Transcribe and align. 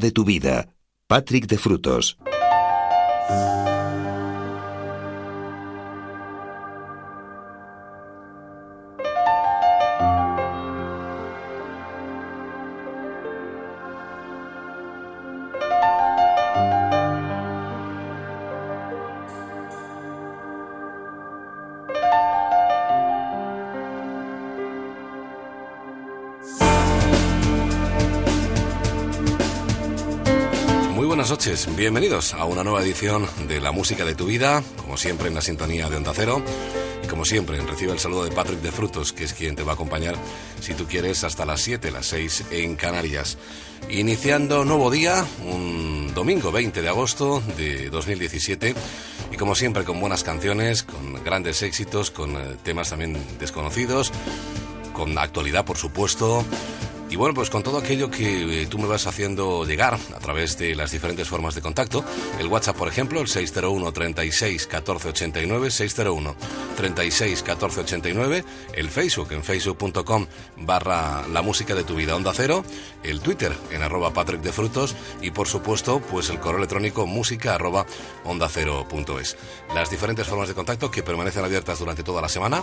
de 0.00 0.10
tu 0.10 0.24
vida. 0.24 0.74
Patrick 1.08 1.46
de 1.46 1.58
Frutos. 1.58 2.18
Bienvenidos 31.74 32.34
a 32.34 32.44
una 32.44 32.62
nueva 32.62 32.82
edición 32.82 33.26
de 33.48 33.60
La 33.60 33.72
Música 33.72 34.04
de 34.04 34.14
tu 34.14 34.26
Vida, 34.26 34.62
como 34.76 34.96
siempre 34.96 35.28
en 35.28 35.34
la 35.34 35.40
sintonía 35.40 35.88
de 35.88 35.96
Onda 35.96 36.12
Cero. 36.14 36.42
Y 37.02 37.08
como 37.08 37.24
siempre, 37.24 37.60
recibe 37.60 37.92
el 37.92 37.98
saludo 37.98 38.24
de 38.24 38.30
Patrick 38.30 38.60
de 38.60 38.70
Frutos, 38.70 39.12
que 39.12 39.24
es 39.24 39.32
quien 39.32 39.56
te 39.56 39.62
va 39.62 39.72
a 39.72 39.74
acompañar, 39.74 40.14
si 40.60 40.74
tú 40.74 40.86
quieres, 40.86 41.24
hasta 41.24 41.44
las 41.44 41.60
7, 41.62 41.90
las 41.90 42.06
6 42.06 42.44
en 42.50 42.76
Canarias. 42.76 43.38
Iniciando 43.88 44.64
nuevo 44.64 44.90
día, 44.90 45.24
un 45.44 46.12
domingo 46.14 46.52
20 46.52 46.82
de 46.82 46.88
agosto 46.88 47.42
de 47.56 47.90
2017, 47.90 48.74
y 49.32 49.36
como 49.36 49.54
siempre 49.54 49.84
con 49.84 50.00
buenas 50.00 50.22
canciones, 50.22 50.82
con 50.82 51.22
grandes 51.24 51.62
éxitos, 51.62 52.10
con 52.10 52.36
eh, 52.36 52.56
temas 52.62 52.90
también 52.90 53.16
desconocidos, 53.38 54.12
con 54.92 55.18
actualidad, 55.18 55.64
por 55.64 55.76
supuesto 55.76 56.44
y 57.16 57.18
bueno, 57.18 57.32
pues 57.32 57.48
con 57.48 57.62
todo 57.62 57.78
aquello 57.78 58.10
que 58.10 58.60
eh, 58.60 58.66
tú 58.66 58.76
me 58.76 58.86
vas 58.86 59.06
haciendo 59.06 59.64
llegar 59.64 59.94
a 59.94 60.18
través 60.18 60.58
de 60.58 60.74
las 60.74 60.90
diferentes 60.90 61.26
formas 61.26 61.54
de 61.54 61.62
contacto, 61.62 62.04
el 62.38 62.46
WhatsApp, 62.46 62.76
por 62.76 62.88
ejemplo, 62.88 63.22
el 63.22 63.26
601 63.26 63.90
36 63.90 64.66
14 64.66 65.08
89, 65.08 65.70
601 65.70 66.36
36 66.76 67.42
14 67.42 67.80
89, 67.80 68.44
el 68.74 68.90
Facebook 68.90 69.32
en 69.32 69.42
facebook.com 69.42 70.26
barra 70.58 71.26
la 71.28 71.40
música 71.40 71.74
de 71.74 71.84
tu 71.84 71.94
vida 71.94 72.14
onda 72.14 72.32
cero, 72.34 72.66
el 73.02 73.20
Twitter 73.20 73.56
en 73.70 73.82
arroba 73.82 74.12
Patrick 74.12 74.42
de 74.42 74.52
Frutos 74.52 74.94
y 75.22 75.30
por 75.30 75.48
supuesto, 75.48 76.00
pues 76.00 76.28
el 76.28 76.38
correo 76.38 76.58
electrónico 76.58 77.06
música 77.06 77.54
arroba 77.54 77.86
onda 78.24 78.46
cero 78.50 78.86
punto 78.90 79.18
es. 79.18 79.38
Las 79.74 79.88
diferentes 79.88 80.26
formas 80.26 80.48
de 80.48 80.54
contacto 80.54 80.90
que 80.90 81.02
permanecen 81.02 81.46
abiertas 81.46 81.78
durante 81.78 82.02
toda 82.02 82.20
la 82.20 82.28
semana 82.28 82.62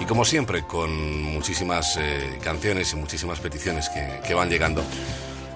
y 0.00 0.04
como 0.04 0.24
siempre 0.24 0.64
con 0.64 1.22
muchísimas 1.22 1.96
eh, 1.96 2.38
canciones 2.42 2.92
y 2.92 2.96
muchísimas 2.96 3.40
peticiones 3.40 3.88
que, 3.88 4.34
van 4.34 4.48
llegando. 4.48 4.82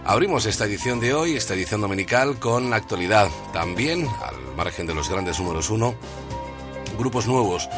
Abrimos 0.04 0.46
esta 0.46 0.64
edición 0.64 0.98
de 0.98 1.14
hoy, 1.14 1.36
esta 1.36 1.54
edición 1.54 1.80
dominical, 1.80 2.38
con 2.38 2.70
la 2.70 2.76
actualidad. 2.76 3.28
También, 3.52 4.08
al 4.22 4.56
margen 4.56 4.86
de 4.86 4.94
los 4.94 5.08
grandes 5.08 5.38
números 5.38 5.70
uno, 5.70 5.94
grupos 6.98 7.26
nuevos 7.26 7.68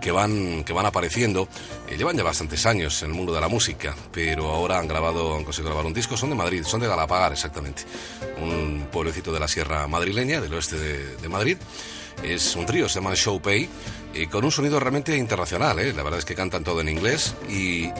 que 0.00 0.10
van, 0.10 0.64
que 0.64 0.72
van 0.72 0.86
apareciendo. 0.86 1.48
Eh, 1.88 1.96
llevan 1.98 2.16
ya 2.16 2.22
bastantes 2.22 2.64
años 2.64 3.02
en 3.02 3.10
el 3.10 3.14
mundo 3.14 3.34
de 3.34 3.40
la 3.40 3.48
música, 3.48 3.94
pero 4.10 4.48
ahora 4.48 4.78
han 4.78 4.88
grabado, 4.88 5.36
han 5.36 5.44
conseguido 5.44 5.70
grabar 5.70 5.86
un 5.86 5.94
disco. 5.94 6.16
Son 6.16 6.30
de 6.30 6.36
Madrid, 6.36 6.64
son 6.64 6.80
de 6.80 6.88
Galapagar, 6.88 7.32
exactamente. 7.32 7.82
Un 8.40 8.88
pueblecito 8.90 9.32
de 9.32 9.40
la 9.40 9.48
sierra 9.48 9.86
madrileña, 9.86 10.40
del 10.40 10.54
oeste 10.54 10.78
de, 10.78 11.16
de 11.16 11.28
Madrid. 11.28 11.58
Es 12.22 12.56
un 12.56 12.66
trío, 12.66 12.88
se 12.88 13.00
llama 13.00 13.14
Showpay 13.14 13.68
y 14.14 14.26
con 14.26 14.44
un 14.44 14.50
sonido 14.50 14.80
realmente 14.80 15.16
internacional. 15.16 15.78
¿eh? 15.78 15.92
La 15.92 16.02
verdad 16.02 16.18
es 16.18 16.24
que 16.24 16.34
cantan 16.34 16.64
todo 16.64 16.80
en 16.80 16.88
inglés 16.88 17.34
y, 17.48 17.90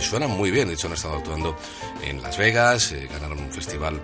suenan 0.00 0.30
muy 0.30 0.50
bien. 0.50 0.68
De 0.68 0.74
hecho, 0.74 0.86
han 0.86 0.94
estado 0.94 1.16
actuando 1.16 1.56
en 2.02 2.22
Las 2.22 2.38
Vegas, 2.38 2.92
eh, 2.92 3.08
ganaron 3.10 3.38
un 3.38 3.52
festival 3.52 4.00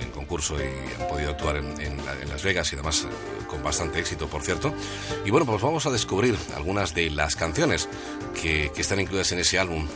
en 0.00 0.10
concurso 0.10 0.56
y 0.58 1.02
han 1.02 1.08
podido 1.08 1.30
actuar 1.30 1.56
en, 1.56 1.96
Las 2.28 2.42
Vegas 2.42 2.70
y 2.72 2.76
además 2.76 3.04
eh, 3.04 3.46
con 3.46 3.62
bastante 3.62 3.98
éxito, 3.98 4.28
por 4.28 4.42
cierto. 4.42 4.74
Y 5.24 5.30
bueno, 5.30 5.46
pues 5.46 5.60
vamos 5.62 5.86
a 5.86 5.90
descubrir 5.90 6.36
algunas 6.54 6.94
de 6.94 7.10
las 7.10 7.36
canciones 7.36 7.88
que, 8.40 8.70
que 8.74 8.80
están 8.80 9.00
incluidas 9.00 9.32
en 9.32 9.40
ese 9.40 9.58
álbum 9.58 9.86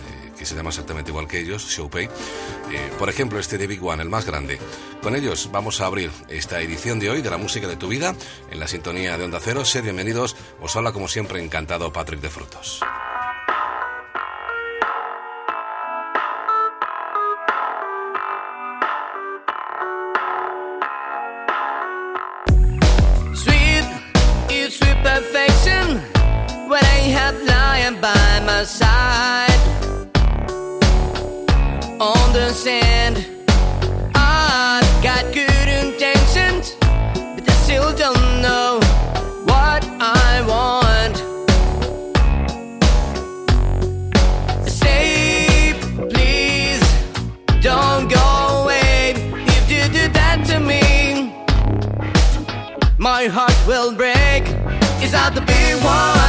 que 0.41 0.47
se 0.47 0.55
llama 0.55 0.71
exactamente 0.71 1.11
igual 1.11 1.29
que 1.29 1.39
ellos, 1.39 1.69
Showpay. 1.69 2.05
Eh, 2.07 2.91
por 2.99 3.11
ejemplo, 3.11 3.39
este 3.39 3.59
de 3.59 3.67
Big 3.67 3.85
One, 3.85 4.03
el 4.03 4.09
más 4.09 4.25
grande. 4.25 4.59
Con 5.03 5.15
ellos 5.15 5.51
vamos 5.53 5.83
a 5.83 5.87
abrir 5.87 6.11
esta 6.29 6.63
edición 6.63 6.99
de 6.99 7.11
hoy 7.11 7.21
de 7.21 7.29
la 7.29 7.37
música 7.37 7.69
de 7.69 7.77
tu 7.77 7.89
vida 7.89 8.15
en 8.51 8.59
la 8.59 8.67
sintonía 8.67 9.19
de 9.19 9.25
Onda 9.25 9.39
Cero. 9.39 9.67
Sed 9.67 9.83
bienvenidos. 9.83 10.37
Os 10.63 10.75
habla 10.77 10.93
como 10.93 11.09
siempre 11.09 11.45
encantado 11.45 11.93
Patrick 11.93 12.23
de 12.23 12.31
Frutos. 12.31 12.81
Sand. 32.31 33.27
I've 34.15 35.03
got 35.03 35.25
good 35.33 35.69
intentions, 35.69 36.77
but 36.81 37.49
I 37.49 37.53
still 37.65 37.93
don't 37.97 38.41
know 38.41 38.79
what 39.47 39.85
I 40.01 40.43
want. 40.47 41.17
Say, 44.69 45.75
please, 46.11 46.83
don't 47.61 48.09
go 48.09 48.63
away. 48.63 49.15
If 49.59 49.71
you 49.71 49.83
do 49.99 50.09
that 50.13 50.45
to 50.51 50.61
me, 50.61 51.35
my 52.99 53.27
heart 53.27 53.59
will 53.67 53.93
break. 53.93 54.45
Is 55.03 55.13
that 55.13 55.33
the 55.35 55.41
big 55.41 55.83
one 55.83 56.20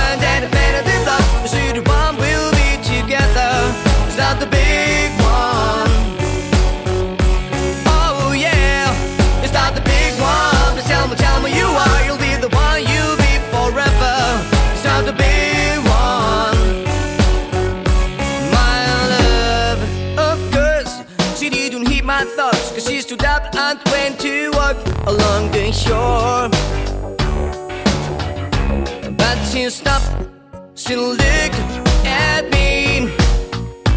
But 29.79 30.01
she 30.75 30.97
looked 30.97 31.21
at 32.03 32.49
me, 32.51 33.09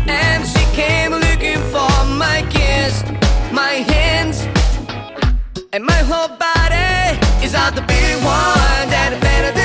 and 0.07 0.47
she 0.47 0.65
came 0.73 1.11
looking 1.11 1.59
for 1.73 1.91
my 2.07 2.47
kiss, 2.49 3.03
my 3.51 3.83
hands, 3.93 4.47
and 5.73 5.85
my 5.85 6.01
whole 6.11 6.29
body 6.29 7.19
is 7.45 7.55
not 7.55 7.75
the 7.75 7.83
big 7.83 8.15
one 8.23 8.87
that 8.95 9.19
a 9.19 9.64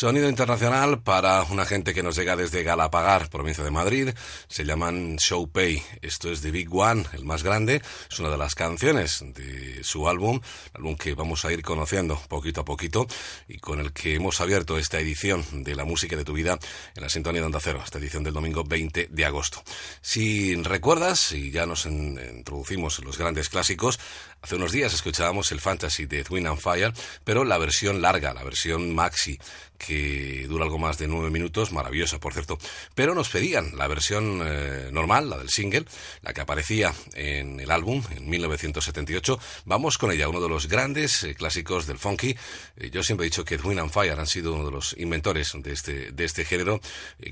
Sonido 0.00 0.30
internacional 0.30 1.02
para 1.02 1.42
una 1.42 1.66
gente 1.66 1.92
que 1.92 2.02
nos 2.02 2.16
llega 2.16 2.34
desde 2.34 2.62
Galapagar, 2.62 3.28
provincia 3.28 3.62
de 3.62 3.70
Madrid. 3.70 4.08
Se 4.48 4.64
llaman 4.64 5.16
Showpay. 5.16 5.82
Esto 6.00 6.32
es 6.32 6.40
The 6.40 6.50
Big 6.50 6.74
One, 6.74 7.04
el 7.12 7.26
más 7.26 7.42
grande. 7.42 7.82
Es 8.10 8.18
una 8.18 8.30
de 8.30 8.38
las 8.38 8.54
canciones 8.54 9.22
de 9.22 9.84
su 9.84 10.08
álbum, 10.08 10.40
álbum 10.72 10.96
que 10.96 11.12
vamos 11.12 11.44
a 11.44 11.52
ir 11.52 11.60
conociendo 11.60 12.18
poquito 12.28 12.62
a 12.62 12.64
poquito 12.64 13.06
y 13.46 13.58
con 13.58 13.78
el 13.78 13.92
que 13.92 14.14
hemos 14.14 14.40
abierto 14.40 14.78
esta 14.78 14.98
edición 14.98 15.44
de 15.64 15.74
la 15.74 15.84
música 15.84 16.16
de 16.16 16.24
tu 16.24 16.32
vida 16.32 16.58
en 16.96 17.02
la 17.02 17.10
sintonía 17.10 17.42
de 17.42 17.48
Onda 17.48 17.60
Cero, 17.60 17.82
esta 17.84 17.98
edición 17.98 18.24
del 18.24 18.32
domingo 18.32 18.64
20 18.64 19.08
de 19.10 19.24
agosto. 19.26 19.62
Si 20.00 20.54
recuerdas, 20.62 21.32
y 21.32 21.50
ya 21.50 21.66
nos 21.66 21.84
introducimos 21.84 22.98
en 23.00 23.04
los 23.04 23.18
grandes 23.18 23.50
clásicos, 23.50 24.00
hace 24.40 24.56
unos 24.56 24.72
días 24.72 24.94
escuchábamos 24.94 25.52
el 25.52 25.60
Fantasy 25.60 26.06
de 26.06 26.24
Twin 26.24 26.46
and 26.46 26.58
Fire, 26.58 26.94
pero 27.22 27.44
la 27.44 27.58
versión 27.58 28.00
larga, 28.00 28.32
la 28.32 28.44
versión 28.44 28.94
maxi, 28.94 29.38
que 29.84 30.46
dura 30.46 30.64
algo 30.64 30.78
más 30.78 30.98
de 30.98 31.08
nueve 31.08 31.30
minutos, 31.30 31.72
maravillosa 31.72 32.20
por 32.20 32.34
cierto, 32.34 32.58
pero 32.94 33.14
nos 33.14 33.30
pedían 33.30 33.76
la 33.76 33.88
versión 33.88 34.42
eh, 34.44 34.90
normal, 34.92 35.30
la 35.30 35.38
del 35.38 35.48
single, 35.48 35.86
la 36.22 36.32
que 36.32 36.42
aparecía 36.42 36.94
en 37.14 37.58
el 37.58 37.70
álbum 37.70 38.02
en 38.14 38.28
1978. 38.28 39.40
Vamos 39.64 39.98
con 39.98 40.12
ella, 40.12 40.28
uno 40.28 40.40
de 40.40 40.48
los 40.48 40.68
grandes 40.68 41.24
eh, 41.24 41.34
clásicos 41.34 41.86
del 41.86 41.98
funky. 41.98 42.36
Eh, 42.76 42.90
yo 42.90 43.02
siempre 43.02 43.26
he 43.26 43.30
dicho 43.30 43.44
que 43.44 43.58
Twin 43.58 43.78
and 43.78 43.90
Fire 43.90 44.18
han 44.18 44.26
sido 44.26 44.54
uno 44.54 44.66
de 44.66 44.72
los 44.72 44.94
inventores 44.98 45.52
de 45.54 45.72
este, 45.72 46.12
de 46.12 46.24
este 46.24 46.44
género, 46.44 46.80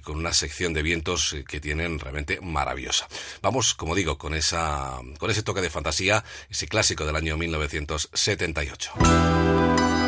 con 0.03 0.17
una 0.17 0.33
sección 0.33 0.73
de 0.73 0.83
vientos 0.83 1.37
que 1.47 1.61
tienen 1.61 1.99
realmente 1.99 2.41
maravillosa. 2.41 3.09
Vamos, 3.43 3.75
como 3.75 3.95
digo, 3.95 4.17
con, 4.17 4.35
esa, 4.35 4.99
con 5.19 5.31
ese 5.31 5.43
toque 5.43 5.61
de 5.61 5.71
fantasía, 5.71 6.25
ese 6.49 6.67
clásico 6.67 7.05
del 7.05 7.17
año 7.17 7.37
1978. 7.37 10.08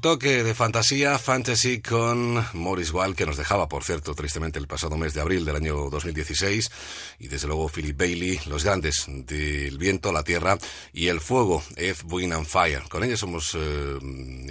Toque 0.00 0.42
de 0.44 0.54
fantasía, 0.54 1.18
fantasy 1.18 1.80
con 1.80 2.44
Morris 2.52 2.92
Wall, 2.92 3.14
que 3.14 3.26
nos 3.26 3.36
dejaba, 3.36 3.68
por 3.68 3.84
cierto, 3.84 4.14
tristemente 4.14 4.58
el 4.58 4.66
pasado 4.66 4.96
mes 4.96 5.14
de 5.14 5.20
abril 5.20 5.44
del 5.44 5.56
año 5.56 5.90
2016, 5.90 6.70
y 7.18 7.28
desde 7.28 7.46
luego 7.46 7.68
Philip 7.68 7.96
Bailey, 7.98 8.40
los 8.46 8.64
grandes 8.64 9.06
del 9.08 9.78
viento, 9.78 10.12
la 10.12 10.24
tierra 10.24 10.58
y 10.92 11.08
el 11.08 11.20
fuego, 11.20 11.62
Earth, 11.76 12.02
Wind 12.04 12.32
and 12.32 12.46
Fire. 12.46 12.82
Con 12.88 13.04
ellos 13.04 13.22
hemos 13.22 13.54
eh, 13.54 13.98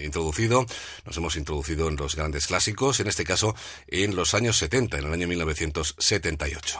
introducido, 0.03 0.65
nos 1.05 1.17
hemos 1.17 1.35
introducido 1.35 1.87
en 1.87 1.95
los 1.95 2.15
grandes 2.15 2.47
clásicos, 2.47 2.99
en 2.99 3.07
este 3.07 3.23
caso 3.23 3.55
en 3.87 4.15
los 4.15 4.33
años 4.33 4.57
70, 4.57 4.99
en 4.99 5.05
el 5.05 5.13
año 5.13 5.27
1978. 5.27 6.79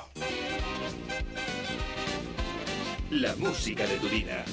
la 3.10 3.36
música 3.36 3.86
de 3.88 3.98
tu 3.98 4.10
vida. 4.10 4.46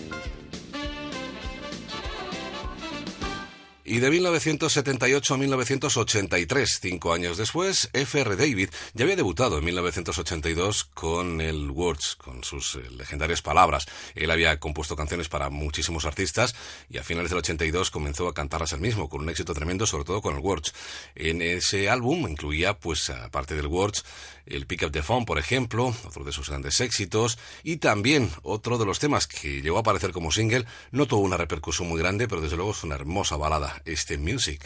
Y 3.94 4.00
de 4.00 4.10
1978 4.10 5.34
a 5.34 5.36
1983, 5.36 6.80
cinco 6.82 7.12
años 7.12 7.36
después, 7.36 7.90
F.R. 7.92 8.34
David 8.34 8.70
ya 8.92 9.04
había 9.04 9.14
debutado 9.14 9.56
en 9.56 9.64
1982 9.64 10.90
con 11.04 11.42
el 11.42 11.70
Words, 11.70 12.16
con 12.16 12.42
sus 12.44 12.76
eh, 12.76 12.90
legendarias 12.90 13.42
palabras. 13.42 13.84
Él 14.14 14.30
había 14.30 14.58
compuesto 14.58 14.96
canciones 14.96 15.28
para 15.28 15.50
muchísimos 15.50 16.06
artistas 16.06 16.54
y 16.88 16.96
a 16.96 17.02
finales 17.02 17.28
del 17.28 17.40
82 17.40 17.90
comenzó 17.90 18.26
a 18.26 18.32
cantarlas 18.32 18.72
él 18.72 18.80
mismo, 18.80 19.10
con 19.10 19.20
un 19.20 19.28
éxito 19.28 19.52
tremendo, 19.52 19.84
sobre 19.84 20.04
todo 20.04 20.22
con 20.22 20.34
el 20.34 20.40
Words. 20.40 20.72
En 21.14 21.42
ese 21.42 21.90
álbum 21.90 22.26
incluía, 22.26 22.78
pues, 22.78 23.10
aparte 23.10 23.54
del 23.54 23.66
Words, 23.66 24.02
el 24.46 24.66
Pick 24.66 24.84
Up 24.84 24.92
the 24.92 25.02
Phone, 25.02 25.26
por 25.26 25.38
ejemplo, 25.38 25.94
otro 26.06 26.24
de 26.24 26.32
sus 26.32 26.48
grandes 26.48 26.80
éxitos, 26.80 27.38
y 27.62 27.76
también 27.76 28.30
otro 28.42 28.78
de 28.78 28.86
los 28.86 28.98
temas 28.98 29.26
que 29.26 29.60
llegó 29.60 29.76
a 29.76 29.80
aparecer 29.80 30.10
como 30.12 30.32
single, 30.32 30.64
no 30.90 31.04
tuvo 31.04 31.20
una 31.20 31.36
repercusión 31.36 31.86
muy 31.86 31.98
grande, 31.98 32.28
pero 32.28 32.40
desde 32.40 32.56
luego 32.56 32.70
es 32.70 32.82
una 32.82 32.94
hermosa 32.94 33.36
balada, 33.36 33.82
este 33.84 34.16
Music. 34.16 34.64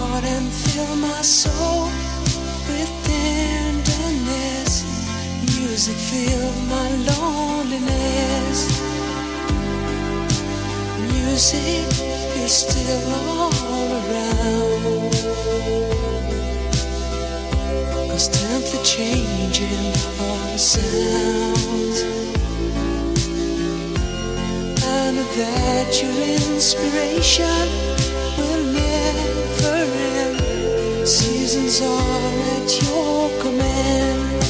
Heart 0.00 0.24
and 0.24 0.48
fill 0.50 0.96
my 0.96 1.22
soul 1.22 1.84
with 2.68 2.90
tenderness. 3.04 4.72
Music 5.56 5.96
fill 5.96 6.52
my 6.74 6.88
loneliness. 7.10 8.58
Music 11.12 11.86
is 12.44 12.52
still 12.52 13.04
all 13.14 13.88
around. 14.00 15.12
Constantly 18.08 18.80
changing 18.84 19.86
all 20.20 20.44
the 20.52 20.58
sounds. 20.58 22.49
Know 25.00 25.24
that 25.24 26.02
your 26.02 26.18
inspiration 26.52 27.66
will 28.38 28.64
never 28.72 29.78
end. 30.20 31.08
Seasons 31.08 31.80
are 31.80 32.32
at 32.56 32.70
your 32.82 33.28
command. 33.42 34.42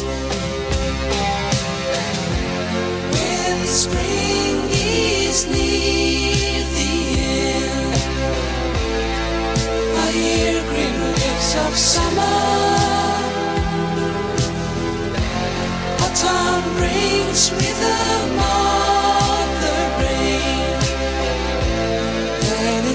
When 3.14 3.58
spring 3.66 4.56
is 4.70 5.46
near 5.46 6.64
the 6.76 6.94
end, 7.56 7.94
I 9.96 10.06
hear 10.12 10.60
green 10.70 10.96
leaves 11.14 11.52
of 11.64 11.72
summer. 11.74 12.38
Autumn 16.04 16.64
brings 16.76 17.50
rhythm 17.52 18.59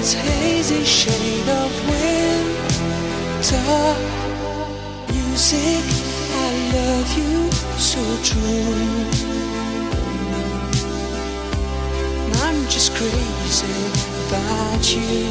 its 0.06 0.14
hazy 0.14 0.84
shade 0.84 1.48
of 1.48 1.72
winter 1.90 2.26
music. 5.12 5.82
I 6.46 6.50
love 6.76 7.10
you 7.18 7.50
so 7.76 8.02
true. 8.22 8.76
I'm 12.44 12.58
just 12.68 12.94
crazy 12.94 13.82
about 14.28 14.84
you. 14.94 15.26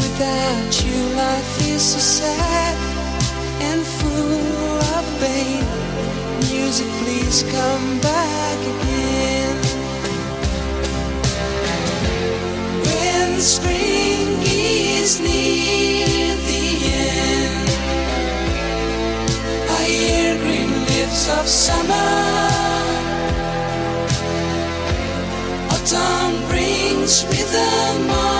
Without 0.00 0.72
you, 0.82 0.98
life 1.14 1.52
is 1.68 1.82
so 1.92 1.98
sad 1.98 2.76
and 3.68 3.82
full 3.98 4.78
of 4.96 5.04
pain. 5.20 5.64
Music, 6.50 6.88
please 7.02 7.42
come 7.42 8.00
back 8.00 8.60
again. 8.74 9.47
Of 21.30 21.46
summer. 21.46 21.94
Autumn 25.70 26.48
brings 26.48 27.24
rhythm 27.26 28.10
of 28.10 28.37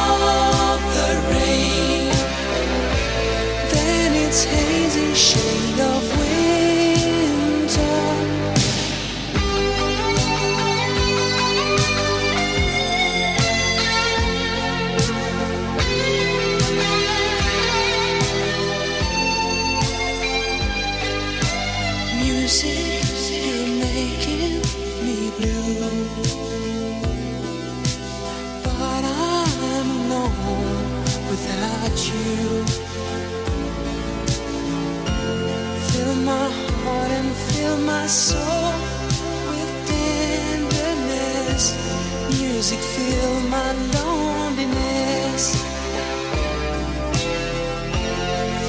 Music, 42.59 42.81
fill 42.81 43.41
my 43.49 43.73
loneliness. 43.95 45.45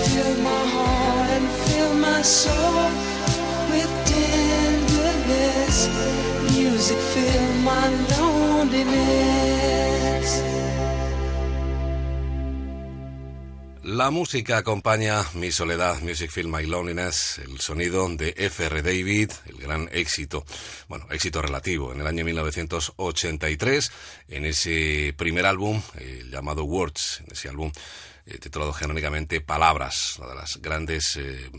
Fill 0.08 0.36
my 0.44 0.64
heart 0.76 1.30
and 1.32 1.48
fill 1.50 1.94
my 1.96 2.22
soul 2.22 2.92
with 3.72 3.92
tenderness. 4.06 5.78
Music, 6.56 6.98
fill 6.98 7.54
my 7.64 7.88
loneliness. 8.20 8.90
La 13.92 14.12
música 14.12 14.58
acompaña 14.58 15.26
mi 15.34 15.52
soledad, 15.52 16.00
Music 16.02 16.30
Fill 16.30 16.48
My 16.48 16.64
Loneliness, 16.64 17.40
el 17.40 17.60
sonido 17.60 18.08
de 18.08 18.36
F.R. 18.38 18.84
David, 18.84 19.32
el 19.48 19.58
gran 19.58 19.90
éxito, 19.92 20.46
bueno, 20.88 21.08
éxito 21.10 21.42
relativo, 21.42 21.92
en 21.92 22.02
el 22.02 22.06
año 22.06 22.24
1983, 22.24 23.92
en 24.28 24.46
ese 24.46 25.16
primer 25.18 25.48
álbum 25.48 25.82
eh, 25.96 26.24
llamado 26.30 26.66
Words, 26.66 27.22
en 27.26 27.32
ese 27.32 27.50
álbum 27.50 27.72
eh, 28.28 28.38
titulado 28.38 28.74
genéricamente 28.74 29.42
Palabras, 29.42 30.18
una 30.20 30.30
de 30.30 30.36
las 30.36 30.62
grandes 30.62 31.16
eh, 31.16 31.50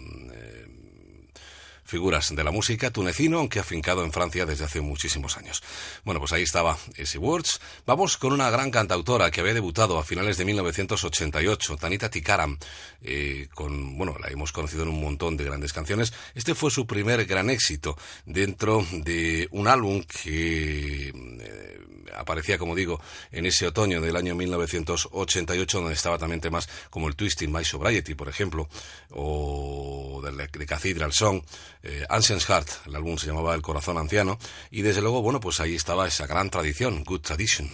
figuras 1.90 2.34
de 2.34 2.44
la 2.44 2.52
música 2.52 2.90
tunecino, 2.90 3.38
aunque 3.38 3.58
afincado 3.58 4.04
en 4.04 4.12
Francia 4.12 4.46
desde 4.46 4.64
hace 4.64 4.80
muchísimos 4.80 5.36
años. 5.36 5.62
Bueno, 6.04 6.20
pues 6.20 6.32
ahí 6.32 6.42
estaba 6.42 6.78
ese 6.96 7.18
Words. 7.18 7.60
Vamos 7.84 8.16
con 8.16 8.32
una 8.32 8.48
gran 8.48 8.70
cantautora 8.70 9.30
que 9.30 9.40
había 9.40 9.54
debutado 9.54 9.98
a 9.98 10.04
finales 10.04 10.38
de 10.38 10.44
1988, 10.44 11.76
Tanita 11.76 12.08
Tikaram, 12.08 12.58
eh, 13.02 13.48
con, 13.54 13.98
bueno, 13.98 14.16
la 14.20 14.28
hemos 14.28 14.52
conocido 14.52 14.84
en 14.84 14.90
un 14.90 15.00
montón 15.00 15.36
de 15.36 15.44
grandes 15.44 15.72
canciones. 15.72 16.12
Este 16.34 16.54
fue 16.54 16.70
su 16.70 16.86
primer 16.86 17.26
gran 17.26 17.50
éxito 17.50 17.98
dentro 18.24 18.86
de 18.92 19.48
un 19.50 19.66
álbum 19.66 20.04
que 20.04 21.08
eh, 21.08 21.80
aparecía, 22.16 22.58
como 22.58 22.74
digo, 22.74 23.00
en 23.32 23.46
ese 23.46 23.66
otoño 23.66 24.00
del 24.00 24.16
año 24.16 24.34
1988, 24.34 25.78
donde 25.78 25.94
estaba 25.94 26.18
también 26.18 26.40
temas 26.40 26.68
como 26.90 27.08
el 27.08 27.16
Twisting 27.16 27.52
My 27.52 27.64
Sobriety, 27.64 28.14
por 28.14 28.28
ejemplo, 28.28 28.68
o 29.10 30.20
de, 30.24 30.46
de 30.46 30.66
Cathedral 30.66 31.12
Song, 31.12 31.42
eh, 31.82 32.04
Ancient 32.08 32.42
Heart, 32.42 32.68
el 32.86 32.96
álbum 32.96 33.18
se 33.18 33.26
llamaba 33.26 33.54
El 33.54 33.62
Corazón 33.62 33.98
Anciano, 33.98 34.38
y 34.70 34.82
desde 34.82 35.02
luego, 35.02 35.22
bueno, 35.22 35.40
pues 35.40 35.60
ahí 35.60 35.74
estaba 35.74 36.06
esa 36.06 36.26
gran 36.26 36.50
tradición, 36.50 37.04
Good 37.04 37.20
Tradition. 37.20 37.70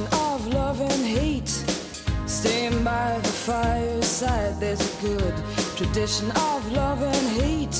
Tradition 0.00 0.18
of 0.20 0.54
love 0.54 0.80
and 0.80 1.04
hate. 1.04 1.48
Staying 2.26 2.82
by 2.84 3.18
the 3.22 3.28
fireside, 3.28 4.58
there's 4.58 4.80
a 4.80 5.02
good 5.02 5.34
tradition 5.76 6.30
of 6.30 6.72
love 6.72 7.02
and 7.02 7.42
hate. 7.42 7.74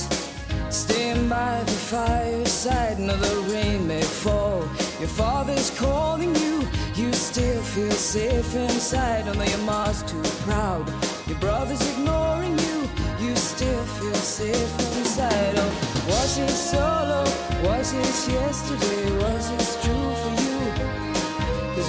Stand 0.70 1.30
by 1.30 1.62
the 1.64 1.70
fireside, 1.70 2.98
no, 2.98 3.16
the 3.16 3.52
rain 3.52 3.86
may 3.86 4.02
fall. 4.02 4.60
Your 4.98 5.08
father's 5.08 5.70
calling 5.78 6.34
you, 6.36 6.68
you 6.94 7.10
still 7.14 7.62
feel 7.62 7.90
safe 7.92 8.54
inside. 8.54 9.26
Although 9.26 9.44
your 9.44 9.64
mom's 9.64 10.02
too 10.02 10.22
proud, 10.44 10.86
your 11.26 11.38
brother's 11.38 11.80
ignoring 11.92 12.58
you, 12.58 12.88
you 13.18 13.34
still 13.34 13.84
feel 13.96 14.14
safe 14.14 14.98
inside. 14.98 15.54
Oh, 15.56 16.04
was 16.06 16.36
it 16.36 16.50
solo? 16.50 17.24
Was 17.64 17.94
it 17.94 18.32
yesterday? 18.32 19.10
Was 19.22 19.50
it 19.50 19.84
true 19.84 19.99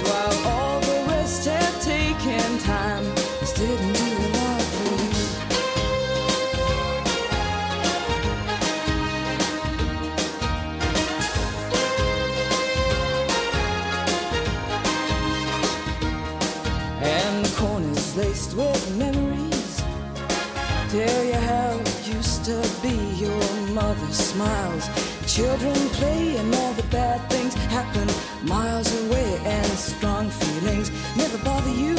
while 0.04 0.36
all 0.52 0.80
the 0.80 1.04
rest 1.08 1.44
have 1.46 1.82
taken 1.82 2.58
time, 2.60 3.04
this 3.40 3.52
didn't 3.54 3.92
do 3.92 4.08
a 4.22 4.58
for 4.72 4.94
you. 5.04 5.26
And 17.02 17.44
the 17.44 17.52
corners 17.56 18.16
laced 18.16 18.54
with 18.56 18.96
memories. 18.96 19.82
Tell 20.90 21.24
you 21.24 21.40
how 21.52 21.78
it 21.80 22.08
used 22.08 22.44
to 22.44 22.58
be 22.82 22.96
Your 23.16 23.44
mother 23.72 24.12
smiles. 24.12 24.88
Children 25.26 25.74
play 25.98 26.36
and 26.36 26.54
all 26.54 26.72
the 26.74 26.82
bad 26.90 27.20
things 27.30 27.54
happen 27.54 28.08
miles 28.44 28.88
away 29.04 29.40
And 29.44 29.66
strong 29.78 30.30
feelings 30.30 30.90
never 31.16 31.38
bother 31.38 31.70
you. 31.70 31.96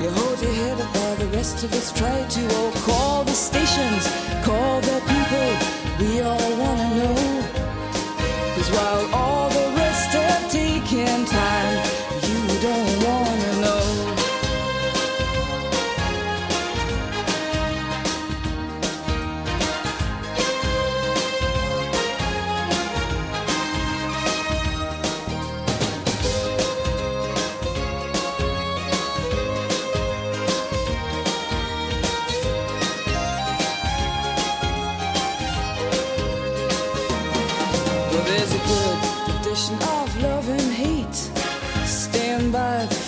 You 0.00 0.10
hold 0.10 0.40
your 0.42 0.52
head 0.52 0.80
up 0.80 0.94
while 0.94 1.16
the 1.16 1.26
rest 1.36 1.64
of 1.64 1.72
us 1.72 1.92
try 1.92 2.22
to 2.22 2.42
Oh, 2.52 2.72
call 2.84 3.24
the 3.24 3.32
stations, 3.32 4.04
call 4.44 4.80
the 4.80 4.98
people 5.12 5.50
We 6.00 6.20
all 6.20 6.50
wanna 6.62 6.88
know. 6.98 7.16
Cause 8.54 8.70
while 8.70 9.14
all 9.14 9.55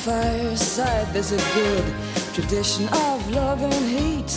fireside. 0.09 1.07
There's 1.13 1.33
a 1.33 1.43
good 1.55 1.87
tradition 2.33 2.89
of 2.89 3.31
love 3.31 3.61
and 3.63 3.85
hate. 3.99 4.35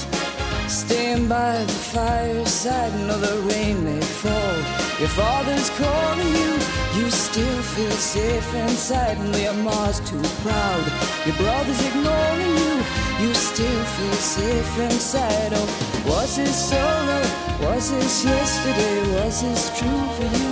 Stand 0.68 1.30
by 1.30 1.64
the 1.64 1.80
fireside. 1.96 2.94
No, 3.08 3.16
the 3.18 3.36
rain 3.50 3.78
may 3.84 4.02
fall. 4.22 4.58
Your 5.02 5.14
father's 5.22 5.70
calling 5.82 6.32
you. 6.40 6.52
You 6.98 7.08
still 7.10 7.62
feel 7.74 7.98
safe 8.16 8.50
inside. 8.66 9.18
And 9.24 9.36
your 9.48 9.58
mom's 9.68 10.00
too 10.10 10.26
proud. 10.44 10.84
Your 11.26 11.38
brother's 11.44 11.82
ignoring 11.90 12.56
you. 12.64 12.76
You 13.24 13.32
still 13.34 13.84
feel 13.96 14.20
safe 14.40 14.74
inside. 14.90 15.52
Oh, 15.54 15.68
was 16.06 16.36
this 16.36 16.58
solo? 16.70 17.20
Was 17.66 17.92
this 17.92 18.26
yesterday? 18.26 18.98
Was 19.16 19.42
this 19.42 19.64
true 19.78 20.06
for 20.18 20.30
you? 20.38 20.52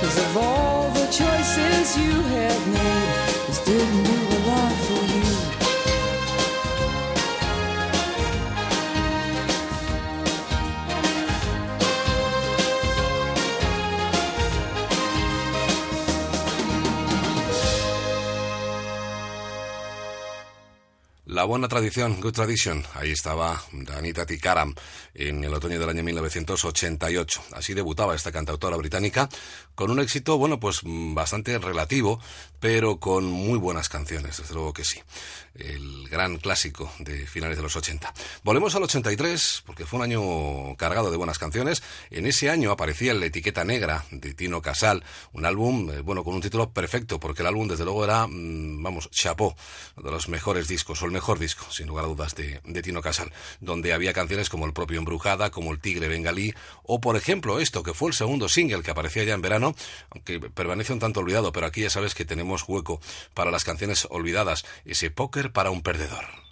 Cause 0.00 0.18
of 0.26 0.36
all 0.36 0.88
the 0.90 1.06
choices 1.06 1.98
you 1.98 2.14
have 2.36 2.62
made, 2.68 3.27
La 21.38 21.44
buena 21.44 21.68
tradición, 21.68 22.20
Good 22.20 22.32
Tradition. 22.32 22.84
Ahí 22.94 23.12
estaba 23.12 23.62
Danita 23.70 24.26
Tikaram 24.26 24.74
en 25.14 25.44
el 25.44 25.54
otoño 25.54 25.78
del 25.78 25.88
año 25.88 26.02
1988. 26.02 27.42
Así 27.52 27.74
debutaba 27.74 28.16
esta 28.16 28.32
cantautora 28.32 28.76
británica 28.76 29.28
con 29.78 29.92
un 29.92 30.00
éxito, 30.00 30.36
bueno, 30.38 30.58
pues 30.58 30.80
mm, 30.82 31.14
bastante 31.14 31.56
relativo, 31.56 32.18
pero 32.58 32.98
con 32.98 33.26
muy 33.26 33.60
buenas 33.60 33.88
canciones, 33.88 34.38
desde 34.38 34.52
luego 34.52 34.72
que 34.72 34.84
sí. 34.84 35.00
El 35.54 36.08
gran 36.08 36.38
clásico 36.38 36.92
de 36.98 37.26
finales 37.26 37.56
de 37.56 37.62
los 37.62 37.76
80. 37.76 38.12
Volvemos 38.42 38.74
al 38.74 38.82
83, 38.82 39.62
porque 39.64 39.86
fue 39.86 39.98
un 39.98 40.04
año 40.04 40.76
cargado 40.76 41.12
de 41.12 41.16
buenas 41.16 41.38
canciones. 41.38 41.82
En 42.10 42.26
ese 42.26 42.50
año 42.50 42.72
aparecía 42.72 43.14
la 43.14 43.26
etiqueta 43.26 43.64
negra 43.64 44.04
de 44.10 44.34
Tino 44.34 44.62
Casal, 44.62 45.04
un 45.32 45.46
álbum, 45.46 45.90
eh, 45.90 46.00
bueno, 46.00 46.24
con 46.24 46.34
un 46.34 46.40
título 46.40 46.72
perfecto, 46.72 47.20
porque 47.20 47.42
el 47.42 47.48
álbum, 47.48 47.68
desde 47.68 47.84
luego, 47.84 48.04
era, 48.04 48.26
mm, 48.26 48.82
vamos, 48.82 49.10
chapó, 49.10 49.56
de 49.96 50.10
los 50.10 50.28
mejores 50.28 50.66
discos, 50.66 51.02
o 51.02 51.06
el 51.06 51.12
mejor 51.12 51.38
disco, 51.38 51.66
sin 51.70 51.86
lugar 51.86 52.04
a 52.04 52.08
dudas, 52.08 52.34
de, 52.34 52.60
de 52.64 52.82
Tino 52.82 53.00
Casal, 53.00 53.32
donde 53.60 53.92
había 53.92 54.12
canciones 54.12 54.48
como 54.48 54.66
el 54.66 54.72
propio 54.72 54.98
Embrujada, 54.98 55.50
como 55.50 55.70
el 55.70 55.78
Tigre 55.78 56.08
Bengalí, 56.08 56.52
o 56.82 57.00
por 57.00 57.16
ejemplo 57.16 57.60
esto, 57.60 57.84
que 57.84 57.94
fue 57.94 58.08
el 58.08 58.14
segundo 58.14 58.48
single 58.48 58.82
que 58.82 58.90
aparecía 58.90 59.22
ya 59.22 59.34
en 59.34 59.42
verano, 59.42 59.67
aunque 60.10 60.40
permanece 60.40 60.92
un 60.92 60.98
tanto 60.98 61.20
olvidado, 61.20 61.52
pero 61.52 61.66
aquí 61.66 61.82
ya 61.82 61.90
sabes 61.90 62.14
que 62.14 62.24
tenemos 62.24 62.64
hueco 62.66 63.00
para 63.34 63.50
las 63.50 63.64
canciones 63.64 64.06
olvidadas, 64.10 64.64
ese 64.84 65.10
póker 65.10 65.52
para 65.52 65.70
un 65.70 65.82
perdedor. 65.82 66.47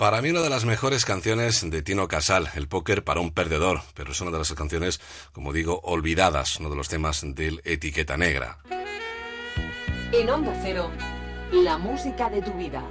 Para 0.00 0.22
mí 0.22 0.30
una 0.30 0.40
de 0.40 0.48
las 0.48 0.64
mejores 0.64 1.04
canciones 1.04 1.70
de 1.70 1.82
Tino 1.82 2.08
Casal, 2.08 2.48
El 2.54 2.68
póker 2.68 3.04
para 3.04 3.20
un 3.20 3.32
perdedor, 3.32 3.82
pero 3.92 4.12
es 4.12 4.20
una 4.22 4.30
de 4.30 4.38
las 4.38 4.50
canciones, 4.54 4.98
como 5.32 5.52
digo, 5.52 5.78
olvidadas, 5.84 6.58
uno 6.58 6.70
de 6.70 6.76
los 6.76 6.88
temas 6.88 7.20
del 7.22 7.60
Etiqueta 7.64 8.16
Negra. 8.16 8.56
En 10.10 10.30
Onda 10.30 10.58
Cero, 10.62 10.90
la 11.52 11.76
música 11.76 12.30
de 12.30 12.40
tu 12.40 12.54
vida. 12.54 12.82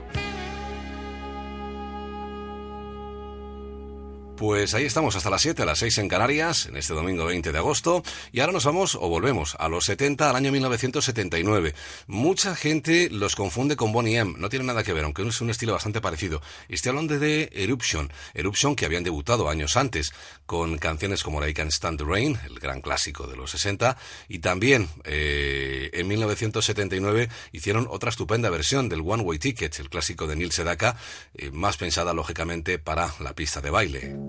Pues 4.40 4.74
ahí 4.74 4.86
estamos 4.86 5.18
hasta 5.18 5.30
las 5.30 5.42
7, 5.42 5.64
a 5.64 5.66
las 5.66 5.80
6 5.80 5.98
en 5.98 6.08
Canarias, 6.08 6.68
en 6.68 6.78
este 6.78 6.94
domingo 6.94 7.26
20 7.26 7.52
de 7.52 7.58
agosto. 7.58 8.04
Y 8.32 8.40
ahora 8.40 8.54
nos 8.54 8.64
vamos 8.64 8.96
o 8.96 9.10
volvemos 9.10 9.58
a 9.60 9.68
los 9.68 9.84
70, 9.84 10.30
al 10.30 10.36
año 10.38 10.54
1979. 10.54 11.76
Mucha 12.08 12.56
gente 12.56 13.10
los 13.10 13.36
confunde 13.36 13.76
con 13.76 13.92
Bonnie 13.92 14.16
M. 14.16 14.36
No 14.38 14.48
tiene 14.48 14.64
nada 14.64 14.82
que 14.82 14.94
ver, 14.94 15.04
aunque 15.04 15.28
es 15.28 15.42
un 15.42 15.50
estilo 15.50 15.74
bastante 15.74 16.00
parecido. 16.00 16.42
Estoy 16.70 16.92
hablando 16.92 17.20
de 17.20 17.50
Eruption. 17.52 18.14
Eruption 18.34 18.78
que 18.78 18.86
habían 18.86 19.04
debutado 19.04 19.50
años 19.50 19.76
antes 19.76 20.14
con 20.46 20.78
canciones 20.78 21.22
como 21.22 21.46
I 21.46 21.54
Can 21.54 21.68
Stand 21.68 22.00
the 22.00 22.06
Rain, 22.06 22.40
el 22.46 22.62
gran 22.62 22.80
clásico 22.80 23.28
de 23.28 23.36
los 23.36 23.52
60. 23.52 23.98
Y 24.30 24.40
también 24.40 24.88
eh, 25.04 25.90
en 25.92 26.08
1979 26.08 27.28
hicieron 27.52 27.90
otra 27.92 28.10
estupenda 28.10 28.50
versión 28.50 28.88
del 28.88 29.02
One 29.02 29.24
Way 29.24 29.40
Ticket, 29.40 29.78
el 29.80 29.90
clásico 29.90 30.28
de 30.28 30.38
Neil 30.38 30.54
Sedaka, 30.54 30.96
eh, 31.34 31.52
más 31.52 31.76
pensada 31.76 32.14
lógicamente 32.14 32.80
para 32.80 33.14
la 33.20 33.36
pista 33.36 33.60
de 33.60 33.70
baile. 33.70 34.29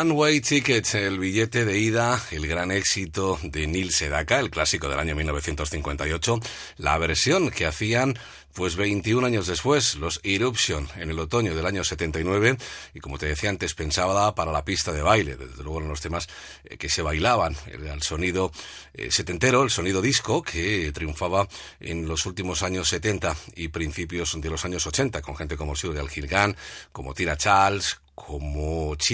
One 0.00 0.12
Way 0.12 0.40
Ticket, 0.40 0.94
el 0.94 1.18
billete 1.18 1.66
de 1.66 1.78
ida, 1.78 2.18
el 2.30 2.46
gran 2.46 2.70
éxito 2.70 3.38
de 3.42 3.66
Neil 3.66 3.92
Sedaka, 3.92 4.40
el 4.40 4.48
clásico 4.48 4.88
del 4.88 4.98
año 4.98 5.14
1958, 5.14 6.40
la 6.78 6.96
versión 6.96 7.50
que 7.50 7.66
hacían 7.66 8.18
pues 8.54 8.76
21 8.76 9.26
años 9.26 9.46
después, 9.46 9.96
los 9.96 10.20
Eruption, 10.24 10.88
en 10.96 11.10
el 11.10 11.18
otoño 11.18 11.54
del 11.54 11.66
año 11.66 11.84
79, 11.84 12.56
y 12.94 13.00
como 13.00 13.18
te 13.18 13.26
decía 13.26 13.50
antes, 13.50 13.74
pensaba 13.74 14.34
para 14.34 14.52
la 14.52 14.64
pista 14.64 14.90
de 14.90 15.02
baile, 15.02 15.36
desde 15.36 15.62
luego 15.62 15.82
en 15.82 15.88
los 15.88 16.00
temas 16.00 16.28
eh, 16.64 16.78
que 16.78 16.88
se 16.88 17.02
bailaban, 17.02 17.54
el 17.66 18.02
sonido 18.02 18.52
eh, 18.94 19.10
setentero, 19.10 19.62
el 19.62 19.70
sonido 19.70 20.00
disco, 20.00 20.42
que 20.42 20.90
triunfaba 20.92 21.46
en 21.78 22.08
los 22.08 22.24
últimos 22.24 22.62
años 22.62 22.88
70 22.88 23.36
y 23.54 23.68
principios 23.68 24.40
de 24.40 24.48
los 24.50 24.64
años 24.64 24.86
80, 24.86 25.20
con 25.20 25.36
gente 25.36 25.58
como 25.58 25.76
Silvia 25.76 26.06
Gilgan, 26.08 26.56
como 26.90 27.12
Tira 27.12 27.36
Charles, 27.36 27.99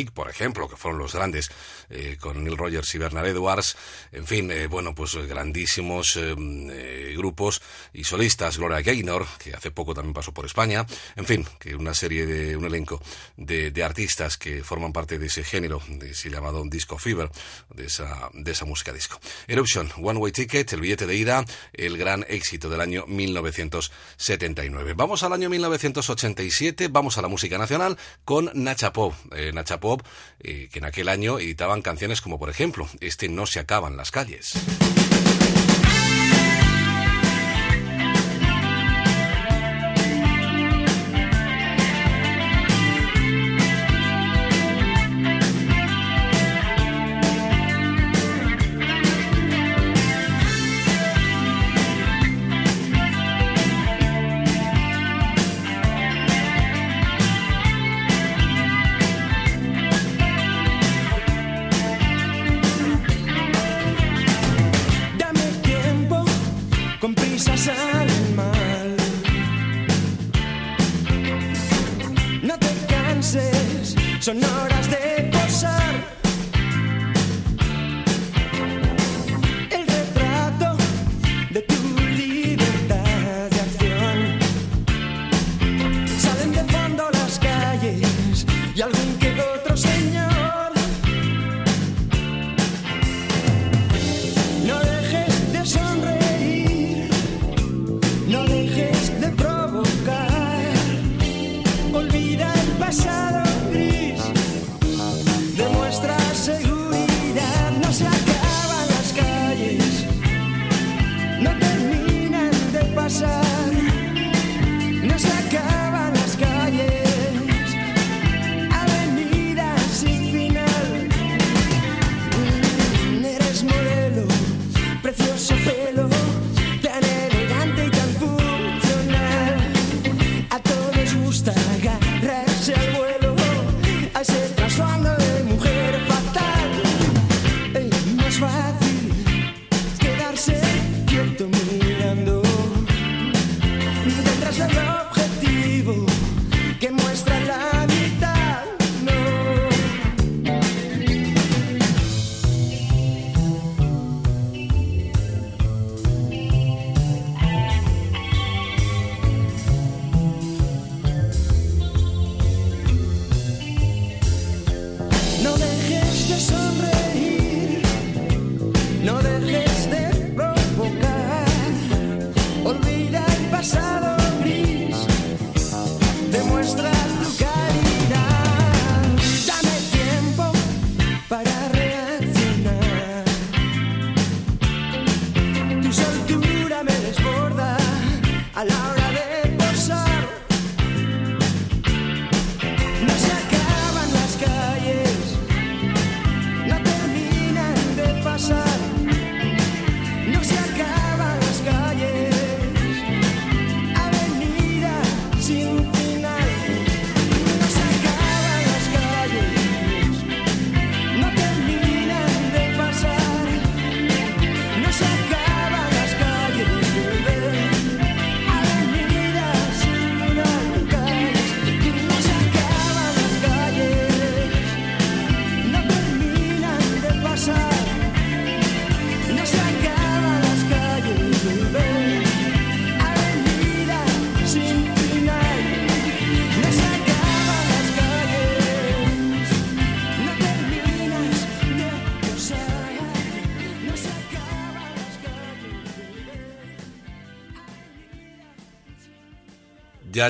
Por 0.05 0.29
ejemplo, 0.29 0.69
que 0.69 0.77
fueron 0.77 0.99
los 0.99 1.15
grandes, 1.15 1.51
eh, 1.89 2.17
con 2.21 2.43
Neil 2.45 2.57
Rogers 2.57 2.95
y 2.95 2.99
Bernard 2.99 3.27
Edwards, 3.27 3.77
en 4.13 4.27
fin, 4.27 4.51
eh, 4.51 4.67
bueno, 4.67 4.95
pues 4.95 5.17
grandísimos 5.17 6.17
eh, 6.17 6.35
eh, 6.39 7.15
grupos 7.17 7.63
y 7.93 8.05
solistas, 8.05 8.59
Gloria 8.59 8.83
Gaynor, 8.83 9.27
que 9.39 9.55
hace 9.55 9.71
poco 9.71 9.95
también 9.95 10.13
pasó 10.15 10.33
por 10.33 10.45
España, 10.45 10.87
en 11.17 11.25
fin, 11.25 11.47
que 11.59 11.75
una 11.75 11.95
serie 11.95 12.27
de, 12.27 12.57
un 12.57 12.65
elenco 12.65 13.01
de, 13.37 13.71
de 13.71 13.85
artistas 13.85 14.37
que 14.37 14.63
forman 14.63 14.93
parte 14.93 15.19
de 15.19 15.27
ese 15.27 15.45
género, 15.45 15.81
de 15.89 16.11
ese 16.11 16.31
llamado 16.31 16.63
disco 16.67 16.99
fever, 16.99 17.31
de 18.33 18.51
esa, 18.53 18.65
música 18.65 18.93
disco. 18.93 19.21
Eruption, 19.47 19.91
One 20.03 20.19
Way 20.19 20.33
Ticket, 20.33 20.73
el 20.73 20.81
billete 20.81 21.07
de 21.07 21.15
ida, 21.15 21.45
el 21.73 21.97
gran 21.97 22.25
éxito 22.29 22.69
del 22.69 22.81
año 22.81 23.05
1979. 23.07 24.95
Vamos 24.97 25.23
al 25.23 25.33
año 25.33 25.49
1987, 25.49 26.89
vamos 26.89 27.19
a 27.19 27.23
la 27.23 27.29
música 27.29 27.59
nacional 27.59 27.97
con 28.25 28.51
Nacha 28.55 28.93
Pop. 28.93 29.15
Eh, 29.35 29.53
Nacha 29.55 29.79
Pop, 29.81 30.03
eh, 30.41 30.69
que 30.73 30.81
en 30.81 30.85
aquel 30.85 31.09
año 31.09 31.39
editaban 31.39 31.83
canciones 31.83 32.21
como, 32.21 32.39
por 32.39 32.51
ejemplo, 32.51 32.89
este 33.01 33.29
No 33.29 33.47
se 33.47 33.61
acaban 33.61 33.97
las 33.97 34.11
calles. 34.11 34.55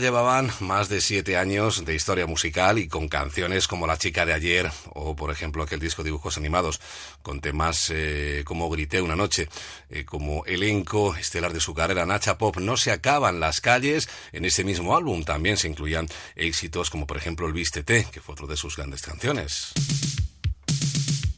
Llevaban 0.00 0.50
más 0.60 0.90
de 0.90 1.00
siete 1.00 1.38
años 1.38 1.84
de 1.86 1.94
historia 1.94 2.26
musical 2.26 2.78
y 2.78 2.86
con 2.86 3.08
canciones 3.08 3.66
como 3.66 3.86
La 3.86 3.96
chica 3.96 4.26
de 4.26 4.34
ayer 4.34 4.70
o, 4.92 5.16
por 5.16 5.30
ejemplo, 5.30 5.62
aquel 5.62 5.80
disco 5.80 6.04
dibujos 6.04 6.36
animados 6.36 6.80
con 7.22 7.40
temas 7.40 7.90
eh, 7.90 8.42
como 8.44 8.68
Grité 8.68 9.00
una 9.00 9.16
noche, 9.16 9.48
eh, 9.88 10.04
como 10.04 10.44
elenco 10.44 11.16
estelar 11.16 11.52
de 11.54 11.60
su 11.60 11.72
carrera 11.72 12.04
Nacha 12.04 12.36
Pop. 12.36 12.58
No 12.58 12.76
se 12.76 12.92
acaban 12.92 13.40
las 13.40 13.62
calles. 13.62 14.08
En 14.32 14.44
ese 14.44 14.64
mismo 14.64 14.96
álbum 14.96 15.24
también 15.24 15.56
se 15.56 15.68
incluían 15.68 16.08
éxitos 16.34 16.90
como, 16.90 17.06
por 17.06 17.16
ejemplo, 17.16 17.46
El 17.46 17.54
Vístete, 17.54 18.06
que 18.12 18.20
fue 18.20 18.34
otro 18.34 18.46
de 18.46 18.56
sus 18.56 18.76
grandes 18.76 19.02
canciones. 19.02 19.72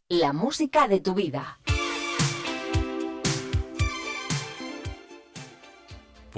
La 0.09 0.33
música 0.33 0.89
de 0.89 1.01
tu 1.01 1.15
vida. 1.15 1.59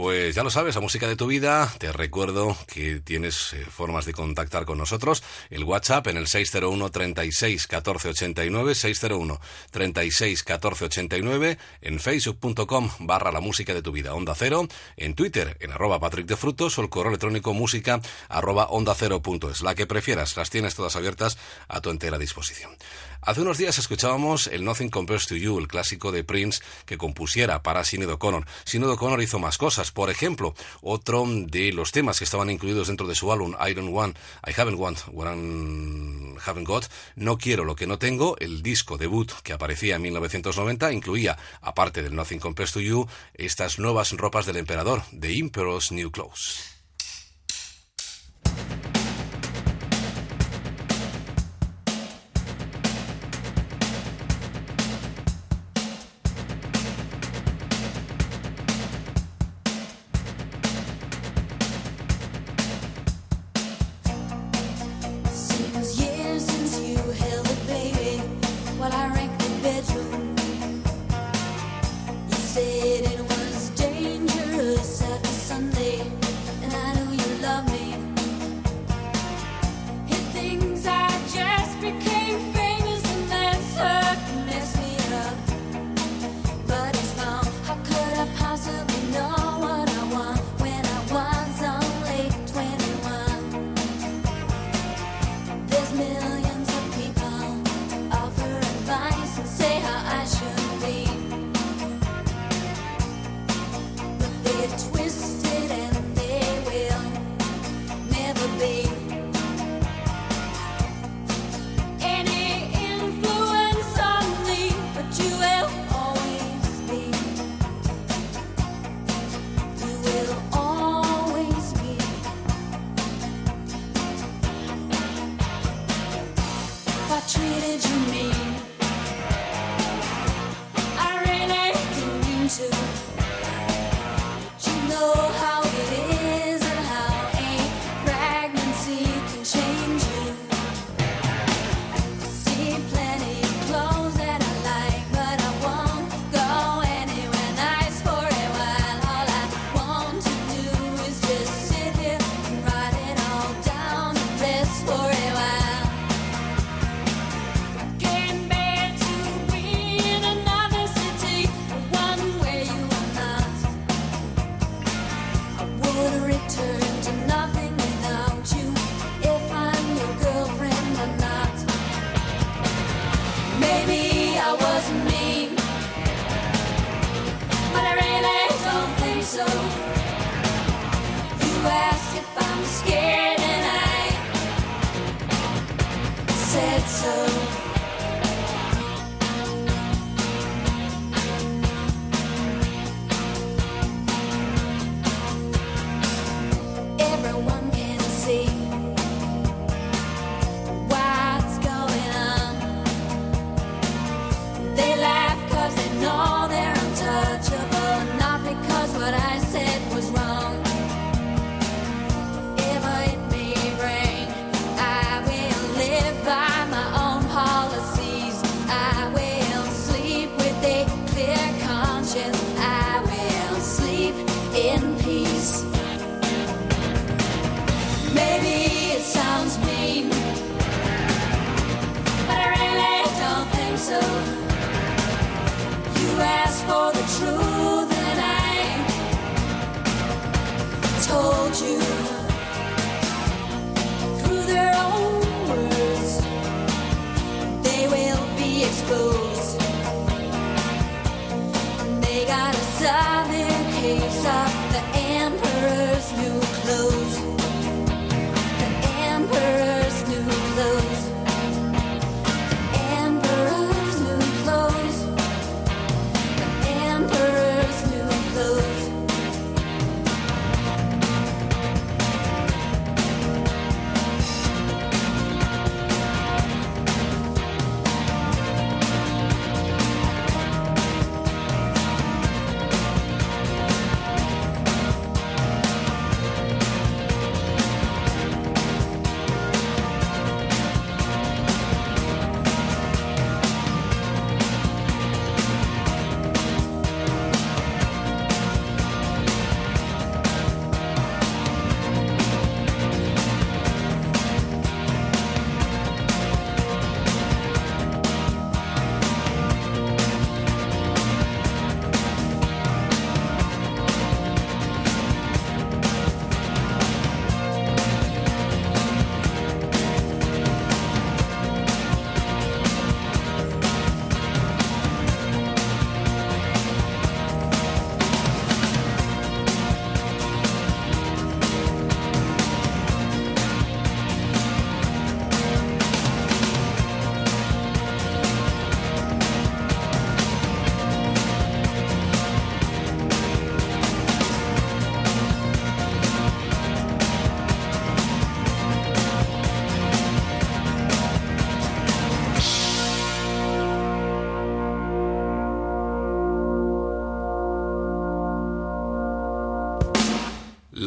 Pues 0.01 0.35
ya 0.35 0.43
lo 0.43 0.49
sabes, 0.49 0.75
la 0.75 0.81
música 0.81 1.07
de 1.07 1.15
tu 1.15 1.27
vida. 1.27 1.71
Te 1.77 1.93
recuerdo 1.93 2.57
que 2.67 3.01
tienes 3.01 3.53
eh, 3.53 3.67
formas 3.67 4.07
de 4.07 4.15
contactar 4.15 4.65
con 4.65 4.79
nosotros. 4.79 5.23
El 5.51 5.63
WhatsApp 5.65 6.07
en 6.07 6.17
el 6.17 6.27
601 6.27 6.91
36 6.91 7.67
14 7.67 8.09
89, 8.09 8.75
601 8.75 9.41
36 9.71 10.43
14 10.43 10.85
89, 10.87 11.59
en 11.83 12.01
facebook.com 12.01 12.89
barra 13.01 13.31
la 13.31 13.43
música 13.43 13.75
de 13.75 13.83
tu 13.83 13.93
vida, 13.93 14.15
onda 14.15 14.35
cero, 14.35 14.67
en 14.97 15.15
Twitter 15.15 15.59
en 15.61 15.71
arroba 15.71 16.01
Patrick 16.01 16.27
de 16.27 16.39
Frutos 16.39 16.79
o 16.79 16.81
el 16.81 16.89
correo 16.89 17.11
electrónico 17.11 17.53
música 17.53 18.01
arroba 18.31 18.69
onda 18.71 18.95
cero 18.95 19.21
punto 19.21 19.51
es. 19.51 19.61
La 19.61 19.75
que 19.75 19.87
prefieras, 19.87 20.35
las 20.35 20.49
tienes 20.49 20.75
todas 20.75 20.97
abiertas 20.97 21.37
a 21.69 21.83
tu 21.83 21.91
entera 21.91 22.17
disposición. 22.17 22.75
Hace 23.23 23.43
unos 23.43 23.59
días 23.59 23.79
escuchábamos 23.79 24.47
el 24.47 24.65
Nothing 24.65 24.89
Compares 24.89 25.27
to 25.27 25.37
You, 25.37 25.59
el 25.59 25.69
clásico 25.69 26.11
de 26.11 26.25
Prince 26.25 26.63
que 26.87 26.97
compusiera 26.97 27.63
para 27.63 27.85
Sinead 27.85 28.13
O'Connor. 28.13 28.47
Sinead 28.65 28.93
O'Connor 28.93 29.23
hizo 29.23 29.39
más 29.39 29.59
cosas. 29.59 29.93
Por 29.93 30.09
ejemplo, 30.09 30.55
otro 30.81 31.27
de 31.29 31.71
los 31.75 31.93
temas 31.93 32.19
que 32.19 32.25
estaban 32.25 32.49
incluidos 32.49 32.89
dentro 32.89 33.07
de 33.07 33.15
su 33.15 33.31
álbum 33.31 33.55
Iron 33.69 33.95
One, 33.95 34.15
I 34.47 34.59
Haven't 34.59 34.79
Want, 34.79 35.01
What 35.09 35.37
I 35.37 36.39
Haven't 36.47 36.67
Got, 36.67 36.87
No 37.17 37.37
Quiero 37.37 37.67
Lo 37.67 37.77
Que 37.77 37.87
No 37.87 37.99
Tengo, 37.99 38.39
el 38.39 38.63
disco 38.63 38.97
debut 38.97 39.31
que 39.43 39.53
aparecía 39.53 39.97
en 39.97 40.03
1990, 40.03 40.91
incluía, 40.91 41.37
aparte 41.61 42.03
del 42.03 42.17
Nothing 42.17 42.39
Compares 42.39 42.73
to 42.73 42.81
You, 42.81 43.07
estas 43.35 43.79
nuevas 43.79 44.13
ropas 44.13 44.47
del 44.47 44.57
emperador, 44.57 45.03
The 45.11 45.37
Emperor's 45.37 45.93
New 45.93 46.11
Clothes. 46.11 46.70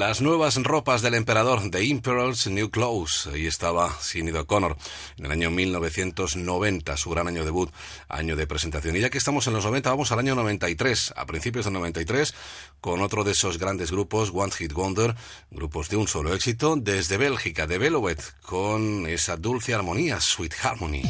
Las 0.05 0.19
nuevas 0.19 0.61
ropas 0.61 1.01
del 1.01 1.13
emperador, 1.13 1.71
The 1.71 1.85
Imperials 1.85 2.47
New 2.47 2.69
Clothes. 2.71 3.27
Ahí 3.27 3.47
estaba 3.47 3.89
Sinead 4.01 4.35
O'Connor 4.35 4.75
en 5.17 5.25
el 5.25 5.31
año 5.31 5.49
1990, 5.49 6.97
su 6.97 7.09
gran 7.09 7.29
año 7.29 7.45
debut, 7.45 7.71
año 8.09 8.35
de 8.35 8.45
presentación. 8.45 8.97
Y 8.97 8.99
ya 8.99 9.09
que 9.09 9.17
estamos 9.17 9.47
en 9.47 9.53
los 9.53 9.63
90, 9.63 9.89
vamos 9.89 10.11
al 10.11 10.19
año 10.19 10.35
93, 10.35 11.13
a 11.15 11.25
principios 11.25 11.63
del 11.63 11.75
93, 11.75 12.35
con 12.81 13.01
otro 13.01 13.23
de 13.23 13.31
esos 13.31 13.57
grandes 13.57 13.91
grupos, 13.91 14.31
One 14.33 14.51
Hit 14.51 14.73
Wonder, 14.73 15.15
grupos 15.51 15.87
de 15.87 15.95
un 15.95 16.09
solo 16.09 16.33
éxito, 16.33 16.75
desde 16.75 17.15
Bélgica, 17.15 17.65
de 17.65 17.77
Belovet, 17.77 18.21
con 18.41 19.07
esa 19.07 19.37
dulce 19.37 19.73
armonía, 19.73 20.19
Sweet 20.19 20.53
Harmony. 20.63 21.03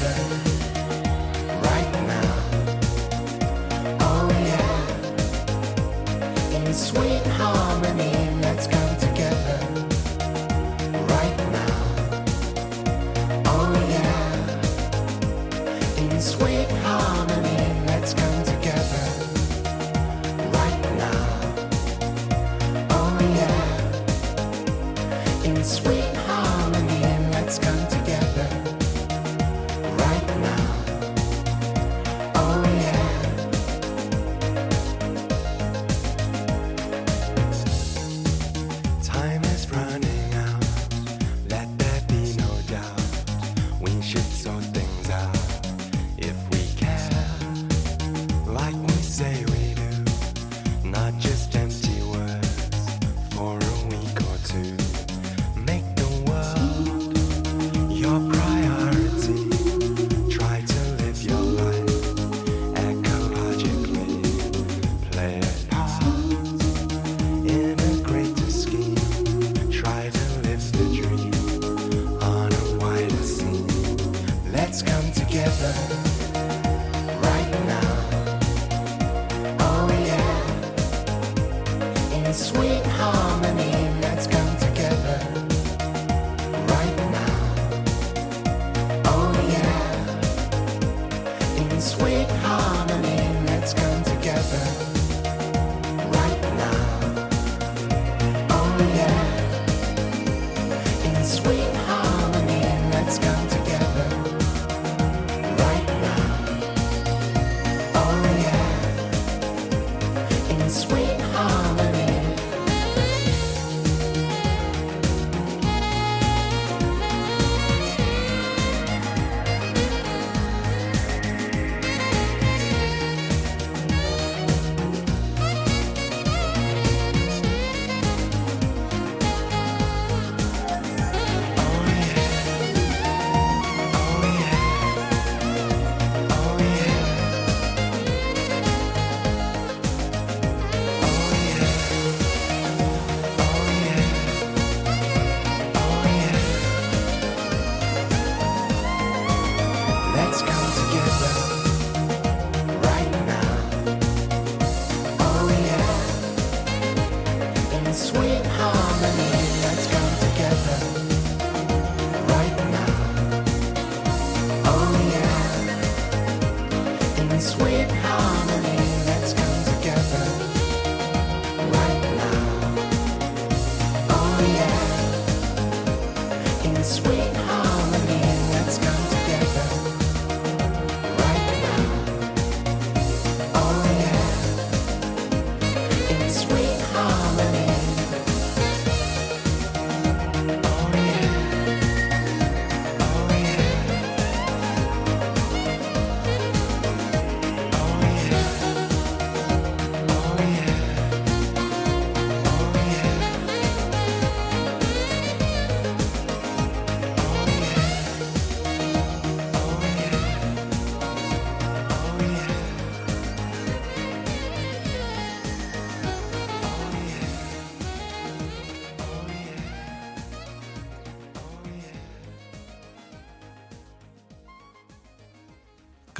better. 0.00 0.51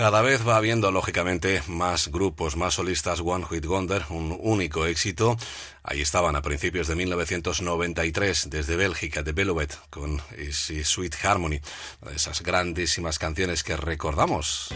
Cada 0.02 0.20
vez 0.20 0.44
va 0.44 0.56
habiendo, 0.56 0.90
lógicamente, 0.90 1.62
más 1.68 2.08
grupos, 2.08 2.56
más 2.56 2.74
solistas 2.74 3.20
One 3.24 3.46
Hit 3.48 3.66
Wonder, 3.66 4.04
un 4.10 4.36
único 4.40 4.84
éxito. 4.84 5.36
Ahí 5.84 6.00
estaban 6.00 6.34
a 6.34 6.42
principios 6.42 6.88
de 6.88 6.96
1993, 6.96 8.50
desde 8.50 8.74
Bélgica, 8.74 9.22
de 9.22 9.30
Belovet, 9.30 9.78
con 9.90 10.20
Sweet 10.50 11.24
Harmony, 11.24 11.60
esas 12.12 12.42
grandísimas 12.42 13.20
canciones 13.20 13.62
que 13.62 13.76
recordamos. 13.76 14.74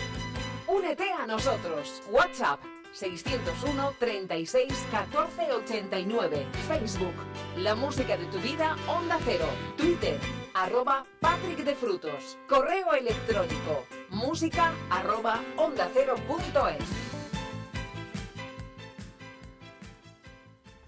Únete 0.69 1.11
a 1.11 1.27
nosotros. 1.27 2.05
WhatsApp 2.09 2.61
601 2.93 3.95
36 3.99 4.73
14 4.93 5.53
89. 5.55 6.47
Facebook 6.69 7.15
La 7.57 7.75
música 7.75 8.17
de 8.17 8.27
tu 8.27 8.39
vida 8.39 8.77
Onda 8.87 9.19
Cero. 9.25 9.49
Twitter 9.77 10.21
arroba 10.55 11.05
Patrick 11.19 11.65
de 11.65 11.75
Frutos. 11.75 12.39
Correo 12.47 12.95
electrónico 12.95 13.86
música 14.37 14.75
arroba. 14.91 15.41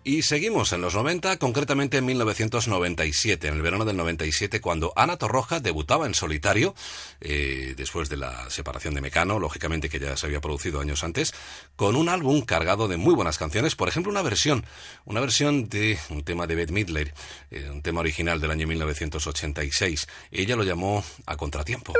Y 0.05 0.21
seguimos 0.21 0.75
en 0.75 0.83
los 0.83 0.95
90, 0.95 1.39
concretamente 1.39 1.97
en 1.97 2.05
1997, 2.05 3.49
en 3.49 3.55
el 3.55 3.63
verano 3.63 3.87
del 3.87 3.97
97, 3.97 4.61
cuando 4.61 4.93
Ana 4.97 5.17
Torroja 5.17 5.61
debutaba 5.61 6.05
en 6.05 6.13
solitario, 6.13 6.75
eh, 7.23 7.73
después 7.75 8.11
de 8.11 8.19
la 8.19 8.51
separación 8.51 8.93
de 8.93 9.01
Mecano, 9.01 9.39
lógicamente 9.39 9.89
que 9.89 9.99
ya 9.99 10.15
se 10.19 10.27
había 10.27 10.43
producido 10.43 10.83
años 10.83 11.03
antes, 11.03 11.33
con 11.75 11.97
un 11.97 12.11
álbum 12.11 12.43
cargado 12.43 12.87
de 12.87 12.99
muy 12.99 13.15
buenas 13.15 13.39
canciones, 13.39 13.77
por 13.77 13.89
ejemplo, 13.89 14.13
una 14.13 14.21
versión, 14.21 14.67
una 15.07 15.21
versión 15.21 15.71
de 15.71 15.99
un 16.11 16.23
tema 16.23 16.47
de 16.47 16.55
Bette 16.55 16.73
Midler, 16.73 17.15
eh, 17.51 17.71
un 17.71 17.81
tema 17.81 18.01
original 18.01 18.43
del 18.43 18.51
año 18.51 18.67
1986. 18.67 20.07
Ella 20.33 20.55
lo 20.55 20.65
llamó 20.65 21.03
A 21.25 21.39
Contratiempo. 21.39 21.95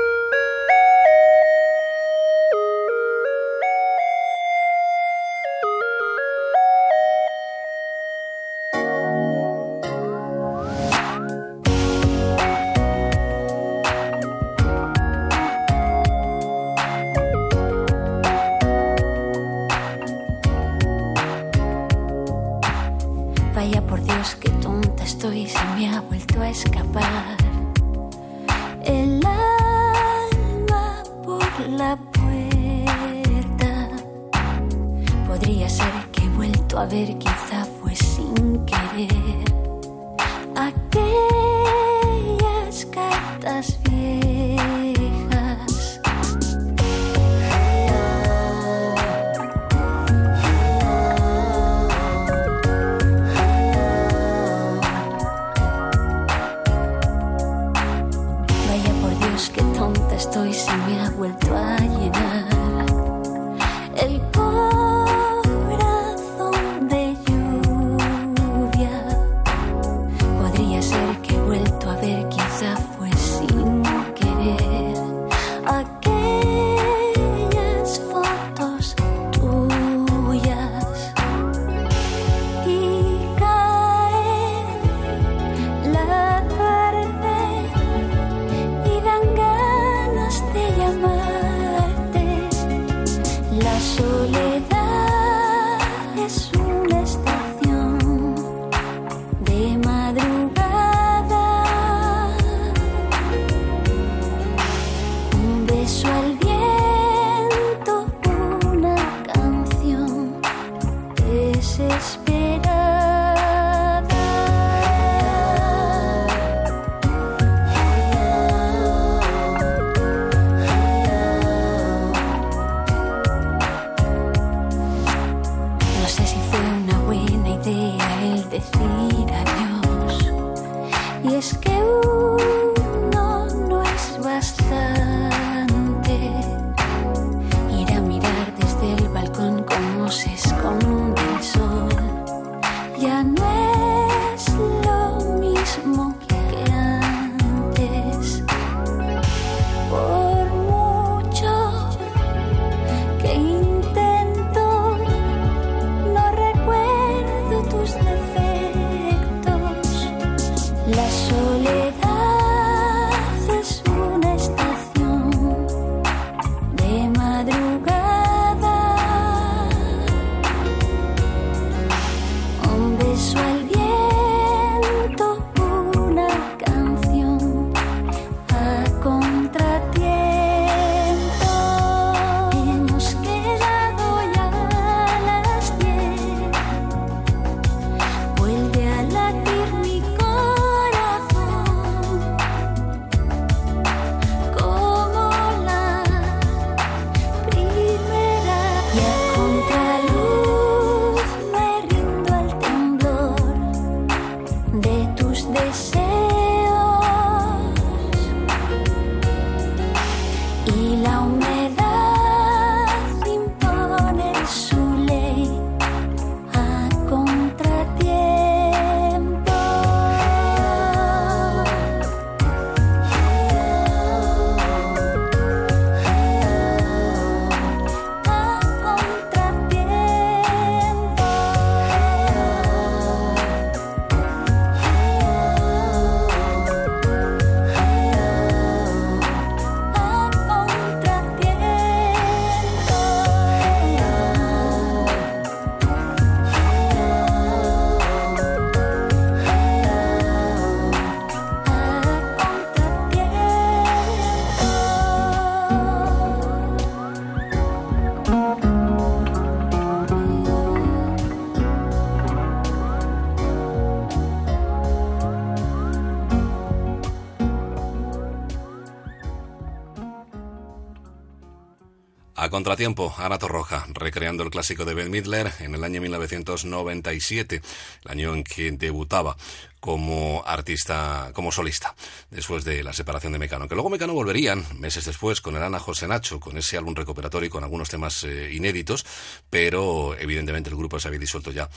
Contratiempo, 272.49 273.13
Ana 273.17 273.37
Torroja, 273.37 273.85
recreando 273.93 274.43
el 274.43 274.49
clásico 274.49 274.85
de 274.85 274.93
Ben 274.93 275.11
Midler 275.11 275.51
en 275.59 275.75
el 275.75 275.83
año 275.83 276.01
1997, 276.01 277.61
el 278.05 278.11
año 278.11 278.33
en 278.33 278.43
que 278.43 278.71
debutaba 278.71 279.35
como 279.79 280.43
artista, 280.45 281.31
como 281.33 281.51
solista, 281.51 281.95
después 282.29 282.65
de 282.65 282.83
la 282.83 282.93
separación 282.93 283.33
de 283.33 283.39
Mecano. 283.39 283.67
Que 283.67 283.75
luego 283.75 283.89
Mecano 283.89 284.13
volverían, 284.13 284.65
meses 284.79 285.05
después, 285.05 285.41
con 285.41 285.55
el 285.55 285.63
Ana 285.63 285.79
José 285.79 286.07
Nacho, 286.07 286.39
con 286.39 286.57
ese 286.57 286.77
álbum 286.77 286.95
recuperatorio 286.95 287.47
y 287.47 287.49
con 287.49 287.63
algunos 287.63 287.89
temas 287.89 288.23
eh, 288.23 288.51
inéditos, 288.53 289.05
pero 289.49 290.15
evidentemente 290.17 290.69
el 290.69 290.75
grupo 290.75 290.99
se 290.99 291.07
había 291.07 291.19
disuelto 291.19 291.51
ya 291.51 291.69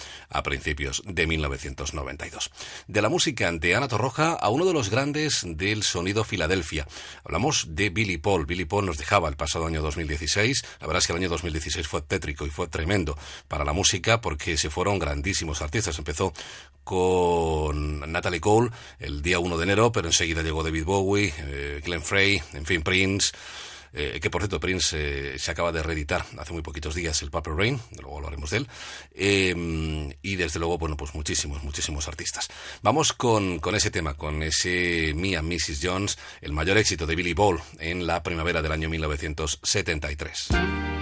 principios 0.43 1.03
de 1.07 1.27
1992. 1.27 2.51
De 2.87 3.03
la 3.03 3.09
música 3.09 3.51
de 3.53 3.75
Ana 3.75 3.89
Torroja 3.89 4.33
a 4.33 4.49
uno 4.49 4.65
de 4.65 4.73
los 4.73 4.91
grandes 4.91 5.43
del 5.45 5.83
sonido 5.83 6.25
Filadelfia. 6.25 6.87
Hablamos 7.25 7.67
de 7.71 7.91
Billy 7.91 8.19
Paul. 8.19 8.47
Billy 8.47 8.65
Paul 8.65 8.87
nos 8.87 8.99
dejaba 8.99 9.29
el 9.29 9.37
pasado 9.37 9.67
año 9.67 9.83
2016. 9.83 10.65
La 10.81 10.87
verdad 10.87 10.99
es 11.01 11.07
que 11.07 11.13
el 11.13 11.19
año 11.19 11.29
2016 11.29 11.87
fue 11.87 12.03
tétrico 12.03 12.47
y 12.47 12.51
fue 12.51 12.69
tremendo 12.69 13.17
para 13.49 13.65
la 13.65 13.73
música 13.73 14.21
porque 14.21 14.57
se 14.57 14.71
fueron 14.71 14.99
grandísimos 14.99 15.63
artistas. 15.63 15.99
Empezó 15.99 16.33
con 16.85 18.11
Natalie 18.11 18.41
Cole 18.41 18.71
el 18.99 19.23
día 19.23 19.39
1 19.39 19.57
de 19.57 19.63
enero, 19.65 19.93
pero 19.93 20.09
enseguida 20.09 20.43
llegó 20.43 20.63
David 20.63 20.85
Bowie, 20.85 21.33
eh, 21.39 21.81
Glenn 21.85 22.03
Frey, 22.03 22.43
en 22.55 22.67
fin, 22.67 22.83
Prince. 22.83 23.33
Eh, 23.93 24.19
que 24.21 24.31
por 24.31 24.43
cierto, 24.43 24.61
Prince 24.61 25.35
eh, 25.35 25.39
se 25.39 25.51
acaba 25.51 25.73
de 25.73 25.83
reeditar 25.83 26.25
hace 26.39 26.53
muy 26.53 26.63
poquitos 26.63 26.95
días 26.95 27.21
el 27.23 27.31
Purple 27.31 27.55
Rain, 27.57 27.81
luego 28.01 28.17
hablaremos 28.17 28.51
de 28.51 28.59
él. 28.59 28.69
Eh, 29.15 30.15
y 30.23 30.37
desde 30.37 30.59
luego, 30.59 30.79
bueno, 30.79 30.97
pues 30.97 31.15
muchísimos, 31.15 31.63
muchísimos 31.63 32.09
artistas. 32.09 32.49
Vamos 32.83 33.13
con, 33.13 33.59
con 33.59 33.75
ese 33.75 33.91
tema, 33.91 34.15
con 34.15 34.43
ese 34.43 35.13
Mia 35.15 35.43
Mrs. 35.43 35.81
Jones, 35.83 36.19
el 36.41 36.53
mayor 36.53 36.79
éxito 36.79 37.07
de 37.07 37.17
Billy 37.17 37.35
Ball 37.35 37.61
en 37.79 38.07
la 38.07 38.23
primavera 38.23 38.63
del 38.63 38.73
año 38.73 38.89
1973. 38.89 41.02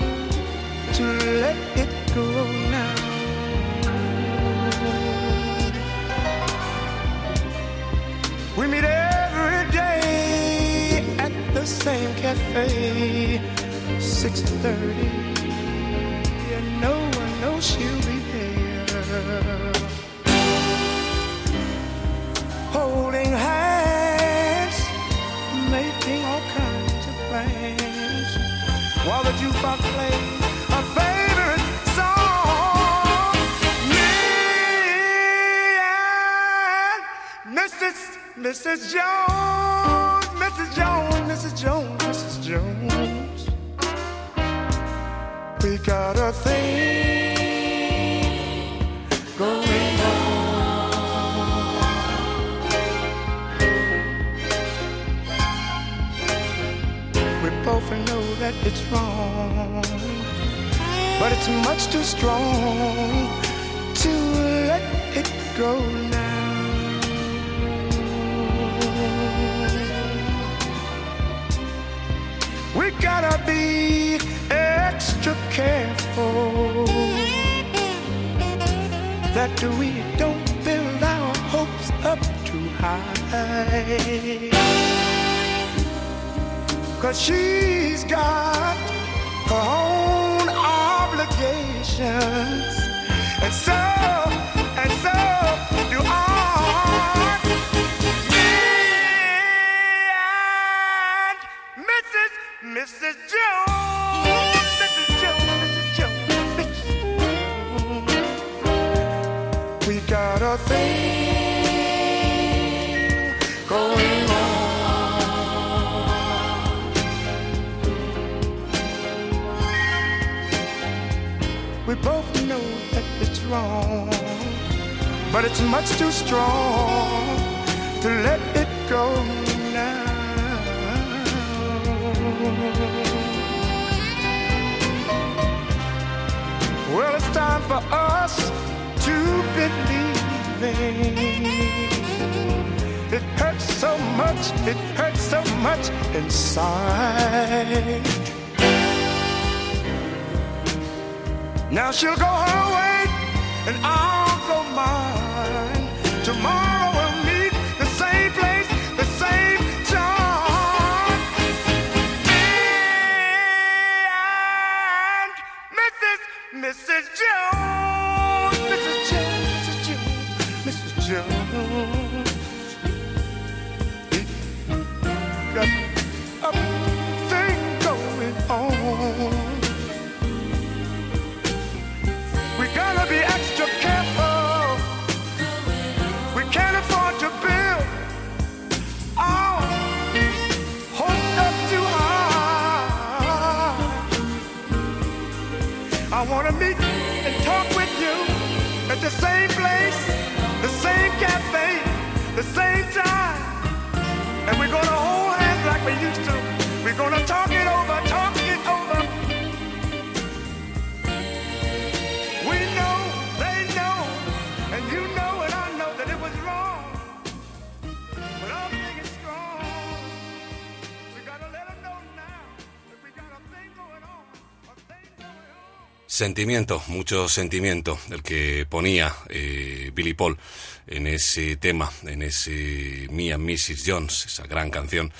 Sentimiento, 226.21 226.83
mucho 226.85 227.27
sentimiento, 227.27 227.97
el 228.11 228.21
que 228.21 228.67
ponía 228.69 229.11
eh, 229.27 229.89
Billy 229.91 230.13
Paul 230.13 230.37
en 230.85 231.07
ese 231.07 231.55
tema, 231.55 231.91
en 232.03 232.21
ese 232.21 233.07
and 233.09 233.43
Mrs. 233.43 233.83
Jones, 233.87 234.27
esa 234.27 234.45
gran 234.45 234.69
canción 234.69 235.11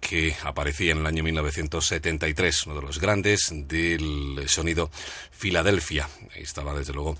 que 0.00 0.36
aparecía 0.42 0.92
en 0.92 0.98
el 0.98 1.06
año 1.06 1.24
1973, 1.24 2.66
uno 2.66 2.74
de 2.74 2.82
los 2.82 3.00
grandes 3.00 3.48
del 3.50 4.44
sonido 4.48 4.90
Filadelfia. 5.30 6.10
Ahí 6.34 6.42
estaba, 6.42 6.74
desde 6.74 6.92
luego, 6.92 7.16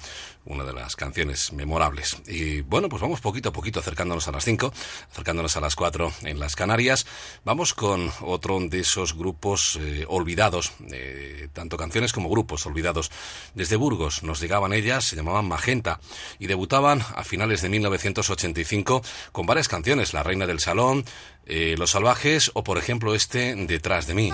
una 0.51 0.65
de 0.65 0.73
las 0.73 0.97
canciones 0.97 1.53
memorables. 1.53 2.17
Y 2.27 2.61
bueno, 2.63 2.89
pues 2.89 3.01
vamos 3.01 3.21
poquito 3.21 3.51
a 3.51 3.53
poquito 3.53 3.81
acercándonos 3.81 4.27
a 4.29 4.33
las 4.33 4.45
5, 4.45 4.73
acercándonos 5.13 5.57
a 5.57 5.61
las 5.61 5.77
4 5.77 6.13
en 6.23 6.39
las 6.39 6.57
Canarias. 6.57 7.07
Vamos 7.45 7.73
con 7.73 8.11
otro 8.21 8.59
de 8.61 8.81
esos 8.81 9.17
grupos 9.17 9.79
eh, 9.81 10.05
olvidados, 10.09 10.73
eh, 10.91 11.49
tanto 11.53 11.77
canciones 11.77 12.13
como 12.13 12.29
grupos 12.29 12.67
olvidados. 12.67 13.11
Desde 13.55 13.77
Burgos 13.77 14.23
nos 14.23 14.41
llegaban 14.41 14.73
ellas, 14.73 15.05
se 15.05 15.17
llamaban 15.17 15.47
Magenta, 15.47 16.01
y 16.39 16.49
debutaban 16.49 17.01
a 17.15 17.23
finales 17.23 17.63
de 17.63 17.69
1985 17.69 19.03
con 19.31 19.47
varias 19.47 19.69
canciones, 19.69 20.13
La 20.13 20.25
Reina 20.25 20.47
del 20.47 20.59
Salón, 20.59 21.05
eh, 21.47 21.77
Los 21.79 21.93
Salvajes 21.93 22.51
o 22.55 22.65
por 22.65 22.79
ejemplo 22.79 23.15
este 23.15 23.55
Detrás 23.55 24.07
de 24.07 24.15
mí. 24.15 24.33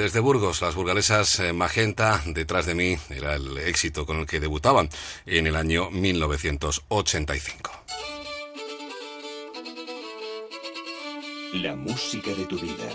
Desde 0.00 0.20
Burgos, 0.20 0.62
las 0.62 0.74
burgalesas 0.74 1.40
eh, 1.40 1.52
Magenta, 1.52 2.22
detrás 2.24 2.64
de 2.64 2.74
mí, 2.74 2.96
era 3.10 3.34
el 3.34 3.58
éxito 3.58 4.06
con 4.06 4.20
el 4.20 4.26
que 4.26 4.40
debutaban 4.40 4.88
en 5.26 5.46
el 5.46 5.56
año 5.56 5.90
1985. 5.90 7.70
La 11.52 11.76
música 11.76 12.30
de 12.30 12.46
tu 12.46 12.58
vida. 12.58 12.88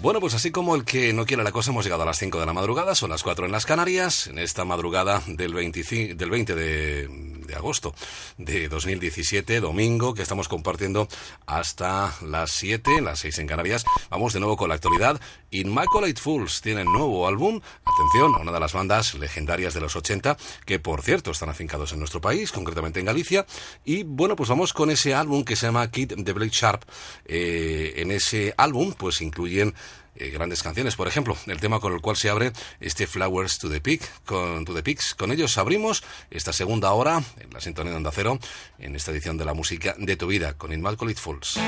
Bueno, 0.00 0.20
pues 0.20 0.32
así 0.34 0.50
como 0.50 0.74
el 0.74 0.84
que 0.84 1.12
no 1.12 1.26
quiere 1.26 1.42
la 1.42 1.52
cosa, 1.52 1.70
hemos 1.72 1.84
llegado 1.84 2.04
a 2.04 2.06
las 2.06 2.18
5 2.18 2.40
de 2.40 2.46
la 2.46 2.54
madrugada, 2.54 2.94
son 2.94 3.10
las 3.10 3.22
4 3.22 3.44
en 3.44 3.52
las 3.52 3.66
Canarias, 3.66 4.28
en 4.28 4.38
esta 4.38 4.64
madrugada 4.64 5.22
del, 5.26 5.52
25 5.52 6.14
del 6.14 6.30
20 6.30 6.54
de, 6.54 7.08
de 7.08 7.54
agosto 7.54 7.94
de 8.38 8.68
2017, 8.68 9.60
domingo, 9.60 10.14
que 10.14 10.22
estamos 10.22 10.48
compartiendo 10.48 11.08
hasta 11.46 12.14
las 12.22 12.50
7, 12.52 13.00
las 13.00 13.20
6 13.20 13.38
en 13.38 13.46
Canarias. 13.46 13.84
Vamos 14.10 14.32
de 14.32 14.40
nuevo 14.40 14.56
con 14.56 14.68
la 14.68 14.74
actualidad. 14.74 15.20
Immaculate 15.50 16.20
Fools 16.20 16.60
tiene 16.60 16.84
nuevo 16.84 17.26
álbum, 17.26 17.60
atención, 17.84 18.34
a 18.34 18.38
una 18.38 18.52
de 18.52 18.60
las 18.60 18.72
bandas 18.72 19.14
legendarias 19.14 19.74
de 19.74 19.80
los 19.80 19.96
80, 19.96 20.36
que 20.64 20.78
por 20.78 21.02
cierto 21.02 21.30
están 21.30 21.48
afincados 21.48 21.92
en 21.92 21.98
nuestro 21.98 22.20
país, 22.20 22.52
concretamente 22.52 23.00
en 23.00 23.06
Galicia. 23.06 23.46
Y 23.84 24.02
bueno, 24.02 24.36
pues 24.36 24.48
vamos 24.48 24.72
con 24.72 24.90
ese 24.90 25.14
álbum 25.14 25.44
que 25.44 25.56
se 25.56 25.66
llama 25.66 25.90
Kid 25.90 26.12
the 26.24 26.32
Blade 26.32 26.50
Sharp. 26.52 26.82
Eh, 27.24 27.94
en 27.96 28.10
ese 28.10 28.54
álbum, 28.56 28.92
pues 28.96 29.20
incluyen 29.20 29.74
eh, 30.16 30.30
grandes 30.30 30.62
canciones. 30.62 30.96
Por 30.96 31.08
ejemplo, 31.08 31.36
el 31.46 31.60
tema 31.60 31.80
con 31.80 31.92
el 31.92 32.00
cual 32.00 32.16
se 32.16 32.30
abre 32.30 32.52
este 32.80 33.06
Flowers 33.06 33.58
to 33.58 33.68
the 33.68 33.80
Peak, 33.80 34.02
con, 34.24 34.64
to 34.64 34.74
the 34.74 34.82
Peaks. 34.82 35.14
Con 35.14 35.32
ellos 35.32 35.58
abrimos 35.58 36.02
esta 36.30 36.52
segunda 36.52 36.92
hora 36.92 37.22
en 37.38 37.50
la 37.52 37.60
sintonía 37.60 37.92
de 37.92 37.98
Onda 37.98 38.12
Cero, 38.12 38.38
en 38.78 38.96
esta 38.96 39.10
edición 39.10 39.36
de 39.36 39.44
la 39.44 39.54
música 39.54 39.94
de 39.98 40.16
tu 40.16 40.26
vida, 40.26 40.54
con 40.54 40.72
Immaculate 40.72 41.20
Fools. 41.20 41.58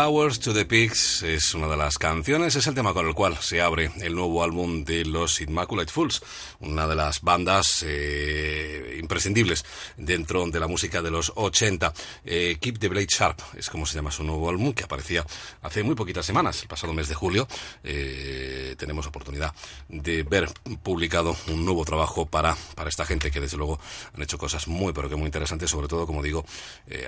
Flowers 0.00 0.40
to 0.40 0.54
the 0.54 0.64
Pigs 0.64 1.22
es 1.24 1.52
una 1.52 1.68
de 1.68 1.76
las 1.76 1.98
canciones, 1.98 2.56
es 2.56 2.66
el 2.66 2.74
tema 2.74 2.94
con 2.94 3.06
el 3.06 3.12
cual 3.12 3.36
se 3.36 3.60
abre 3.60 3.90
el 4.00 4.14
nuevo 4.14 4.42
álbum 4.42 4.82
de 4.82 5.04
los 5.04 5.42
Immaculate 5.42 5.92
Fools, 5.92 6.22
una 6.60 6.86
de 6.86 6.94
las 6.94 7.20
bandas 7.20 7.84
eh, 7.86 8.96
imprescindibles 8.98 9.62
dentro 9.98 10.46
de 10.46 10.58
la 10.58 10.68
música 10.68 11.02
de 11.02 11.10
los 11.10 11.32
80. 11.34 11.92
Eh, 12.24 12.56
Keep 12.58 12.78
the 12.78 12.88
Blade 12.88 13.08
Sharp 13.10 13.42
es 13.58 13.68
como 13.68 13.84
se 13.84 13.94
llama 13.94 14.10
su 14.10 14.24
nuevo 14.24 14.48
álbum 14.48 14.72
que 14.72 14.84
aparecía 14.84 15.22
hace 15.60 15.82
muy 15.82 15.94
poquitas 15.94 16.24
semanas, 16.24 16.62
el 16.62 16.68
pasado 16.68 16.94
mes 16.94 17.08
de 17.08 17.14
julio. 17.14 17.46
Eh, 17.84 18.76
tenemos 18.78 19.06
oportunidad 19.06 19.54
de 19.90 20.22
ver 20.22 20.48
publicado 20.82 21.36
un 21.48 21.66
nuevo 21.66 21.84
trabajo 21.84 22.24
para, 22.24 22.56
para 22.74 22.88
esta 22.88 23.04
gente 23.04 23.30
que 23.30 23.40
desde 23.40 23.58
luego 23.58 23.78
han 24.14 24.22
hecho 24.22 24.38
cosas 24.38 24.66
muy 24.66 24.94
pero 24.94 25.10
que 25.10 25.16
muy 25.16 25.26
interesantes, 25.26 25.68
sobre 25.68 25.88
todo 25.88 26.06
como 26.06 26.22
digo, 26.22 26.46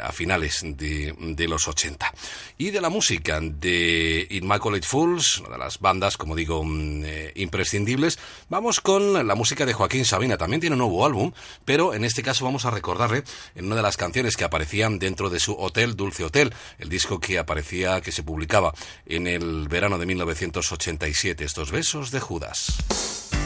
a 0.03 0.13
finales 0.13 0.61
de, 0.63 1.15
de 1.19 1.49
los 1.49 1.67
80 1.67 2.13
y 2.59 2.71
de 2.71 2.82
la 2.83 2.91
música 2.91 3.39
de 3.41 4.27
Immaculate 4.29 4.87
Fools, 4.87 5.39
una 5.39 5.51
de 5.51 5.59
las 5.59 5.79
bandas, 5.79 6.17
como 6.17 6.35
digo, 6.35 6.65
mm, 6.65 7.05
eh, 7.05 7.33
imprescindibles. 7.37 8.19
Vamos 8.49 8.81
con 8.81 9.27
la 9.27 9.35
música 9.37 9.65
de 9.65 9.73
Joaquín 9.73 10.05
Sabina. 10.05 10.37
También 10.37 10.61
tiene 10.61 10.75
un 10.75 10.81
nuevo 10.81 11.07
álbum, 11.07 11.33
pero 11.65 11.95
en 11.95 12.05
este 12.05 12.25
caso 12.25 12.45
vamos 12.45 12.65
a 12.65 12.73
recordarle 12.73 13.23
en 13.55 13.67
una 13.67 13.77
de 13.77 13.83
las 13.83 13.97
canciones 13.97 14.37
que 14.37 14.45
aparecían 14.45 14.99
dentro 14.99 15.31
de 15.31 15.39
su 15.39 15.55
Hotel 15.55 15.95
Dulce 15.95 16.25
Hotel, 16.25 16.53
el 16.79 16.89
disco 16.89 17.21
que 17.21 17.39
aparecía, 17.39 18.01
que 18.01 18.11
se 18.11 18.25
publicaba 18.25 18.75
en 19.07 19.29
el 19.29 19.69
verano 19.69 19.97
de 19.97 20.07
1987. 20.07 21.45
Estos 21.45 21.71
besos 21.71 22.11
de 22.11 22.19
Judas. 22.19 23.42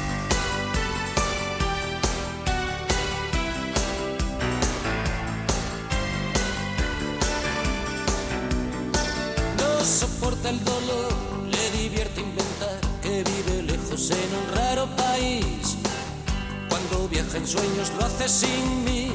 Cuando 17.07 17.23
viaja 17.23 17.39
en 17.39 17.47
sueños 17.47 17.93
lo 17.97 18.05
hace 18.05 18.29
sin 18.29 18.85
mí. 18.85 19.13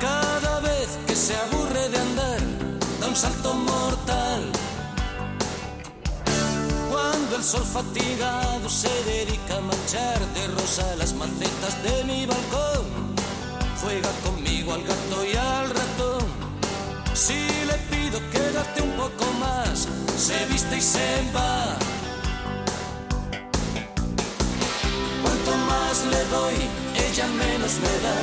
Cada 0.00 0.60
vez 0.60 0.88
que 1.06 1.14
se 1.14 1.36
aburre 1.36 1.90
de 1.90 1.98
andar, 1.98 2.40
da 3.00 3.06
un 3.06 3.16
salto 3.16 3.52
mortal. 3.52 4.50
Cuando 6.90 7.36
el 7.36 7.44
sol 7.44 7.64
fatigado 7.64 8.66
se 8.70 8.88
dedica 9.04 9.58
a 9.58 9.60
manchar 9.60 10.20
de 10.32 10.46
rosa 10.56 10.96
las 10.96 11.12
macetas 11.12 11.82
de 11.82 12.04
mi 12.04 12.24
balcón, 12.24 13.14
juega 13.82 14.10
conmigo 14.24 14.72
al 14.72 14.82
gato 14.82 15.24
y 15.30 15.36
al 15.36 15.68
ratón. 15.68 16.24
Si 17.12 17.46
le 17.66 17.74
pido 17.90 18.20
quédate 18.30 18.80
un 18.80 18.92
poco 18.92 19.30
más, 19.38 19.86
se 20.16 20.46
viste 20.46 20.78
y 20.78 20.80
se 20.80 21.30
va. 21.36 21.76
Cuanto 25.44 25.64
más 25.66 26.04
le 26.06 26.24
doy, 26.26 26.54
ella 26.94 27.26
menos 27.26 27.74
me 27.82 27.94
da. 28.06 28.18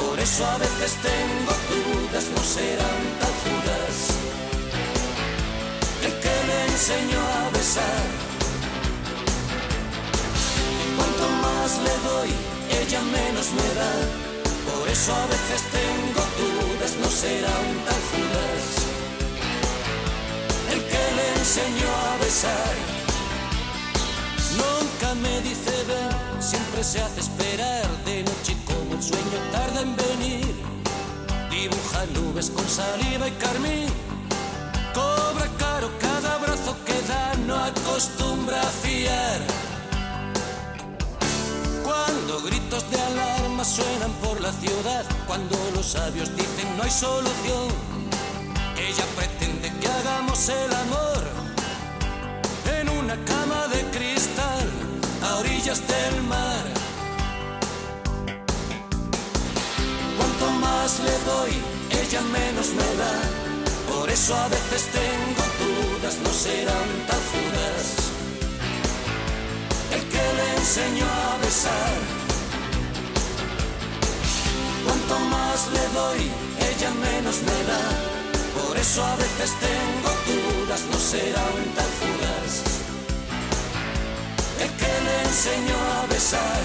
Por 0.00 0.18
eso 0.18 0.46
a 0.46 0.56
veces 0.56 0.96
tengo 1.02 1.52
dudas, 1.68 2.24
no 2.34 2.42
serán 2.42 3.00
tan 3.20 3.34
judas. 3.44 3.96
El 6.04 6.12
que 6.22 6.34
me 6.48 6.72
enseñó 6.72 7.20
a 7.20 7.50
besar. 7.50 8.04
Cuanto 10.96 11.28
más 11.44 11.70
le 11.86 11.94
doy, 12.08 12.30
ella 12.80 13.02
menos 13.02 13.52
me 13.52 13.68
da. 13.80 13.92
Por 14.72 14.88
eso 14.88 15.14
a 15.14 15.26
veces 15.26 15.60
tengo 15.70 16.22
dudas, 16.40 16.92
no 17.02 17.10
serán 17.10 17.66
tan 17.86 18.00
judas. 18.10 18.64
El 20.72 20.80
que 20.80 21.04
le 21.16 21.40
enseñó 21.40 21.90
a 22.10 22.24
besar. 22.24 22.97
Nunca 24.56 25.14
me 25.14 25.40
dice 25.42 25.70
ven, 25.86 26.42
siempre 26.42 26.82
se 26.82 27.02
hace 27.02 27.20
esperar 27.20 27.86
de 28.04 28.22
noche 28.22 28.56
como 28.64 28.94
el 28.94 29.02
sueño 29.02 29.38
tarda 29.52 29.82
en 29.82 29.94
venir. 29.96 30.54
Dibuja 31.50 32.06
nubes 32.14 32.50
con 32.50 32.66
saliva 32.66 33.28
y 33.28 33.32
carmín. 33.32 33.88
Cobra 34.94 35.46
caro 35.58 35.90
cada 36.00 36.36
abrazo 36.36 36.76
que 36.86 36.94
da, 37.08 37.34
no 37.46 37.56
acostumbra 37.56 38.60
a 38.60 38.70
fiar. 38.82 39.40
Cuando 41.84 42.40
gritos 42.42 42.90
de 42.90 43.00
alarma 43.00 43.64
suenan 43.64 44.12
por 44.22 44.40
la 44.40 44.52
ciudad, 44.52 45.04
cuando 45.26 45.56
los 45.74 45.86
sabios 45.86 46.34
dicen 46.34 46.76
no 46.76 46.84
hay 46.84 46.90
solución, 46.90 47.68
ella 48.76 49.04
pretende 49.16 49.72
que 49.80 49.88
hagamos 49.88 50.48
el 50.48 50.72
amor 50.74 51.47
una 53.08 53.24
cama 53.24 53.68
de 53.68 53.80
cristal 53.96 54.68
a 55.22 55.36
orillas 55.36 55.80
del 55.88 56.22
mar. 56.24 56.64
Cuanto 60.18 60.46
más 60.64 61.00
le 61.00 61.14
doy, 61.32 61.52
ella 62.02 62.20
menos 62.20 62.68
me 62.78 62.88
da. 63.02 63.16
Por 63.90 64.10
eso 64.10 64.36
a 64.36 64.48
veces 64.48 64.82
tengo 65.00 65.44
dudas, 65.62 66.16
no 66.22 66.30
serán 66.44 66.88
tan 67.08 67.22
judas. 67.32 67.84
El 69.94 70.02
que 70.12 70.24
le 70.38 70.46
enseñó 70.58 71.06
a 71.06 71.38
besar. 71.46 71.94
Cuanto 74.84 75.18
más 75.34 75.58
le 75.76 75.84
doy, 76.00 76.22
ella 76.70 76.90
menos 77.06 77.36
me 77.48 77.58
da. 77.70 77.84
Por 78.58 78.76
eso 78.76 79.02
a 79.02 79.16
veces 79.16 79.50
tengo 79.66 80.10
dudas, 80.28 80.82
no 80.92 80.98
serán 80.98 81.58
tan 81.74 81.90
judas. 82.00 82.77
El 84.60 84.70
que 84.70 84.86
le 85.06 85.22
enseñó 85.22 85.76
a 86.02 86.06
besar. 86.06 86.62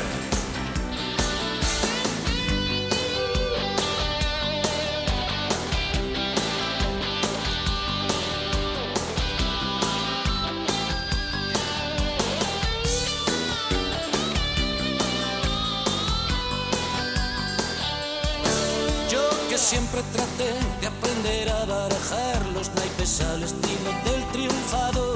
Yo 19.10 19.30
que 19.50 19.58
siempre 19.58 20.02
traté 20.14 20.54
de 20.82 20.88
aprender 20.88 21.50
a 21.50 21.66
barajar 21.66 22.46
los 22.56 22.74
naipes 22.74 23.22
al 23.22 23.44
estilo 23.44 23.92
del 24.06 24.24
triunfador. 24.32 25.13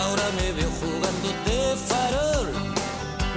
Ahora 0.00 0.26
me 0.38 0.52
veo 0.52 0.70
jugando 0.80 1.28
de 1.46 1.60
farol. 1.88 2.48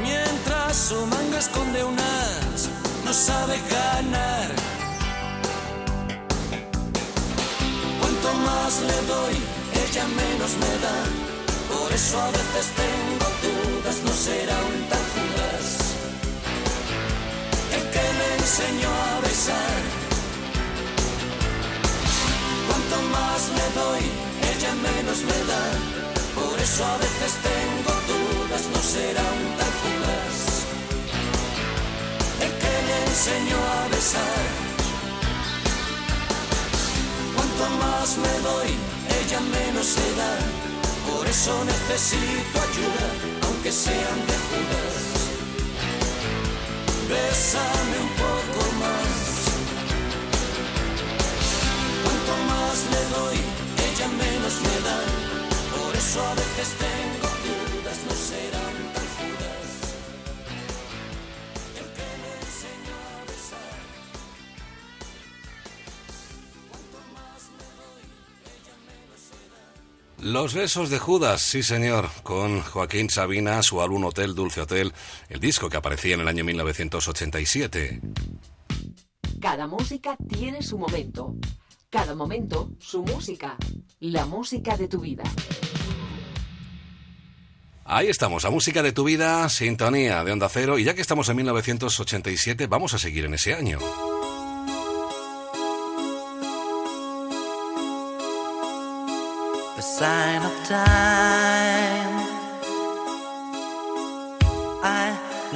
Mientras 0.02 0.78
su 0.78 1.06
manga 1.08 1.40
esconde 1.40 1.84
un 1.84 1.98
as, 1.98 2.70
no 3.06 3.14
sabe 3.14 3.56
ganar. 3.78 4.50
Cuanto 8.00 8.34
más 8.48 8.74
le 8.90 9.00
doy, 9.14 9.36
ella 9.84 10.06
menos 10.22 10.52
me 10.64 10.74
da. 10.86 10.98
Por 11.72 11.92
eso 11.94 12.22
a 12.22 12.30
veces 12.38 12.66
tengo 12.84 13.28
dudas, 13.46 13.98
no 14.06 14.14
serán 14.14 14.72
tan 14.92 15.04
judas 15.14 15.66
el 17.76 17.84
que 17.94 18.06
me 18.20 18.28
enseñó 18.40 18.90
a 18.90 19.20
besar. 19.28 19.82
Cuanto 22.68 22.96
más 23.16 23.42
le 23.58 23.68
doy, 23.82 24.04
ella 24.52 24.74
menos 24.88 25.20
me 25.30 25.40
da. 25.52 26.11
Por 26.62 26.70
eso 26.70 26.86
a 26.86 26.98
veces 26.98 27.34
tengo 27.42 27.92
dudas, 28.06 28.62
no 28.72 28.82
serán 28.84 29.40
tan 29.58 29.72
judas. 29.82 30.36
El 32.40 32.52
que 32.62 32.74
me 32.88 32.98
enseñó 33.10 33.58
a 33.58 33.88
besar. 33.88 34.46
Cuanto 37.34 37.64
más 37.82 38.16
me 38.18 38.34
doy, 38.48 38.78
ella 39.20 39.40
menos 39.40 39.88
se 39.88 40.08
da. 40.22 40.34
Por 41.10 41.28
eso 41.28 41.66
necesito 41.66 42.56
ayuda, 42.70 43.08
aunque 43.48 43.72
sean 43.72 44.20
de 44.30 44.38
judas. 44.48 45.02
Bésame 47.10 47.98
un 48.06 48.14
poco 48.22 48.62
más. 48.84 49.10
Cuanto 52.04 52.34
más 52.52 52.78
le 52.94 53.02
doy, 53.18 53.38
ella 53.90 54.08
menos 54.10 54.54
me 54.62 54.76
da. 54.88 55.00
Por 55.76 55.96
eso 55.96 56.22
a 56.22 56.41
Los 70.32 70.54
besos 70.54 70.90
de 70.90 70.98
Judas, 70.98 71.42
sí 71.42 71.62
señor, 71.62 72.10
con 72.24 72.62
Joaquín 72.62 73.10
Sabina, 73.10 73.62
su 73.62 73.82
álbum 73.82 74.06
Hotel 74.06 74.34
Dulce 74.34 74.62
Hotel, 74.62 74.94
el 75.28 75.42
disco 75.42 75.70
que 75.70 75.76
aparecía 75.76 76.14
en 76.16 76.22
el 76.22 76.28
año 76.30 76.46
1987. 76.46 78.00
Cada 79.42 79.68
música 79.68 80.16
tiene 80.30 80.62
su 80.62 80.78
momento. 80.78 81.36
Cada 81.90 82.16
momento, 82.16 82.72
su 82.80 83.04
música. 83.04 83.58
La 84.00 84.26
música 84.26 84.78
de 84.78 84.88
tu 84.88 85.02
vida. 85.02 85.24
Ahí 87.84 88.08
estamos, 88.08 88.46
la 88.46 88.52
música 88.52 88.82
de 88.82 88.94
tu 88.94 89.04
vida, 89.04 89.50
sintonía 89.50 90.24
de 90.24 90.32
Onda 90.32 90.48
Cero, 90.48 90.80
y 90.80 90.86
ya 90.86 90.94
que 90.94 91.02
estamos 91.02 91.28
en 91.28 91.36
1987, 91.36 92.68
vamos 92.68 92.94
a 92.94 93.00
seguir 93.00 93.26
en 93.26 93.34
ese 93.34 93.54
año. 93.54 93.80
A 99.82 99.84
sign 99.84 100.42
of 100.44 100.56
time. 100.64 102.16
I 105.02 105.06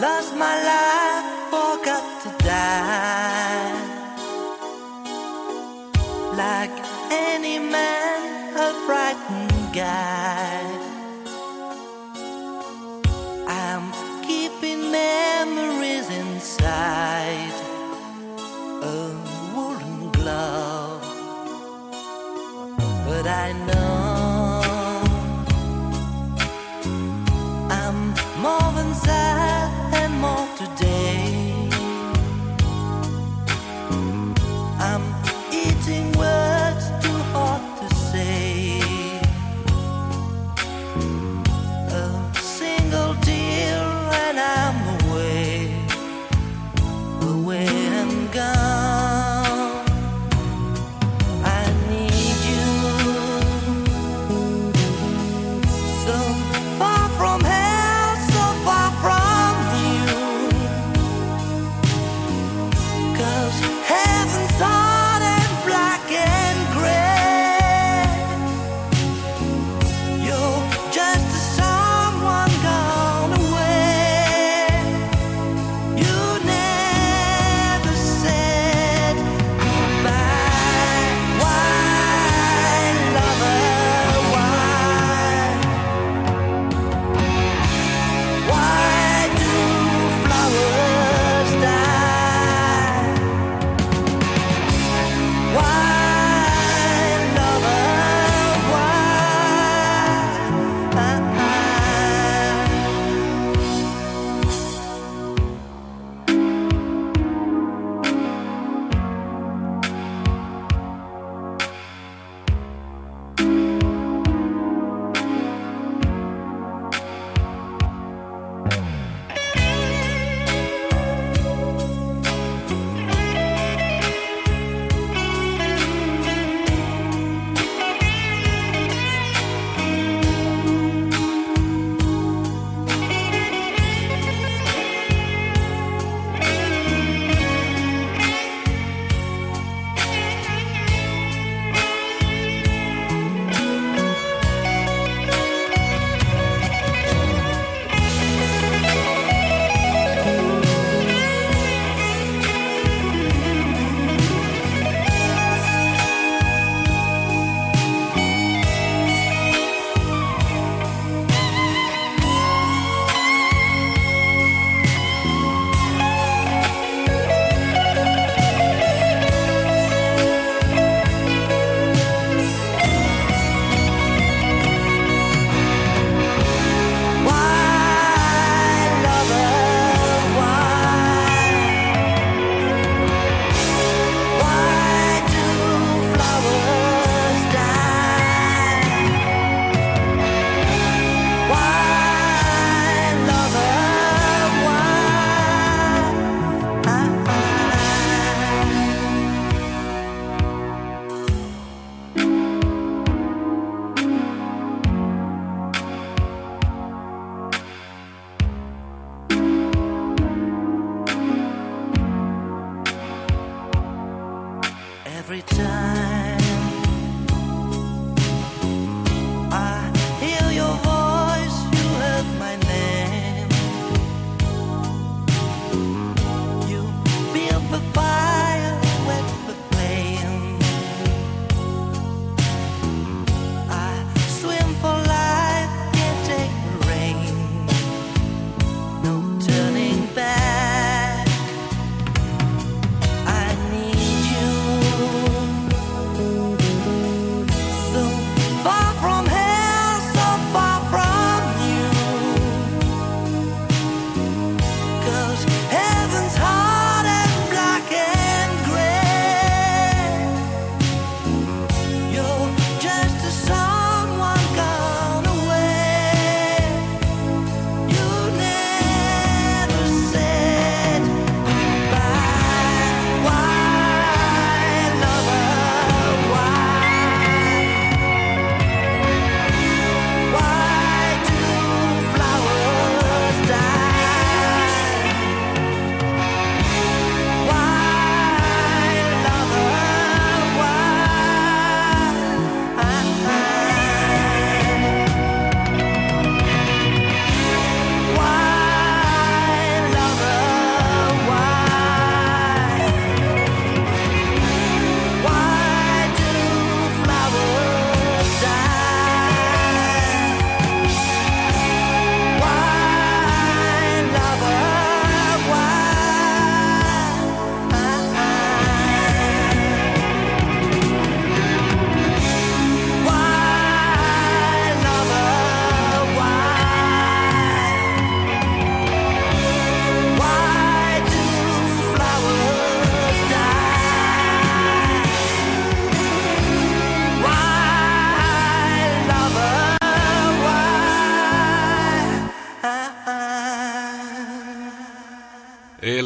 lost 0.06 0.32
my 0.46 0.56
life, 0.72 1.28
forgot 1.54 2.06
to 2.24 2.30
die. 2.44 3.76
Like 6.44 6.76
any 7.30 7.58
man, 7.60 8.20
a 8.68 8.70
frightened 8.86 9.64
guy. 9.82 10.64
I'm 13.64 13.86
keeping 14.28 14.82
memories 15.04 16.08
inside 16.22 17.56
a 18.94 19.00
woolen 19.54 20.10
glove. 20.18 21.04
But 23.08 23.28
I 23.28 23.48
know 23.68 23.85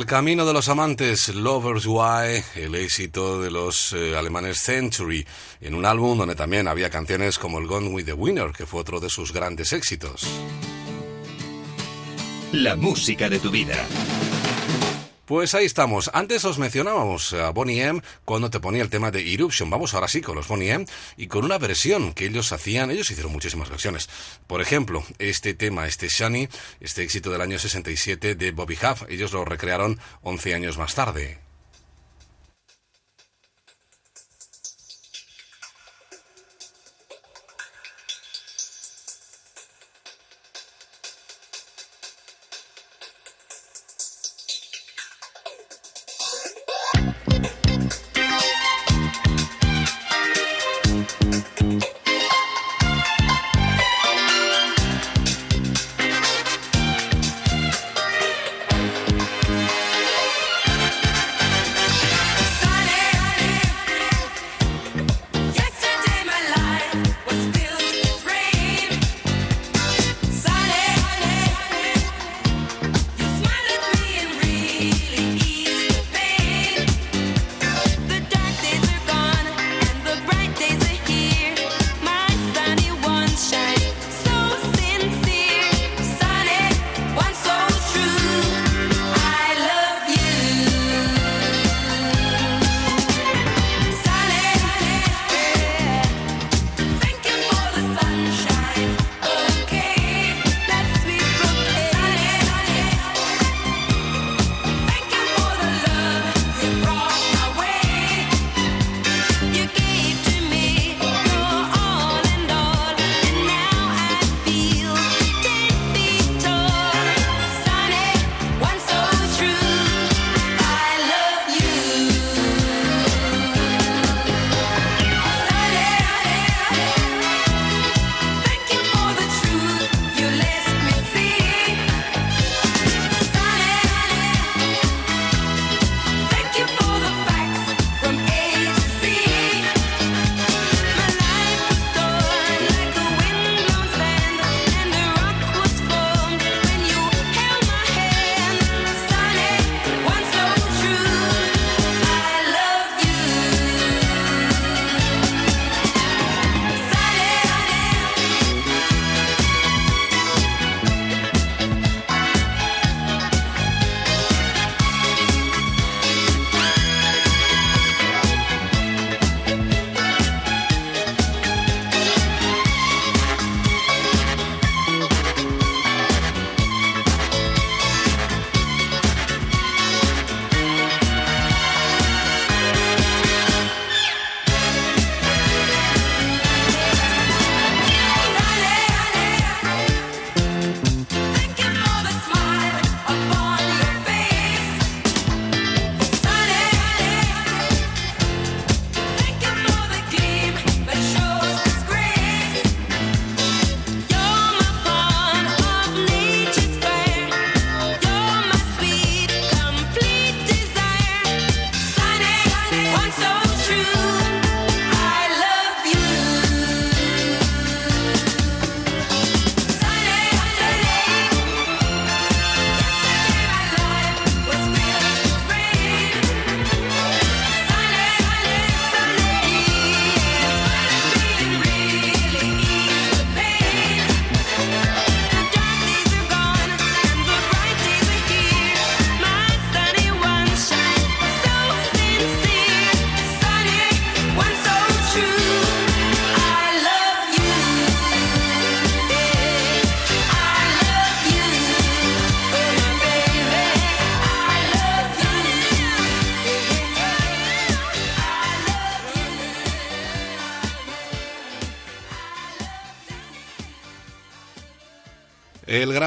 camino 0.10 0.44
de 0.44 0.54
los 0.54 0.70
amantes, 0.70 1.30
Lovers 1.36 1.86
Why, 1.86 2.44
el 2.56 2.74
éxito 2.74 3.40
de 3.40 3.52
los 3.52 3.94
eh, 3.94 4.18
alemanes 4.18 4.58
Century, 4.58 5.24
en 5.62 5.76
un 5.76 5.86
álbum 5.86 6.18
donde 6.18 6.34
también 6.34 6.68
había 6.68 6.90
canciones 6.90 7.38
como 7.38 7.60
el 7.60 7.68
Gone 7.68 7.90
with 7.90 8.06
the 8.06 8.14
Winner, 8.14 8.52
que 8.52 8.66
fue 8.66 8.82
otro 8.82 9.00
de 9.00 9.08
sus 9.08 9.32
grandes 9.32 9.72
éxitos. 9.72 10.28
La 12.54 12.76
música 12.76 13.30
de 13.30 13.38
tu 13.38 13.52
vida. 13.52 13.76
Pues 15.30 15.54
ahí 15.54 15.66
estamos. 15.66 16.10
Antes 16.16 16.44
os 16.44 16.58
mencionábamos 16.58 17.34
a 17.34 17.52
Bonnie 17.52 17.84
M 17.84 18.02
cuando 18.26 18.50
te 18.50 18.60
ponía 18.60 18.82
el 18.82 18.90
tema 18.90 19.12
de 19.12 19.32
Eruption. 19.32 19.70
Vamos 19.70 19.94
ahora 19.94 20.08
sí 20.08 20.22
con 20.22 20.36
los 20.36 20.48
Bonnie 20.48 20.72
M 20.72 20.88
y 21.18 21.28
con 21.28 21.46
una 21.46 21.60
versión 21.60 22.14
que 22.14 22.26
ellos 22.26 22.52
hacían. 22.52 22.90
Ellos 22.90 23.12
hicieron 23.12 23.32
muchísimas 23.32 23.70
versiones. 23.70 24.10
Por 24.48 24.60
ejemplo, 24.60 25.04
este 25.20 25.54
tema, 25.54 25.86
este 25.86 26.08
Shani, 26.10 26.50
este 26.80 27.04
éxito 27.04 27.30
del 27.30 27.42
año 27.42 27.60
67 27.60 28.34
de 28.34 28.52
Bobby 28.52 28.74
Huff. 28.82 29.04
Ellos 29.08 29.32
lo 29.32 29.46
recrearon 29.46 30.00
11 30.24 30.56
años 30.56 30.80
más 30.80 30.96
tarde. 30.96 31.49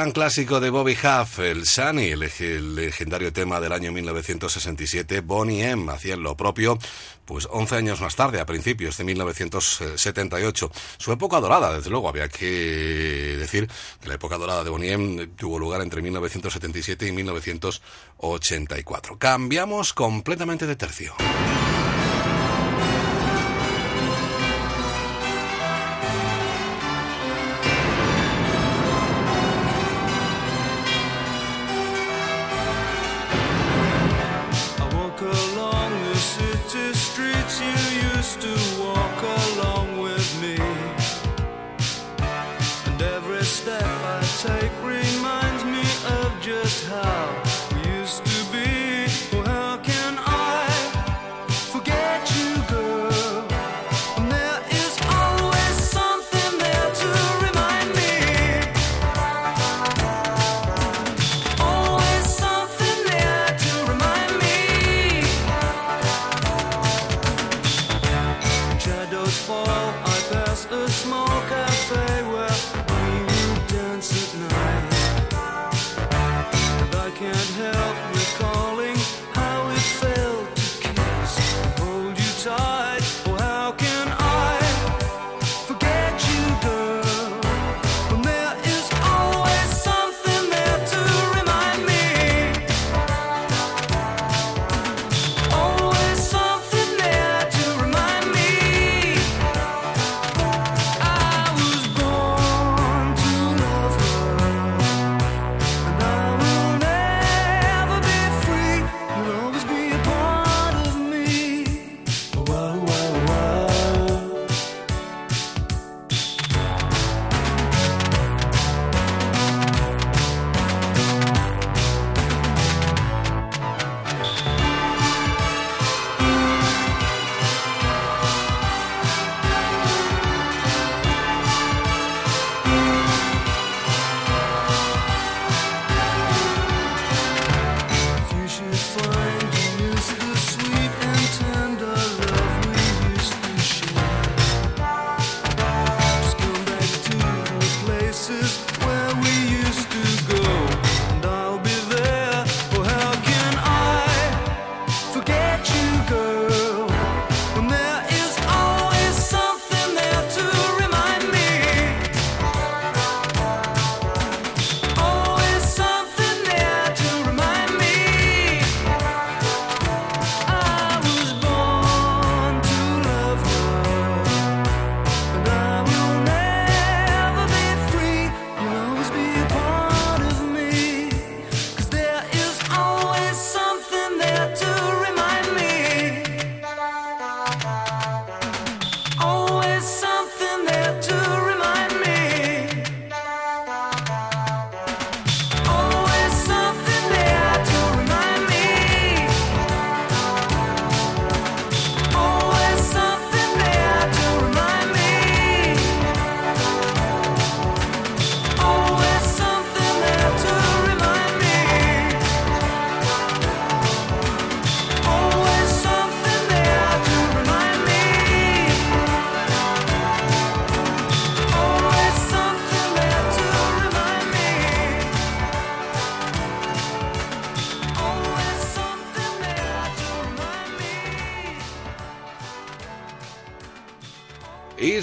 Gran 0.03 0.13
clásico 0.13 0.59
de 0.59 0.71
Bobby 0.71 0.95
Huff, 0.95 1.39
el 1.39 1.65
Sunny, 1.65 2.07
el, 2.09 2.23
leg- 2.23 2.41
el 2.41 2.75
legendario 2.75 3.33
tema 3.33 3.61
del 3.61 3.71
año 3.71 3.93
1967, 3.93 5.21
Bonnie 5.21 5.63
M 5.63 5.93
hacían 5.93 6.25
lo 6.25 6.37
propio, 6.37 6.77
pues 7.25 7.47
11 7.49 7.77
años 7.77 8.01
más 8.01 8.17
tarde, 8.17 8.41
a 8.41 8.47
principios 8.47 8.97
de 8.97 9.05
1978. 9.05 10.73
Su 10.99 11.13
época 11.13 11.39
dorada, 11.39 11.73
desde 11.77 11.91
luego, 11.91 12.09
había 12.09 12.29
que 12.29 13.37
decir 13.39 13.71
que 14.01 14.09
la 14.09 14.15
época 14.15 14.39
dorada 14.39 14.65
de 14.65 14.71
Bonnie 14.71 14.91
M 14.91 15.25
tuvo 15.37 15.61
lugar 15.61 15.81
entre 15.83 16.03
1977 16.03 17.07
y 17.07 17.13
1984. 17.13 19.19
Cambiamos 19.21 19.93
completamente 19.93 20.67
de 20.67 20.75
tercio. 20.75 21.15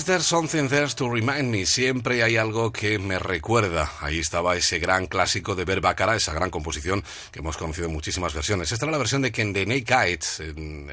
There 0.10 0.24
something 0.24 0.68
there 0.70 0.88
to 0.88 1.08
remind 1.08 1.52
me? 1.52 1.68
Siempre 1.68 2.24
hay 2.24 2.36
algo 2.36 2.72
que 2.72 2.98
me 2.98 3.20
recuerda. 3.20 3.92
Ahí 4.02 4.18
estaba 4.18 4.56
ese 4.56 4.80
gran 4.80 5.06
clásico 5.06 5.54
de 5.54 5.66
Ver 5.66 5.82
Baccarat, 5.82 6.16
esa 6.16 6.34
gran 6.34 6.50
composición 6.50 7.04
que 7.32 7.40
hemos 7.40 7.58
conocido 7.58 7.86
en 7.86 7.94
muchísimas 7.94 8.34
versiones. 8.34 8.72
Esta 8.72 8.86
era 8.86 8.92
la 8.94 8.98
versión 8.98 9.22
de 9.22 9.32
Ken 9.32 9.54
Deney 9.54 9.84
Kites 9.84 10.42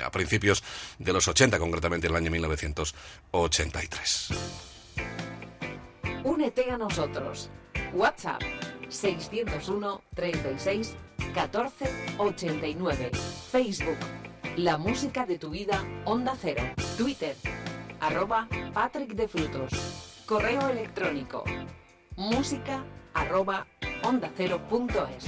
a 0.04 0.10
principios 0.10 0.62
de 0.98 1.14
los 1.14 1.26
80, 1.26 1.58
concretamente 1.58 2.08
en 2.08 2.12
el 2.12 2.16
año 2.18 2.30
1983. 2.30 4.28
Únete 6.24 6.70
a 6.70 6.76
nosotros. 6.76 7.48
WhatsApp 7.94 8.42
601 8.90 10.02
36 10.14 10.94
14 11.34 11.86
89. 12.18 13.12
Facebook 13.50 13.96
La 14.56 14.76
música 14.76 15.24
de 15.24 15.38
tu 15.38 15.48
vida 15.48 15.82
Onda 16.04 16.36
Cero. 16.38 16.62
Twitter 16.98 17.34
arroba 18.00 18.48
Patrick 18.72 19.14
de 19.14 19.28
Frutos. 19.28 20.22
Correo 20.26 20.68
electrónico 20.68 21.44
música 22.16 22.82
arroba 23.14 23.66
onda 24.02 24.30
cero 24.36 24.60
punto 24.68 25.06
es. 25.06 25.24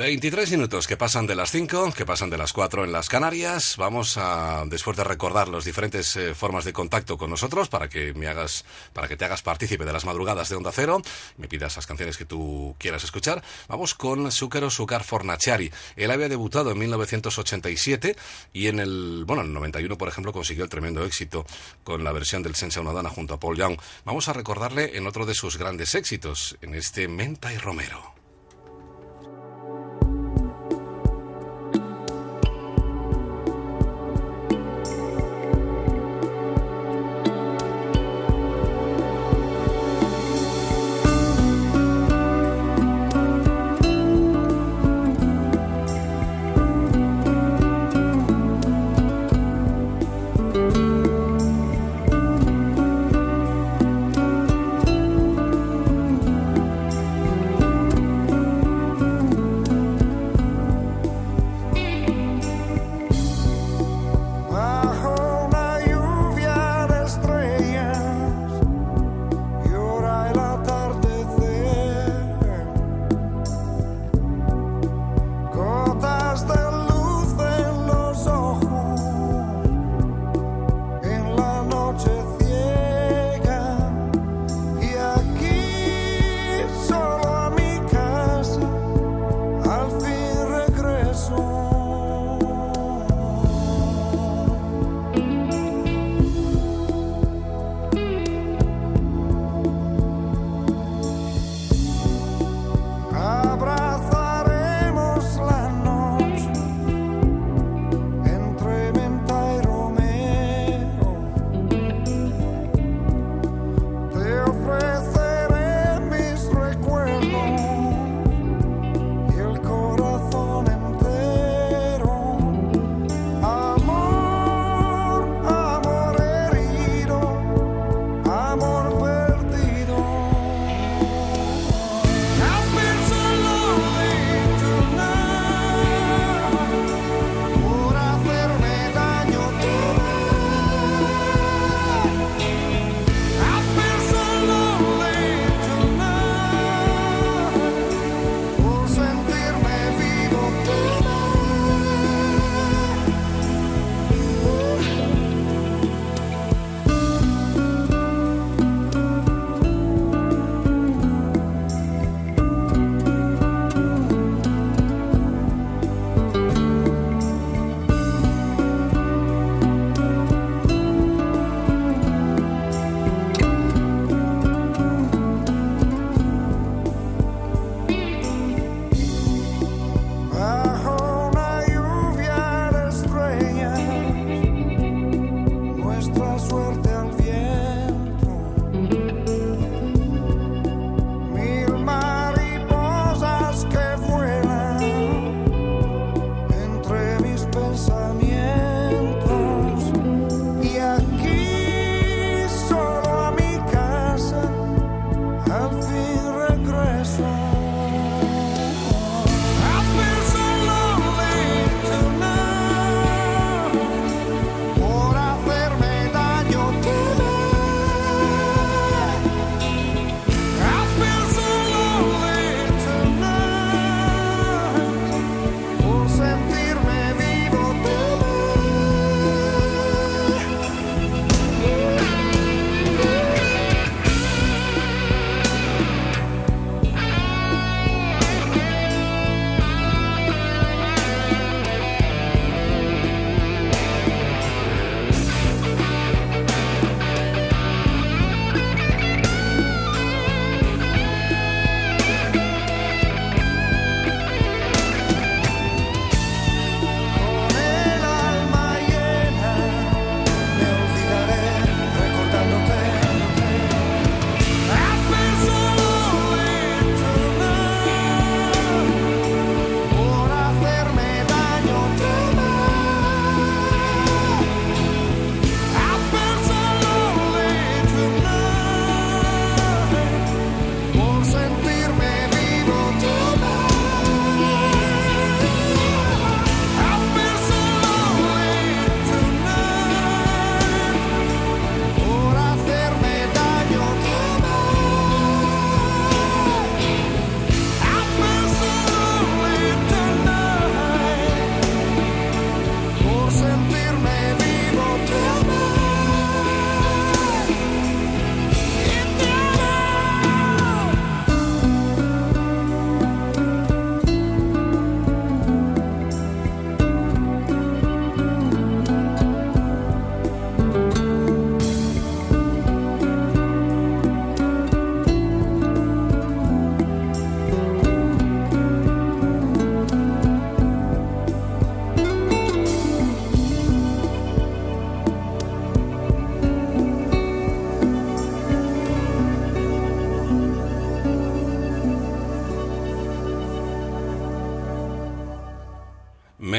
23 0.00 0.50
minutos 0.52 0.86
que 0.86 0.96
pasan 0.96 1.26
de 1.26 1.34
las 1.34 1.50
5, 1.50 1.92
que 1.92 2.06
pasan 2.06 2.30
de 2.30 2.38
las 2.38 2.54
4 2.54 2.84
en 2.84 2.90
las 2.90 3.10
Canarias. 3.10 3.74
Vamos 3.76 4.16
a, 4.16 4.64
después 4.66 4.96
de 4.96 5.04
recordar 5.04 5.48
las 5.48 5.66
diferentes 5.66 6.16
eh, 6.16 6.34
formas 6.34 6.64
de 6.64 6.72
contacto 6.72 7.18
con 7.18 7.28
nosotros 7.28 7.68
para 7.68 7.90
que 7.90 8.14
me 8.14 8.26
hagas, 8.26 8.64
para 8.94 9.08
que 9.08 9.18
te 9.18 9.26
hagas 9.26 9.42
partícipe 9.42 9.84
de 9.84 9.92
las 9.92 10.06
madrugadas 10.06 10.48
de 10.48 10.56
Onda 10.56 10.72
Cero, 10.72 11.02
me 11.36 11.48
pidas 11.48 11.76
las 11.76 11.86
canciones 11.86 12.16
que 12.16 12.24
tú 12.24 12.74
quieras 12.78 13.04
escuchar. 13.04 13.44
Vamos 13.68 13.94
con 13.94 14.32
Zucchero 14.32 14.70
Sugar 14.70 15.04
Fornaciari. 15.04 15.70
Él 15.96 16.10
había 16.10 16.30
debutado 16.30 16.70
en 16.70 16.78
1987 16.78 18.16
y 18.54 18.68
en 18.68 18.78
el, 18.80 19.24
bueno, 19.26 19.42
en 19.42 19.48
el 19.48 19.52
91, 19.52 19.98
por 19.98 20.08
ejemplo, 20.08 20.32
consiguió 20.32 20.64
el 20.64 20.70
tremendo 20.70 21.04
éxito 21.04 21.44
con 21.84 22.02
la 22.04 22.12
versión 22.12 22.42
del 22.42 22.54
Senza 22.54 22.80
Una 22.80 22.92
Donna 22.92 23.10
junto 23.10 23.34
a 23.34 23.38
Paul 23.38 23.58
Young. 23.58 23.76
Vamos 24.06 24.28
a 24.28 24.32
recordarle 24.32 24.96
en 24.96 25.06
otro 25.06 25.26
de 25.26 25.34
sus 25.34 25.58
grandes 25.58 25.94
éxitos, 25.94 26.56
en 26.62 26.74
este 26.74 27.06
Menta 27.06 27.52
y 27.52 27.58
Romero. 27.58 28.19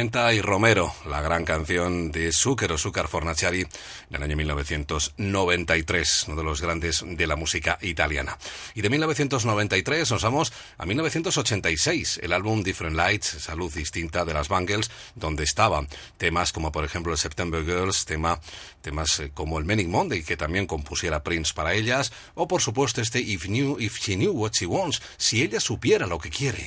Y 0.02 0.41
Romero, 0.41 0.95
la 1.07 1.22
gran 1.22 1.45
canción 1.45 2.11
de 2.11 2.32
Zucchero, 2.32 2.80
Zuccar 2.80 3.07
Fornaciari, 3.07 3.68
del 4.10 4.23
año 4.23 4.36
1993, 4.36 6.26
uno 6.28 6.38
de 6.38 6.44
los 6.44 6.60
grandes 6.60 7.03
de 7.06 7.28
la 7.28 7.36
música 7.36 7.78
italiana. 7.84 8.36
Y 8.73 8.82
de 8.82 8.90
1993 8.90 10.10
nos 10.10 10.23
vamos 10.23 10.53
a 10.80 10.88
1986, 10.88 12.22
el 12.23 12.34
álbum 12.34 12.64
Different 12.64 12.95
Lights, 12.95 13.36
esa 13.36 13.53
luz 13.53 13.76
distinta 13.76 14.26
de 14.26 14.34
las 14.34 14.49
Bangles, 14.49 14.90
donde 15.14 15.44
estaban 15.44 15.88
temas 16.18 16.52
como 16.52 16.72
por 16.72 16.84
ejemplo 16.84 17.11
el 17.11 17.19
September 17.19 17.64
Girls, 17.64 18.06
tema, 18.06 18.41
temas 18.82 19.19
eh, 19.19 19.30
como 19.32 19.60
el 19.60 19.65
Manic 19.65 19.88
Monday, 19.88 20.23
que 20.23 20.36
también 20.36 20.65
compusiera 20.65 21.22
Prince 21.22 21.53
para 21.53 21.76
ellas, 21.76 22.11
o 22.34 22.48
por 22.48 22.61
supuesto 22.61 23.02
este 23.02 23.19
If, 23.19 23.45
knew, 23.45 23.80
If 23.80 23.99
She 23.99 24.15
Knew 24.15 24.32
What 24.32 24.53
She 24.53 24.65
Wants, 24.65 24.99
si 25.18 25.44
ella 25.44 25.60
supiera 25.60 26.07
lo 26.07 26.18
que 26.18 26.32
quiere. 26.32 26.65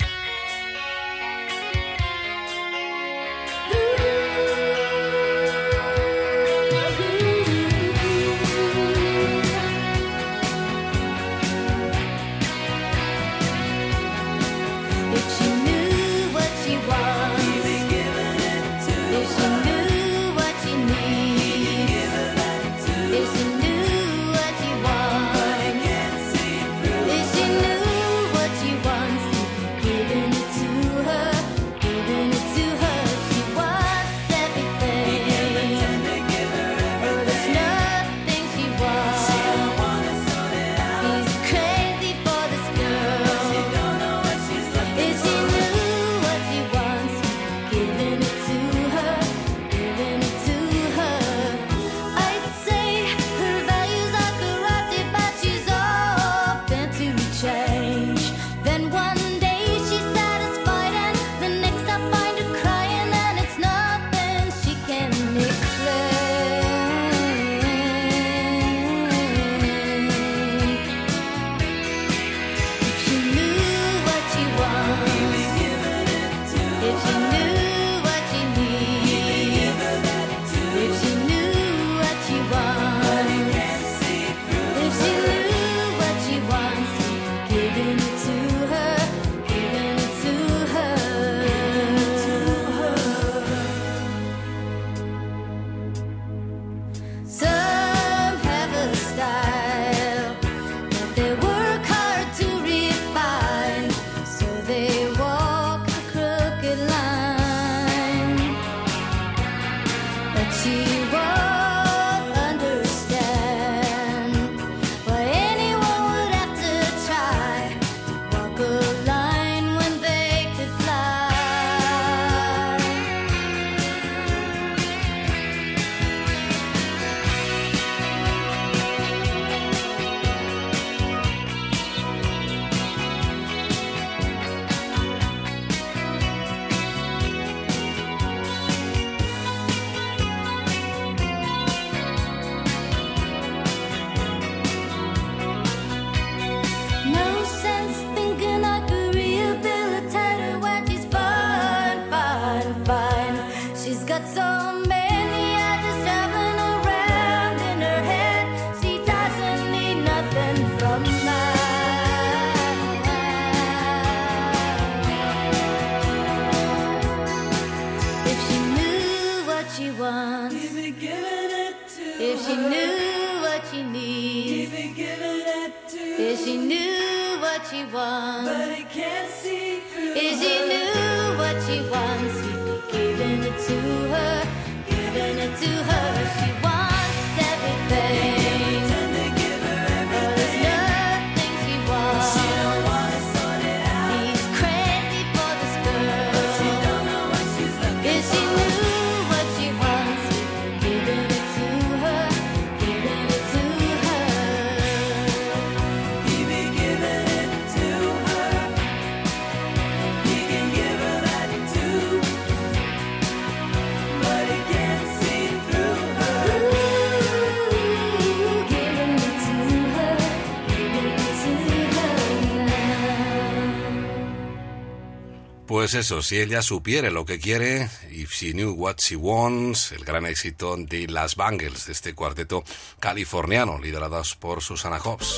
Eso, 225.95 226.23
si 226.23 226.41
ella 226.41 226.61
supiera 226.61 227.09
lo 227.11 227.25
que 227.25 227.39
quiere, 227.39 227.89
If 228.11 228.33
She 228.33 228.53
Knew 228.53 228.73
What 228.73 228.97
She 228.99 229.15
Wants, 229.15 229.93
el 229.93 230.05
gran 230.05 230.27
éxito 230.27 230.77
de 230.77 231.07
las 231.07 231.37
Bangles, 231.37 231.87
de 231.87 231.93
este 231.93 232.15
cuarteto 232.15 232.65
californiano, 232.99 233.79
liderados 233.79 234.35
por 234.35 234.61
Susana 234.61 234.99
Hobbs. 234.99 235.33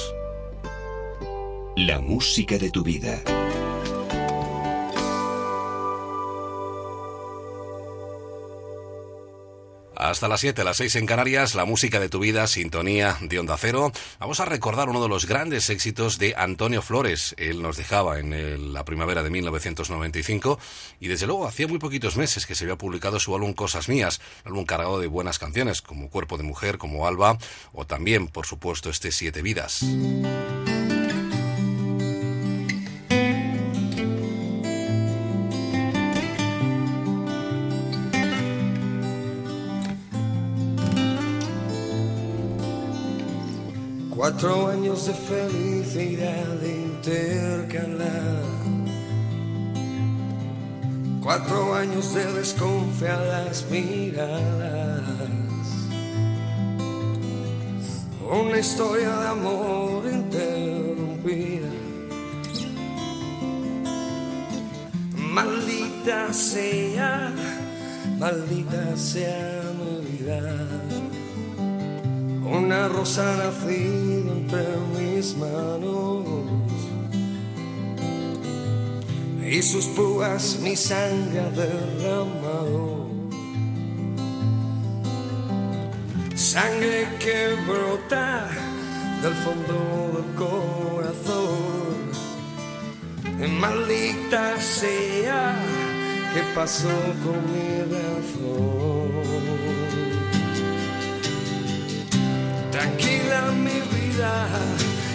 La 1.76 2.00
música 2.00 2.56
de 2.56 2.70
tu 2.70 2.82
vida. 2.82 3.22
Hasta 10.16 10.28
las 10.28 10.40
7, 10.40 10.64
las 10.64 10.78
6 10.78 10.96
en 10.96 11.04
Canarias, 11.04 11.54
la 11.54 11.66
música 11.66 12.00
de 12.00 12.08
tu 12.08 12.20
vida, 12.20 12.46
sintonía 12.46 13.18
de 13.20 13.38
Onda 13.38 13.58
Cero. 13.58 13.92
Vamos 14.18 14.40
a 14.40 14.46
recordar 14.46 14.88
uno 14.88 15.02
de 15.02 15.10
los 15.10 15.26
grandes 15.26 15.68
éxitos 15.68 16.18
de 16.18 16.32
Antonio 16.38 16.80
Flores. 16.80 17.34
Él 17.36 17.60
nos 17.60 17.76
dejaba 17.76 18.18
en 18.18 18.72
la 18.72 18.86
primavera 18.86 19.22
de 19.22 19.28
1995 19.28 20.58
y 21.00 21.08
desde 21.08 21.26
luego 21.26 21.46
hacía 21.46 21.68
muy 21.68 21.78
poquitos 21.78 22.16
meses 22.16 22.46
que 22.46 22.54
se 22.54 22.64
había 22.64 22.78
publicado 22.78 23.20
su 23.20 23.34
álbum 23.34 23.52
Cosas 23.52 23.90
Mías, 23.90 24.22
álbum 24.44 24.64
cargado 24.64 24.98
de 25.00 25.06
buenas 25.06 25.38
canciones 25.38 25.82
como 25.82 26.08
Cuerpo 26.08 26.38
de 26.38 26.44
Mujer, 26.44 26.78
como 26.78 27.06
Alba 27.06 27.36
o 27.74 27.84
también, 27.84 28.28
por 28.28 28.46
supuesto, 28.46 28.88
este 28.88 29.12
Siete 29.12 29.42
Vidas. 29.42 29.84
Cuatro 44.38 44.68
años 44.68 45.06
de 45.06 45.14
felicidad 45.14 46.62
intercalar. 46.62 48.42
Cuatro 51.22 51.74
años 51.74 52.12
de 52.12 52.34
desconfiadas 52.34 53.64
miradas. 53.70 55.30
Una 58.30 58.58
historia 58.58 59.08
de 59.08 59.26
amor 59.26 60.04
interrumpida. 60.04 61.70
Maldita 65.16 66.30
sea, 66.34 67.32
maldita 68.18 68.94
sea 68.98 69.62
mi 69.78 70.04
vida. 70.04 70.85
Una 72.48 72.88
rosa 72.88 73.36
nacida 73.36 74.32
entre 74.32 74.66
mis 74.96 75.36
manos 75.36 76.24
y 79.44 79.62
sus 79.62 79.86
púas 79.86 80.58
mi 80.62 80.76
sangre 80.76 81.40
ha 81.40 81.50
derramado. 81.50 83.06
Sangre 86.34 87.08
que 87.18 87.56
brota 87.66 88.48
del 89.22 89.34
fondo 89.34 90.12
del 90.14 90.34
corazón. 90.34 91.66
Maldita 93.60 94.60
sea 94.60 95.54
que 96.32 96.42
pasó 96.54 96.88
con 97.24 97.38
mi 97.52 97.82
razón. 97.92 99.65
Tranquila 102.76 103.52
mi 103.52 103.80
vida, 103.96 104.46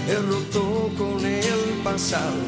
he 0.09 0.15
roto 0.15 0.89
con 0.97 1.23
el 1.23 1.79
pasado. 1.83 2.41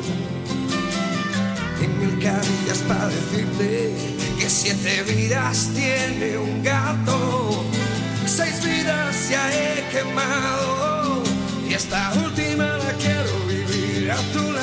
Y 1.80 1.86
mil 1.86 2.18
caricias 2.20 2.80
para 2.88 3.10
decirte 3.10 3.94
que 4.40 4.50
siete 4.50 5.04
vidas 5.04 5.70
tiene 5.76 6.36
un 6.40 6.64
gato. 6.64 7.64
Seis 8.26 8.60
vidas 8.66 9.30
ya 9.30 9.44
he 9.54 9.88
quemado. 9.92 11.22
Y 11.70 11.76
esta 11.76 12.12
última 12.16 12.78
la 12.78 12.94
quiero 12.94 13.38
vivir 13.48 14.10
a 14.10 14.18
tu 14.34 14.52
lado. 14.52 14.63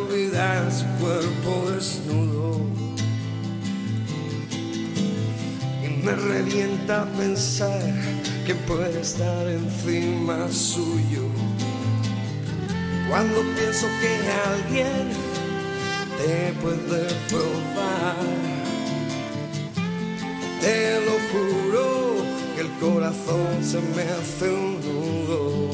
su 0.71 0.85
cuerpo 0.99 1.71
desnudo. 1.71 2.61
Y 5.83 5.87
me 6.03 6.13
revienta 6.13 7.05
pensar 7.17 7.81
que 8.45 8.55
puede 8.55 9.01
estar 9.01 9.47
encima 9.47 10.47
suyo. 10.49 11.25
Cuando 13.09 13.41
pienso 13.55 13.87
que 14.01 14.11
alguien 14.49 15.09
te 16.17 16.53
puede 16.61 17.07
probar, 17.29 18.15
te 20.61 21.01
lo 21.05 21.15
juro 21.31 21.85
que 22.55 22.61
el 22.61 22.71
corazón 22.79 23.63
se 23.63 23.79
me 23.95 24.03
hace 24.03 24.49
un 24.49 24.79
nudo. 24.81 25.71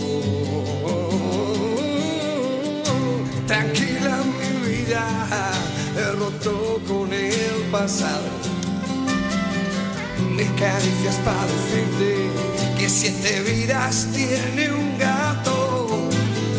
Tranquila 3.47 3.86
he 5.97 6.11
roto 6.11 6.79
con 6.87 7.11
el 7.13 7.61
pasado. 7.71 8.29
Mil 10.35 10.53
caricias 10.55 11.15
para 11.25 11.45
decirte 11.45 12.29
que 12.77 12.89
siete 12.89 13.41
vidas 13.41 14.07
tiene 14.13 14.71
un 14.71 14.97
gato. 14.97 16.09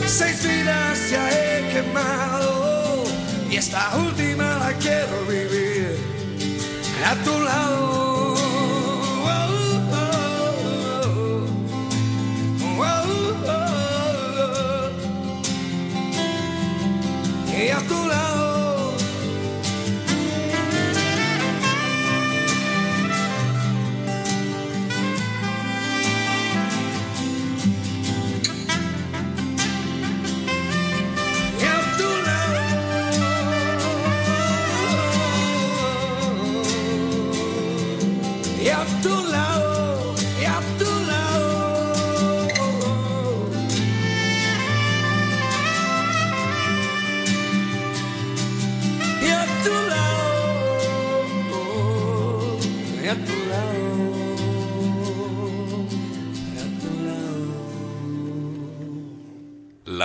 Seis 0.07 0.43
vidas 0.43 1.11
ya 1.11 1.31
he 1.31 1.73
quemado 1.73 3.05
y 3.51 3.57
esta 3.57 3.97
última 3.97 4.59
la 4.59 4.73
quiero 4.75 5.25
vivir 5.29 5.97
a 7.05 7.15
tu 7.25 7.41
lado. 7.41 7.98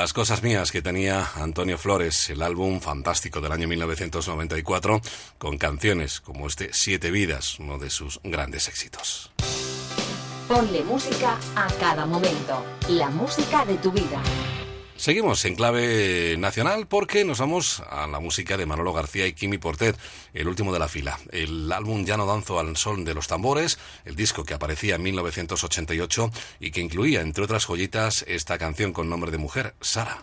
Las 0.03 0.11
cosas 0.11 0.43
mías 0.43 0.73
que 0.73 0.81
tenía 0.81 1.31
Antonio 1.35 1.77
Flores, 1.77 2.29
el 2.29 2.41
álbum 2.41 2.81
fantástico 2.81 3.39
del 3.39 3.53
año 3.53 3.69
1994, 3.69 4.99
con 5.37 5.57
canciones 5.57 6.19
como 6.19 6.47
este 6.47 6.71
Siete 6.73 7.09
Vidas, 7.09 7.57
uno 7.57 7.77
de 7.77 7.89
sus 7.89 8.19
grandes 8.21 8.67
éxitos. 8.67 9.31
Ponle 10.49 10.83
música 10.83 11.37
a 11.55 11.67
cada 11.79 12.05
momento. 12.05 12.65
La 12.89 13.09
música 13.09 13.63
de 13.65 13.77
tu 13.77 13.93
vida. 13.93 14.21
Seguimos 14.95 15.43
en 15.45 15.55
clave 15.55 16.35
nacional 16.37 16.87
porque 16.87 17.25
nos 17.25 17.39
vamos 17.39 17.81
a 17.89 18.07
la 18.07 18.19
música 18.19 18.57
de 18.57 18.65
Manolo 18.65 18.93
García 18.93 19.27
y 19.27 19.33
Kimi 19.33 19.57
Portet, 19.57 19.97
el 20.33 20.47
último 20.47 20.71
de 20.71 20.79
la 20.79 20.87
fila. 20.87 21.19
El 21.31 21.71
álbum 21.71 22.05
Ya 22.05 22.15
no 22.15 22.25
danzo 22.25 22.59
al 22.59 22.77
sol 22.77 23.03
de 23.03 23.13
los 23.13 23.27
tambores, 23.27 23.79
el 24.05 24.15
disco 24.15 24.43
que 24.43 24.53
aparecía 24.53 24.95
en 24.95 25.03
1988 25.03 26.31
y 26.59 26.71
que 26.71 26.81
incluía, 26.81 27.21
entre 27.21 27.43
otras 27.43 27.65
joyitas, 27.65 28.23
esta 28.27 28.57
canción 28.57 28.93
con 28.93 29.09
nombre 29.09 29.31
de 29.31 29.37
mujer, 29.37 29.73
Sara. 29.81 30.19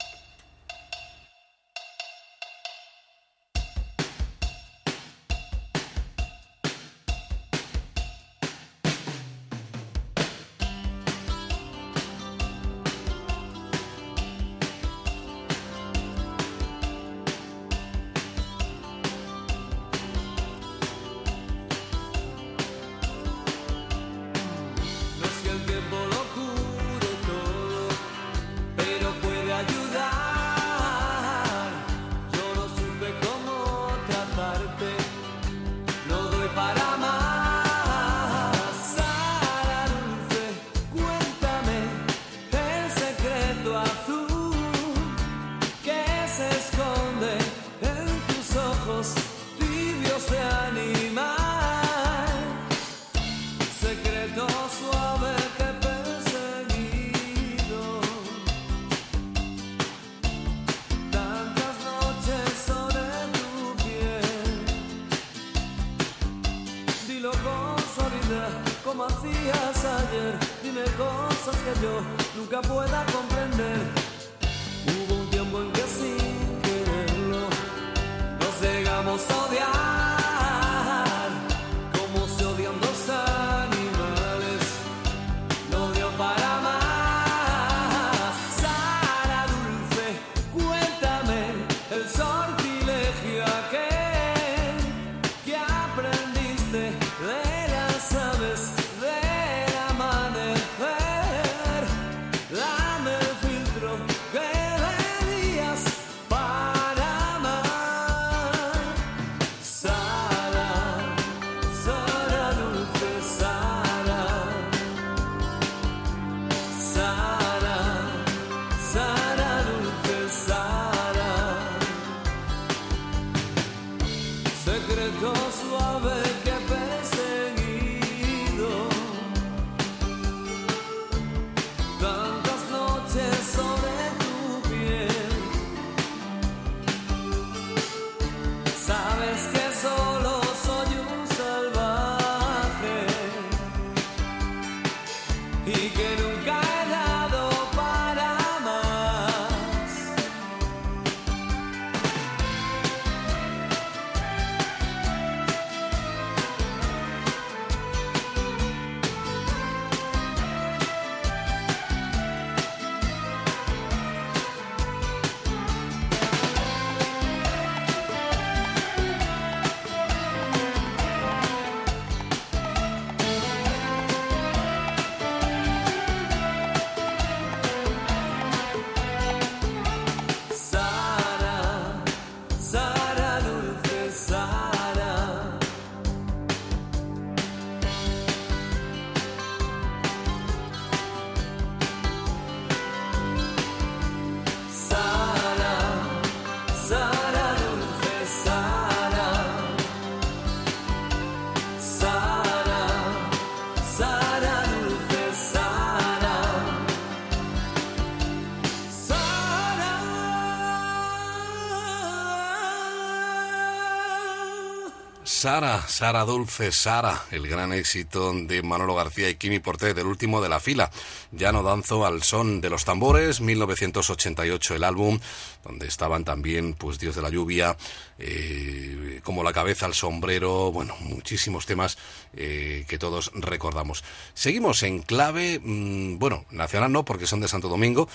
Sara, 215.41 215.89
Sara 215.89 216.27
Dulce, 216.27 216.71
Sara, 216.71 217.25
el 217.31 217.49
gran 217.49 217.73
éxito 217.73 218.31
de 218.35 218.62
Manolo 218.62 218.95
García 218.95 219.31
y 219.31 219.37
Kimi 219.37 219.59
Portet, 219.59 219.97
el 219.97 220.05
último 220.05 220.43
de 220.43 220.51
la 220.51 220.61
fila. 220.61 220.91
Ya 221.33 221.51
no 221.51 221.62
danzo 221.62 222.05
al 222.05 222.23
son 222.25 222.61
de 222.61 222.69
los 222.69 222.85
tambores, 222.85 223.41
1988 223.41 224.75
el 224.75 224.85
álbum, 224.85 225.19
donde 225.65 225.87
estaban 225.87 226.25
también, 226.25 226.75
pues, 226.75 226.99
Dios 226.99 227.17
de 227.17 227.23
la 227.23 227.31
lluvia, 227.31 227.75
eh, 228.19 229.23
como 229.25 229.43
la 229.43 229.55
cabeza 229.55 229.87
al 229.87 229.95
sombrero, 229.95 230.73
bueno, 230.73 230.95
muchísimos 231.01 231.65
temas 231.65 231.97
eh, 232.35 232.85
que 232.87 232.99
todos 232.99 233.31
recordamos. 233.35 234.05
Seguimos 234.35 234.83
en 234.83 235.01
clave, 235.01 235.59
mm, 235.59 236.19
bueno, 236.19 236.45
nacional 236.51 236.93
no, 236.93 237.07
porque 237.07 237.27
son 237.27 237.41
de 237.41 237.49
Santo 237.49 237.71
Domingo, 237.71 238.11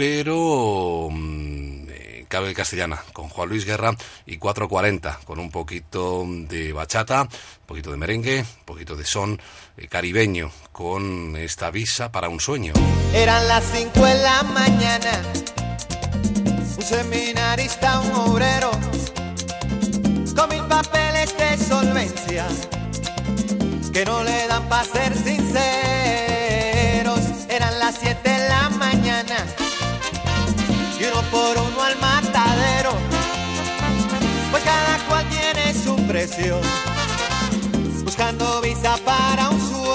pero 0.00 1.08
mm, 1.10 1.84
eh, 1.90 2.24
castellana, 2.56 3.04
con 3.12 3.28
Juan 3.28 3.50
Luis 3.50 3.66
Guerra 3.66 3.94
y 4.24 4.38
440, 4.38 5.20
con 5.26 5.38
un 5.38 5.50
poquito 5.50 6.24
de 6.26 6.72
bachata, 6.72 7.24
un 7.24 7.66
poquito 7.66 7.90
de 7.90 7.98
merengue, 7.98 8.38
un 8.40 8.64
poquito 8.64 8.96
de 8.96 9.04
son 9.04 9.38
eh, 9.76 9.88
caribeño, 9.88 10.50
con 10.72 11.36
esta 11.36 11.70
visa 11.70 12.10
para 12.10 12.30
un 12.30 12.40
sueño. 12.40 12.72
Eran 13.12 13.46
las 13.46 13.62
5 13.74 14.02
de 14.02 14.14
la 14.22 14.42
mañana. 14.42 15.20
Un 16.78 16.82
seminarista, 16.82 18.00
un 18.00 18.12
obrero, 18.12 18.70
con 20.34 20.48
mil 20.48 20.62
papeles 20.62 21.36
de 21.36 21.58
solvencia, 21.58 22.46
que 23.92 24.06
no 24.06 24.24
le 24.24 24.46
dan 24.46 24.66
para 24.66 24.84
ser 24.84 25.14
sinceros. 25.14 25.60
Eran 27.50 27.78
las 27.78 27.98
7 28.00 28.30
de 28.30 28.48
la 28.48 28.70
mañana, 28.70 29.36
y 31.00 31.04
uno 31.04 31.22
por 31.30 31.56
uno 31.56 31.82
al 31.82 31.98
matadero, 31.98 32.92
pues 34.50 34.62
cada 34.62 34.98
cual 35.08 35.26
tiene 35.30 35.72
su 35.72 35.96
precio, 36.06 36.60
buscando 38.04 38.60
visa 38.60 38.98
para 39.02 39.48
un 39.48 39.58
sueño. 39.58 39.86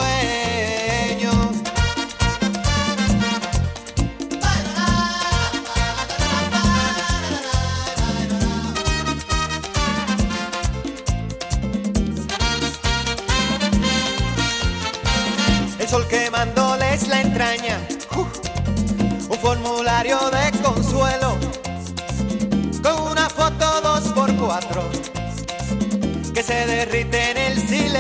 El 15.78 15.88
sol 15.88 16.08
quemándoles 16.08 17.08
la 17.08 17.22
entraña, 17.22 17.80
¡uf! 18.16 18.40
un 19.30 19.38
formulario 19.40 20.18
de 20.32 20.52
con 22.82 23.02
una 23.12 23.30
foto 23.30 23.82
dos 23.82 24.04
por 24.14 24.36
cuatro 24.36 24.84
que 26.34 26.44
se 26.44 26.66
derrite 26.66 27.32
en 27.32 27.38
el 27.38 27.58
silencio. 27.68 27.96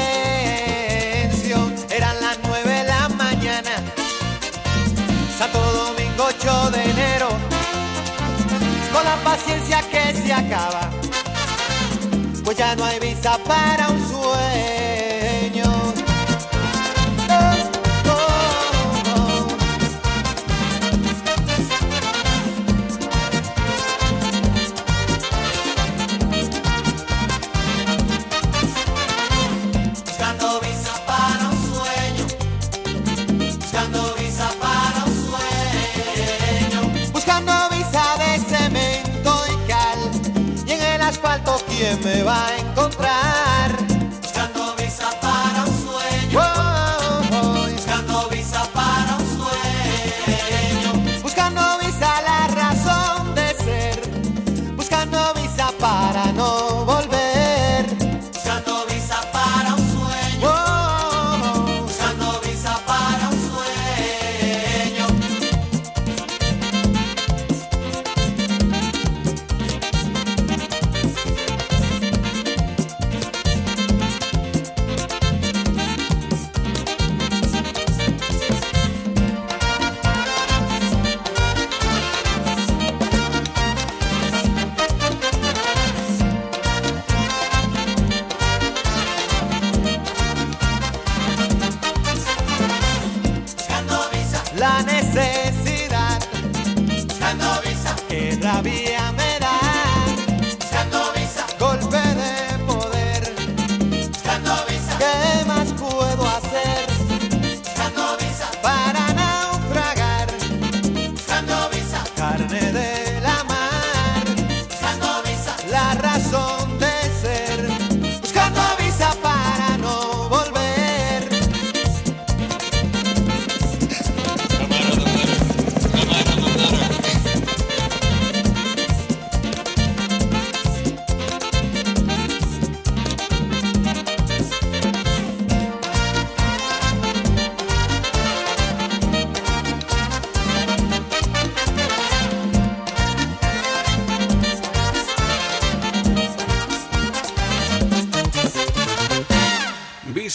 Eran 1.89 2.19
las 2.19 2.37
nueve 2.43 2.73
de 2.73 2.83
la 2.83 3.07
mañana, 3.09 3.71
Santo 5.37 5.59
Domingo 5.59 6.25
8 6.27 6.71
de 6.71 6.83
enero, 6.83 7.29
con 8.91 9.03
la 9.05 9.15
paciencia 9.23 9.81
que 9.89 10.13
se 10.13 10.33
acaba, 10.33 10.89
pues 12.43 12.57
ya 12.57 12.75
no 12.75 12.83
hay 12.83 12.99
visa 12.99 13.37
para 13.45 13.89
un 13.89 14.04
¿quién 41.77 41.99
me 42.03 42.23
va 42.23 42.64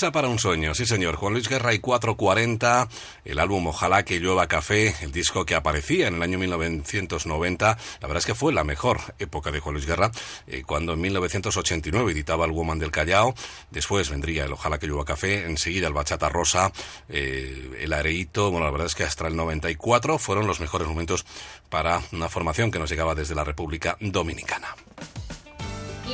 Para 0.00 0.28
un 0.28 0.38
sueño, 0.38 0.74
sí 0.74 0.86
señor. 0.86 1.16
Juan 1.16 1.34
Luis 1.34 1.46
Guerra 1.46 1.74
y 1.74 1.78
440, 1.78 2.88
el 3.26 3.38
álbum 3.38 3.66
Ojalá 3.66 4.02
que 4.02 4.18
llueva 4.18 4.48
café, 4.48 4.94
el 5.02 5.12
disco 5.12 5.44
que 5.44 5.54
aparecía 5.54 6.08
en 6.08 6.14
el 6.14 6.22
año 6.22 6.38
1990. 6.38 7.66
La 8.00 8.08
verdad 8.08 8.16
es 8.16 8.24
que 8.24 8.34
fue 8.34 8.54
la 8.54 8.64
mejor 8.64 8.98
época 9.18 9.50
de 9.50 9.60
Juan 9.60 9.74
Luis 9.74 9.86
Guerra, 9.86 10.10
eh, 10.46 10.62
cuando 10.66 10.94
en 10.94 11.02
1989 11.02 12.12
editaba 12.12 12.46
el 12.46 12.52
Woman 12.52 12.78
del 12.78 12.90
Callao. 12.90 13.34
Después 13.70 14.08
vendría 14.08 14.46
el 14.46 14.52
Ojalá 14.54 14.78
que 14.78 14.86
llueva 14.86 15.04
café, 15.04 15.44
enseguida 15.44 15.86
el 15.88 15.92
Bachata 15.92 16.30
Rosa, 16.30 16.72
eh, 17.10 17.78
el 17.80 17.92
Areito. 17.92 18.50
Bueno, 18.50 18.64
la 18.64 18.72
verdad 18.72 18.86
es 18.86 18.94
que 18.94 19.04
hasta 19.04 19.28
el 19.28 19.36
94 19.36 20.18
fueron 20.18 20.46
los 20.46 20.60
mejores 20.60 20.88
momentos 20.88 21.26
para 21.68 22.00
una 22.12 22.30
formación 22.30 22.70
que 22.70 22.78
nos 22.78 22.88
llegaba 22.88 23.14
desde 23.14 23.34
la 23.34 23.44
República 23.44 23.98
Dominicana. 24.00 24.74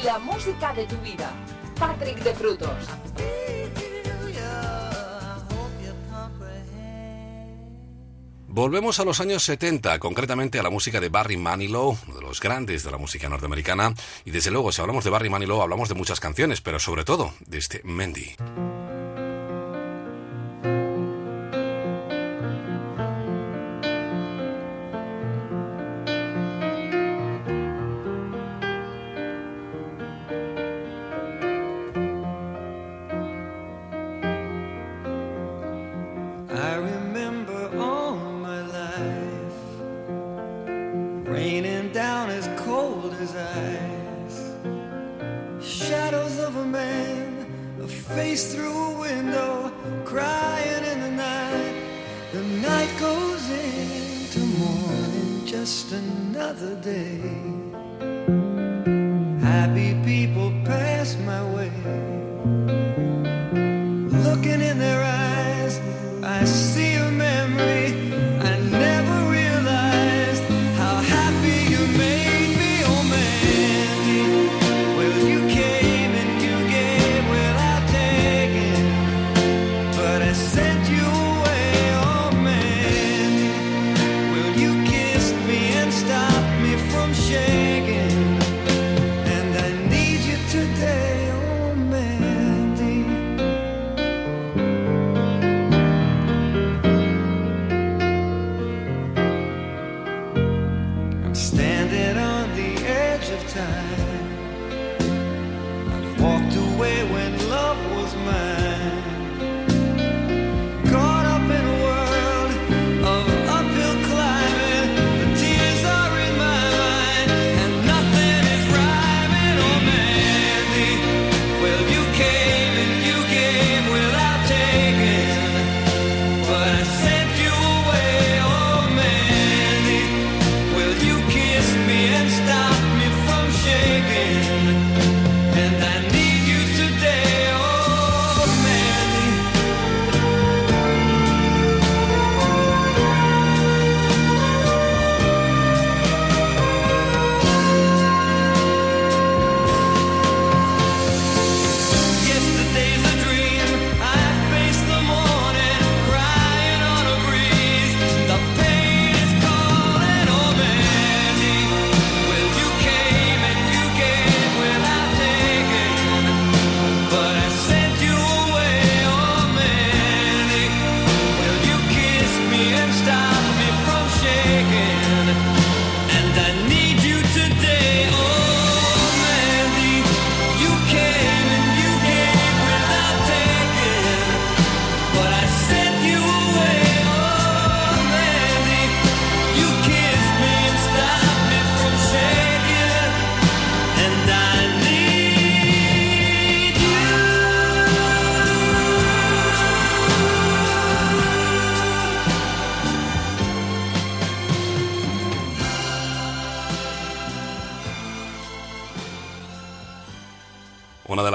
La 0.03 0.19
música 0.19 0.75
de 0.75 0.85
tu 0.87 0.97
vida. 0.99 1.33
Patrick 1.79 2.19
de 2.23 2.35
Frutos. 2.35 2.96
Volvemos 8.57 8.99
a 9.01 9.05
los 9.05 9.21
años 9.21 9.45
70, 9.45 9.99
concretamente 9.99 10.59
a 10.59 10.63
la 10.63 10.71
música 10.71 10.99
de 10.99 11.11
Barry 11.11 11.37
Manilow, 11.37 11.99
uno 12.07 12.17
de 12.17 12.23
los 12.23 12.41
grandes 12.41 12.85
de 12.85 12.91
la 12.91 12.97
música 12.97 13.29
norteamericana. 13.29 13.93
Y 14.25 14.31
desde 14.31 14.51
luego, 14.51 14.73
si 14.73 14.81
hablamos 14.81 15.05
de 15.05 15.11
Barry 15.11 15.29
Manilow, 15.29 15.61
hablamos 15.61 15.91
de 15.91 15.95
muchas 15.95 16.21
canciones, 16.21 16.63
pero 16.63 16.79
sobre 16.79 17.05
todo 17.05 17.35
de 17.47 17.59
este 17.59 17.83
Mendy. 17.85 18.35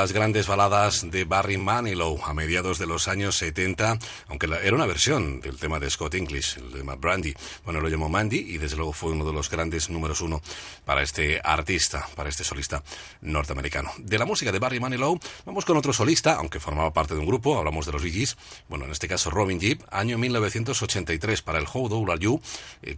Las 0.01 0.13
grandes 0.13 0.47
baladas 0.47 1.11
de 1.11 1.25
Barry 1.25 1.59
Manilow 1.59 2.19
a 2.25 2.33
mediados 2.33 2.79
de 2.79 2.87
los 2.87 3.07
años 3.07 3.35
70, 3.37 3.99
aunque 4.29 4.47
era 4.63 4.75
una 4.75 4.87
versión 4.87 5.41
del 5.41 5.57
tema 5.57 5.79
de 5.79 5.91
Scott 5.91 6.15
English, 6.15 6.57
el 6.57 6.71
tema 6.71 6.95
Brandy. 6.95 7.35
Bueno, 7.63 7.81
lo 7.81 7.87
llamó 7.87 8.09
Mandy 8.09 8.39
y 8.39 8.57
desde 8.57 8.77
luego 8.77 8.93
fue 8.93 9.11
uno 9.11 9.23
de 9.23 9.31
los 9.31 9.47
grandes 9.51 9.91
números 9.91 10.21
uno 10.21 10.41
para 10.85 11.03
este 11.03 11.39
artista, 11.43 12.07
para 12.15 12.29
este 12.29 12.43
solista 12.43 12.81
norteamericano. 13.21 13.91
De 13.99 14.17
la 14.17 14.25
música 14.25 14.51
de 14.51 14.57
Barry 14.57 14.79
Manilow, 14.79 15.19
vamos 15.45 15.65
con 15.65 15.77
otro 15.77 15.93
solista, 15.93 16.33
aunque 16.33 16.59
formaba 16.59 16.91
parte 16.91 17.13
de 17.13 17.19
un 17.19 17.27
grupo, 17.27 17.59
hablamos 17.59 17.85
de 17.85 17.91
los 17.91 18.01
Bee 18.01 18.11
Gees, 18.11 18.37
bueno, 18.69 18.85
en 18.85 18.91
este 18.91 19.07
caso 19.07 19.29
Robin 19.29 19.59
Gibb, 19.59 19.85
año 19.91 20.17
1983 20.17 21.43
para 21.43 21.59
el 21.59 21.67
How 21.71 22.09
Are 22.09 22.19
You, 22.19 22.41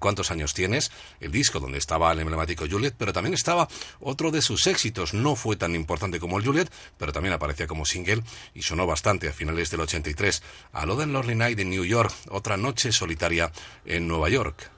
¿cuántos 0.04 0.32
años 0.32 0.54
tienes? 0.54 0.92
El 1.22 1.32
disco 1.32 1.62
donde 1.62 1.78
estaba 1.78 2.12
el 2.12 2.20
emblemático 2.20 2.66
Juliet, 2.70 2.94
pero 2.98 3.14
también 3.14 3.34
estaba 3.34 3.70
otro 4.02 4.32
de 4.32 4.42
sus 4.42 4.68
éxitos, 4.68 5.14
no 5.14 5.38
fue 5.38 5.56
tan 5.56 5.76
importante 5.76 6.20
como 6.20 6.38
el 6.38 6.46
Juliet, 6.46 6.70
pero 6.98 7.14
también 7.14 7.34
aparecía 7.34 7.68
como 7.68 7.86
single 7.86 8.22
y 8.54 8.64
sonó 8.64 8.86
bastante 8.86 9.30
a 9.30 9.32
finales 9.32 9.72
del 9.72 9.80
83, 9.80 10.44
a 10.74 10.86
Lo 10.86 10.98
Lonely 11.06 11.36
Night 11.36 11.60
en 11.62 11.70
New 11.70 11.86
York, 11.86 12.14
otra 12.30 12.58
noche 12.58 12.92
solitaria 12.92 13.54
en 13.86 14.06
Nueva 14.10 14.28
York. 14.28 14.74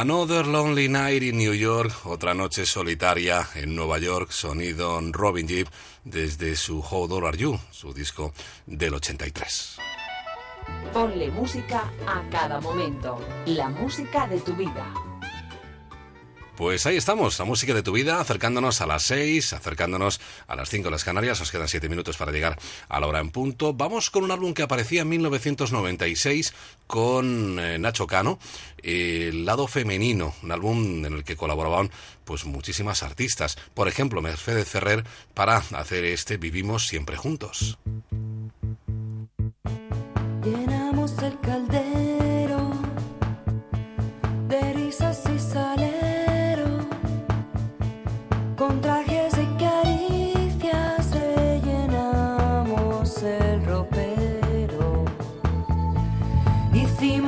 Another 0.00 0.46
Lonely 0.46 0.88
Night 0.88 1.24
in 1.24 1.38
New 1.38 1.52
York, 1.52 2.06
otra 2.06 2.32
noche 2.32 2.64
solitaria 2.64 3.48
en 3.56 3.74
Nueva 3.74 3.98
York, 3.98 4.30
sonido 4.30 5.00
Robin 5.10 5.48
Gibb 5.48 5.66
desde 6.04 6.54
su 6.54 6.78
How 6.78 7.12
Old 7.12 7.24
Are 7.24 7.36
You, 7.36 7.58
su 7.72 7.92
disco 7.92 8.32
del 8.64 8.94
83. 8.94 9.78
Ponle 10.92 11.32
música 11.32 11.92
a 12.06 12.22
cada 12.30 12.60
momento. 12.60 13.18
La 13.46 13.68
música 13.68 14.28
de 14.28 14.38
tu 14.38 14.54
vida. 14.54 14.86
Pues 16.58 16.86
ahí 16.86 16.96
estamos, 16.96 17.38
la 17.38 17.44
música 17.44 17.72
de 17.72 17.84
tu 17.84 17.92
vida, 17.92 18.20
acercándonos 18.20 18.80
a 18.80 18.86
las 18.88 19.04
6, 19.04 19.52
acercándonos 19.52 20.20
a 20.48 20.56
las 20.56 20.68
5 20.68 20.86
de 20.86 20.90
las 20.90 21.04
Canarias, 21.04 21.40
os 21.40 21.52
quedan 21.52 21.68
7 21.68 21.88
minutos 21.88 22.16
para 22.16 22.32
llegar 22.32 22.58
a 22.88 22.98
la 22.98 23.06
hora 23.06 23.20
en 23.20 23.30
punto. 23.30 23.74
Vamos 23.74 24.10
con 24.10 24.24
un 24.24 24.32
álbum 24.32 24.54
que 24.54 24.64
aparecía 24.64 25.02
en 25.02 25.08
1996 25.08 26.52
con 26.88 27.60
eh, 27.60 27.78
Nacho 27.78 28.08
Cano, 28.08 28.40
El 28.82 29.44
lado 29.46 29.68
femenino, 29.68 30.34
un 30.42 30.50
álbum 30.50 31.04
en 31.04 31.12
el 31.12 31.22
que 31.22 31.36
colaboraban 31.36 31.92
pues 32.24 32.44
muchísimas 32.44 33.04
artistas, 33.04 33.56
por 33.72 33.86
ejemplo 33.86 34.20
Mercedes 34.20 34.66
Ferrer 34.66 35.04
para 35.34 35.58
hacer 35.58 36.04
este 36.06 36.38
Vivimos 36.38 36.88
siempre 36.88 37.16
juntos. 37.16 37.78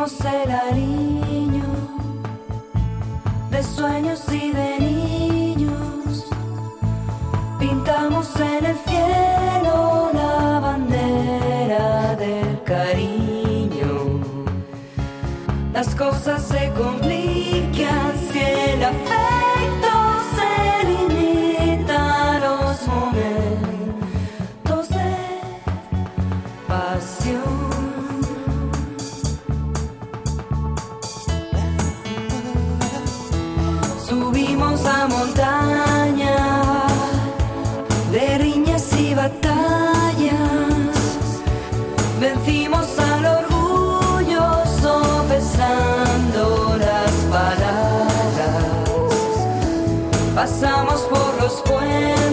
Hicimos 0.03 0.33
el 0.33 0.51
aliño 0.51 1.63
de 3.51 3.63
sueños 3.63 4.23
y 4.33 4.51
de 4.51 4.79
niños. 4.79 6.25
Pintamos 7.59 8.35
en 8.37 8.65
el 8.65 8.77
cielo 8.79 10.11
la 10.15 10.59
bandera 10.61 12.17
del 12.17 12.63
cariño. 12.63 14.23
Las 15.75 15.95
cosas 15.95 16.45
se 16.45 16.73
complican 16.73 18.13
si 18.33 18.39
el 18.39 18.83
afecto 18.83 19.30
Montaña 35.09 36.37
de 38.13 38.39
riñas 38.39 38.93
y 38.99 39.15
batallas. 39.15 40.35
Vencimos 42.21 42.87
al 42.99 43.25
orgullo 43.25 44.63
sopesando 44.83 46.43
las 46.79 47.13
palabras. 47.31 48.65
Pasamos 50.35 51.01
por 51.03 51.41
los 51.41 51.63
puentes 51.63 52.30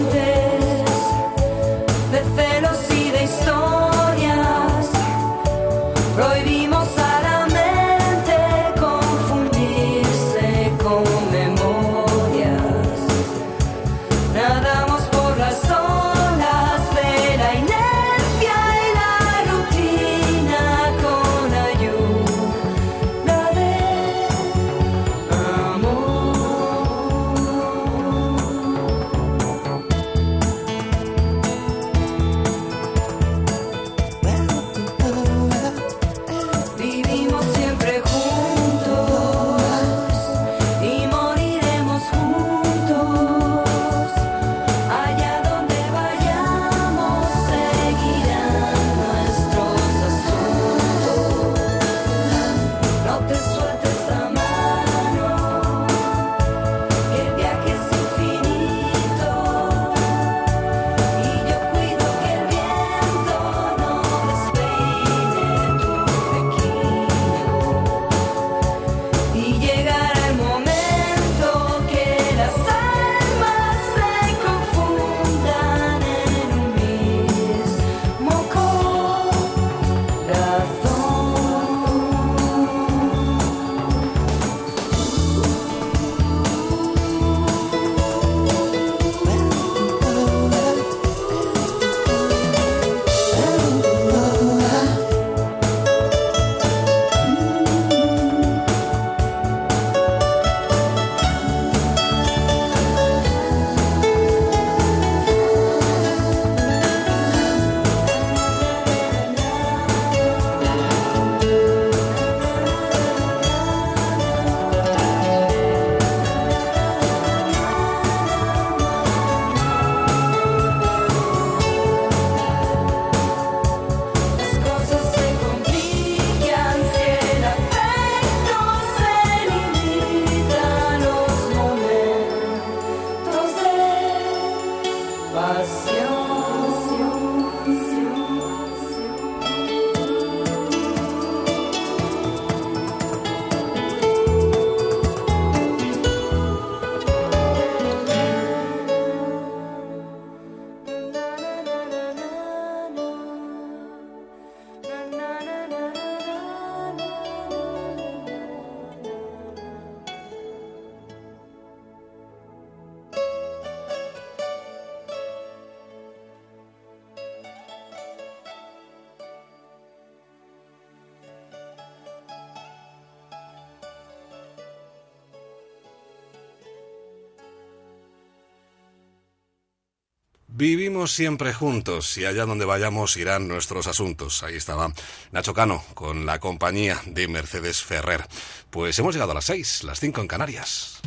Vivimos 180.58 181.12
siempre 181.12 181.54
juntos 181.54 182.18
y 182.18 182.24
allá 182.24 182.44
donde 182.44 182.64
vayamos 182.64 183.16
irán 183.16 183.46
nuestros 183.46 183.86
asuntos. 183.86 184.42
Ahí 184.42 184.56
estaba 184.56 184.92
Nacho 185.30 185.54
Cano 185.54 185.84
con 185.94 186.26
la 186.26 186.40
compañía 186.40 187.00
de 187.06 187.28
Mercedes 187.28 187.80
Ferrer. 187.84 188.26
Pues 188.68 188.98
hemos 188.98 189.14
llegado 189.14 189.30
a 189.30 189.34
las 189.36 189.44
seis, 189.44 189.84
las 189.84 190.00
cinco 190.00 190.20
en 190.20 190.26
Canarias. 190.26 190.98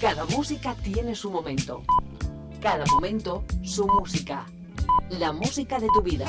Cada 0.00 0.24
música 0.26 0.76
tiene 0.84 1.16
su 1.16 1.32
momento. 1.32 1.82
Cada 2.62 2.86
momento 2.86 3.44
su 3.64 3.84
música. 3.88 4.46
La 5.10 5.32
música 5.32 5.80
de 5.80 5.88
tu 5.92 6.00
vida. 6.00 6.28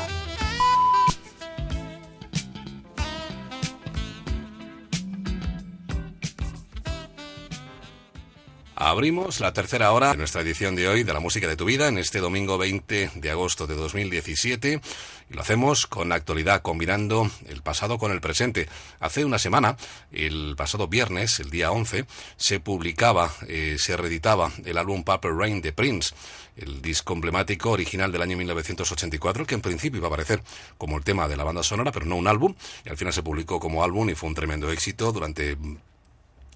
Abrimos 8.82 9.42
la 9.42 9.52
tercera 9.52 9.92
hora 9.92 10.12
de 10.12 10.18
nuestra 10.18 10.40
edición 10.40 10.74
de 10.74 10.88
hoy 10.88 11.04
de 11.04 11.12
la 11.12 11.20
música 11.20 11.50
de 11.50 11.58
tu 11.58 11.66
vida 11.66 11.90
en 11.90 11.98
este 11.98 12.20
domingo 12.20 12.58
20 12.58 13.12
de 13.14 13.30
agosto 13.30 13.68
de 13.68 13.76
2017 13.76 14.80
y 15.30 15.34
lo 15.34 15.42
hacemos 15.42 15.86
con 15.86 16.14
actualidad 16.14 16.62
combinando 16.62 17.30
el 17.50 17.62
pasado 17.62 17.98
con 17.98 18.14
el 18.14 18.22
presente. 18.22 18.70
Hace 19.02 19.26
una 19.26 19.38
semana, 19.38 19.76
el 20.14 20.56
pasado 20.56 20.88
viernes, 20.88 21.42
el 21.42 21.50
día 21.50 21.72
11, 21.72 22.06
se 22.38 22.62
publicaba, 22.62 23.34
eh, 23.50 23.76
se 23.78 23.98
reeditaba 23.98 24.50
el 24.64 24.78
álbum 24.78 25.04
Purple 25.04 25.34
Rain 25.38 25.62
de 25.62 25.74
Prince 25.74 26.16
el 26.56 26.82
disco 26.82 27.14
emblemático 27.14 27.72
original 27.72 28.14
del 28.14 28.22
año 28.22 28.38
1984, 28.38 29.46
que 29.46 29.56
en 29.56 29.62
principio 29.62 29.98
iba 29.98 30.08
a 30.08 30.10
aparecer 30.10 30.42
como 30.78 30.98
el 30.98 31.04
tema 31.04 31.28
de 31.28 31.38
la 31.38 31.44
banda 31.44 31.64
sonora, 31.64 31.92
pero 31.92 32.06
no 32.06 32.16
un 32.16 32.28
álbum, 32.28 32.56
y 32.86 32.90
al 32.90 32.98
final 32.98 33.14
se 33.14 33.24
publicó 33.24 33.60
como 33.60 33.84
álbum 33.84 34.10
y 34.10 34.16
fue 34.16 34.30
un 34.30 34.36
tremendo 34.36 34.72
éxito 34.72 35.12
durante 35.12 35.58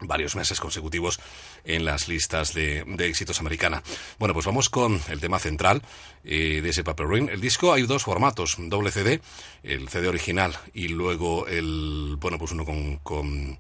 varios 0.02 0.36
meses 0.36 0.60
consecutivos 0.60 1.20
en 1.64 1.86
las 1.86 2.08
listas 2.08 2.54
de, 2.54 2.84
de 2.86 3.08
éxitos 3.08 3.40
americana. 3.40 3.84
Bueno, 4.20 4.34
pues 4.34 4.46
vamos 4.46 4.70
con 4.70 5.00
el 5.10 5.20
tema 5.20 5.40
central 5.40 5.82
eh, 6.24 6.62
de 6.62 6.70
ese 6.70 6.84
Paper 6.84 7.08
Ring. 7.08 7.30
El 7.30 7.42
disco 7.42 7.74
hay 7.74 7.84
dos 7.84 8.04
formatos, 8.04 8.56
doble 8.58 8.92
CD, 8.92 9.22
el 9.64 9.90
CD 9.90 10.08
original 10.08 10.58
y 10.74 10.88
luego 10.88 11.48
el, 11.48 12.18
bueno, 12.20 12.38
pues 12.38 12.52
uno 12.52 12.66
con, 12.66 12.98
con 12.98 13.58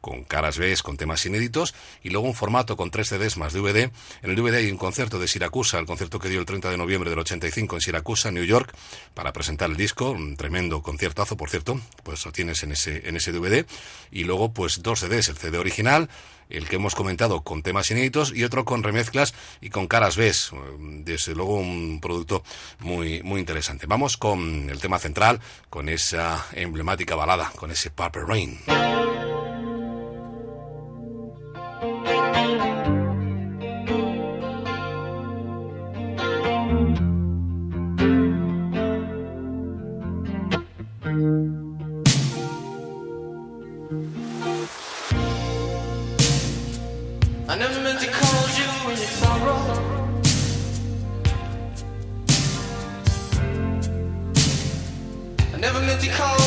con 0.00 0.24
caras 0.24 0.58
B, 0.58 0.74
con 0.82 0.96
temas 0.96 1.24
inéditos, 1.26 1.74
y 2.02 2.10
luego 2.10 2.26
un 2.26 2.34
formato 2.34 2.76
con 2.76 2.90
tres 2.90 3.08
CDs 3.08 3.36
más 3.36 3.52
DVD. 3.52 3.90
En 4.22 4.30
el 4.30 4.36
DVD 4.36 4.56
hay 4.56 4.70
un 4.70 4.78
concierto 4.78 5.18
de 5.18 5.28
Siracusa, 5.28 5.78
el 5.78 5.86
concierto 5.86 6.18
que 6.18 6.28
dio 6.28 6.40
el 6.40 6.46
30 6.46 6.70
de 6.70 6.76
noviembre 6.76 7.10
del 7.10 7.18
85 7.18 7.76
en 7.76 7.80
Siracusa, 7.80 8.30
New 8.30 8.44
York, 8.44 8.72
para 9.14 9.32
presentar 9.32 9.70
el 9.70 9.76
disco, 9.76 10.10
un 10.10 10.36
tremendo 10.36 10.82
conciertazo, 10.82 11.36
por 11.36 11.50
cierto, 11.50 11.80
pues 12.02 12.24
lo 12.24 12.32
tienes 12.32 12.62
en 12.62 12.72
ese, 12.72 13.08
en 13.08 13.16
ese 13.16 13.32
DVD, 13.32 13.66
y 14.10 14.24
luego 14.24 14.52
pues 14.52 14.82
dos 14.82 15.00
CDs, 15.00 15.28
el 15.28 15.36
CD 15.36 15.58
original, 15.58 16.08
el 16.48 16.68
que 16.68 16.76
hemos 16.76 16.94
comentado 16.94 17.42
con 17.42 17.62
temas 17.62 17.90
inéditos 17.90 18.32
y 18.34 18.44
otro 18.44 18.64
con 18.64 18.82
remezclas 18.82 19.34
y 19.60 19.70
con 19.70 19.86
caras 19.86 20.16
B. 20.16 20.32
Desde 21.04 21.34
luego 21.34 21.56
un 21.56 22.00
producto 22.00 22.42
muy, 22.80 23.22
muy 23.22 23.40
interesante. 23.40 23.86
Vamos 23.86 24.16
con 24.16 24.70
el 24.70 24.80
tema 24.80 24.98
central, 24.98 25.40
con 25.70 25.88
esa 25.88 26.46
emblemática 26.52 27.14
balada, 27.14 27.52
con 27.56 27.70
ese 27.70 27.90
Purple 27.90 28.24
Rain. 28.26 29.15
Never 55.66 55.80
meant 55.80 56.00
to 56.00 56.08
cause 56.10 56.45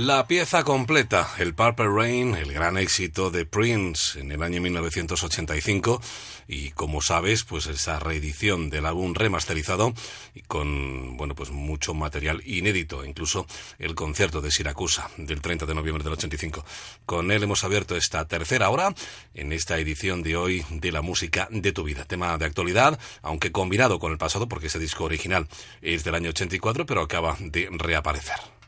La 0.00 0.26
pieza 0.26 0.64
completa, 0.64 1.28
el 1.36 1.52
Purple 1.52 1.90
Rain, 1.94 2.34
el 2.34 2.54
gran 2.54 2.78
éxito 2.78 3.30
de 3.30 3.44
Prince 3.44 4.18
en 4.18 4.32
el 4.32 4.42
año 4.42 4.62
1985 4.62 6.00
y 6.48 6.70
como 6.70 7.02
sabes, 7.02 7.44
pues 7.44 7.66
esa 7.66 7.98
reedición 7.98 8.70
del 8.70 8.86
álbum 8.86 9.12
remasterizado 9.14 9.92
y 10.34 10.40
con, 10.40 11.18
bueno, 11.18 11.34
pues 11.34 11.50
mucho 11.50 11.92
material 11.92 12.40
inédito, 12.46 13.04
incluso 13.04 13.46
el 13.78 13.94
concierto 13.94 14.40
de 14.40 14.50
Siracusa 14.50 15.10
del 15.18 15.42
30 15.42 15.66
de 15.66 15.74
noviembre 15.74 16.02
del 16.02 16.14
85. 16.14 16.64
Con 17.04 17.30
él 17.30 17.42
hemos 17.42 17.62
abierto 17.62 17.94
esta 17.94 18.26
tercera 18.26 18.70
hora 18.70 18.94
en 19.34 19.52
esta 19.52 19.78
edición 19.78 20.22
de 20.22 20.34
hoy 20.34 20.64
de 20.70 20.92
la 20.92 21.02
música 21.02 21.46
de 21.50 21.72
tu 21.72 21.84
vida. 21.84 22.06
Tema 22.06 22.38
de 22.38 22.46
actualidad, 22.46 22.98
aunque 23.20 23.52
combinado 23.52 23.98
con 23.98 24.12
el 24.12 24.18
pasado 24.18 24.48
porque 24.48 24.68
ese 24.68 24.78
disco 24.78 25.04
original 25.04 25.46
es 25.82 26.04
del 26.04 26.14
año 26.14 26.30
84, 26.30 26.86
pero 26.86 27.02
acaba 27.02 27.36
de 27.38 27.68
reaparecer. 27.70 28.59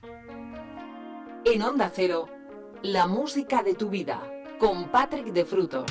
En 1.44 1.60
Onda 1.60 1.90
Cero, 1.93 2.28
la 2.82 3.09
música 3.09 3.64
de 3.64 3.74
tu 3.74 3.90
vida, 3.90 4.23
con 4.60 4.90
Patrick 4.90 5.27
de 5.32 5.44
Frutos. 5.44 5.90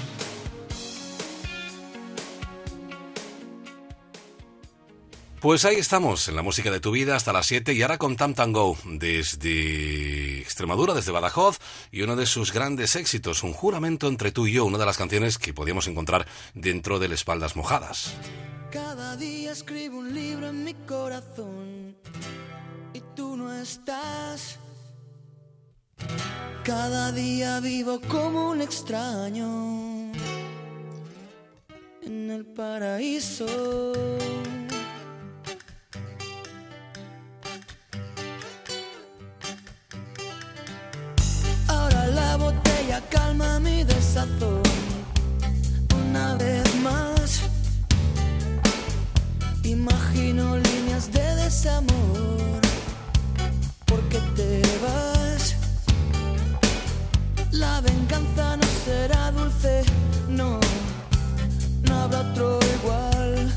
Pues 5.41 5.65
ahí 5.65 5.76
estamos, 5.76 6.30
en 6.30 6.38
la 6.38 6.41
música 6.41 6.72
de 6.72 6.80
tu 6.80 6.91
vida 6.91 7.18
hasta 7.18 7.34
las 7.34 7.48
7 7.48 7.73
y 7.73 7.82
ahora 7.82 7.98
con 7.98 8.15
Tam 8.15 8.34
Tango 8.34 8.78
desde 8.86 10.40
Extremadura, 10.40 10.94
desde 10.94 11.11
Badajoz 11.11 11.60
y 11.91 12.03
uno 12.03 12.15
de 12.15 12.28
sus 12.28 12.53
grandes 12.53 12.95
éxitos, 12.95 13.44
Un 13.44 13.52
juramento 13.52 14.07
entre 14.07 14.32
tú 14.32 14.48
y 14.48 14.53
yo, 14.53 14.64
una 14.64 14.78
de 14.78 14.86
las 14.86 14.98
canciones 14.98 15.38
que 15.38 15.53
podíamos 15.53 15.88
encontrar 15.88 16.28
dentro 16.53 16.98
del 16.98 17.11
Espaldas 17.11 17.57
Mojadas. 17.57 18.14
Cada 18.72 19.18
día 19.18 19.52
escribo 19.52 19.98
un 19.98 20.15
libro 20.15 20.48
en 20.48 20.64
mi 20.64 20.76
corazón 20.76 21.98
y 22.94 23.02
tú 23.15 23.36
no 23.36 23.53
estás. 23.53 24.60
Cada 26.64 27.11
día 27.11 27.60
vivo 27.60 27.99
como 28.07 28.52
un 28.52 28.61
extraño 28.61 30.11
en 32.03 32.30
el 32.30 32.45
paraíso. 32.45 33.45
Ahora 41.68 42.07
la 42.07 42.38
botella 42.38 43.02
calma 43.10 43.60
mi 43.60 43.84
desazón 43.84 44.61
una 46.06 46.36
vez 46.36 46.76
más. 46.82 47.41
Imagino 49.64 50.57
líneas 50.57 51.11
de 51.11 51.36
desamor 51.36 52.70
La 57.52 57.82
venganza 57.82 58.56
no 58.56 58.68
será 58.86 59.32
dulce, 59.32 59.84
no, 60.30 60.57
no 61.84 61.99
habrá 61.99 62.22
otro 62.22 62.60
igual. 62.80 63.53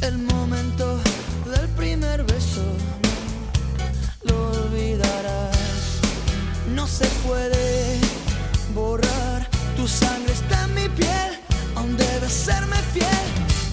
El 0.00 0.18
momento 0.18 0.98
del 1.46 1.68
primer 1.70 2.24
beso 2.24 2.64
lo 4.24 4.50
olvidarás. 4.50 5.56
No 6.74 6.86
se 6.88 7.06
puede 7.26 8.00
borrar, 8.74 9.48
tu 9.76 9.86
sangre 9.86 10.32
está 10.32 10.64
en 10.64 10.74
mi 10.74 10.88
piel, 10.88 11.38
aún 11.76 11.96
debes 11.96 12.32
serme 12.32 12.76
fiel. 12.92 13.26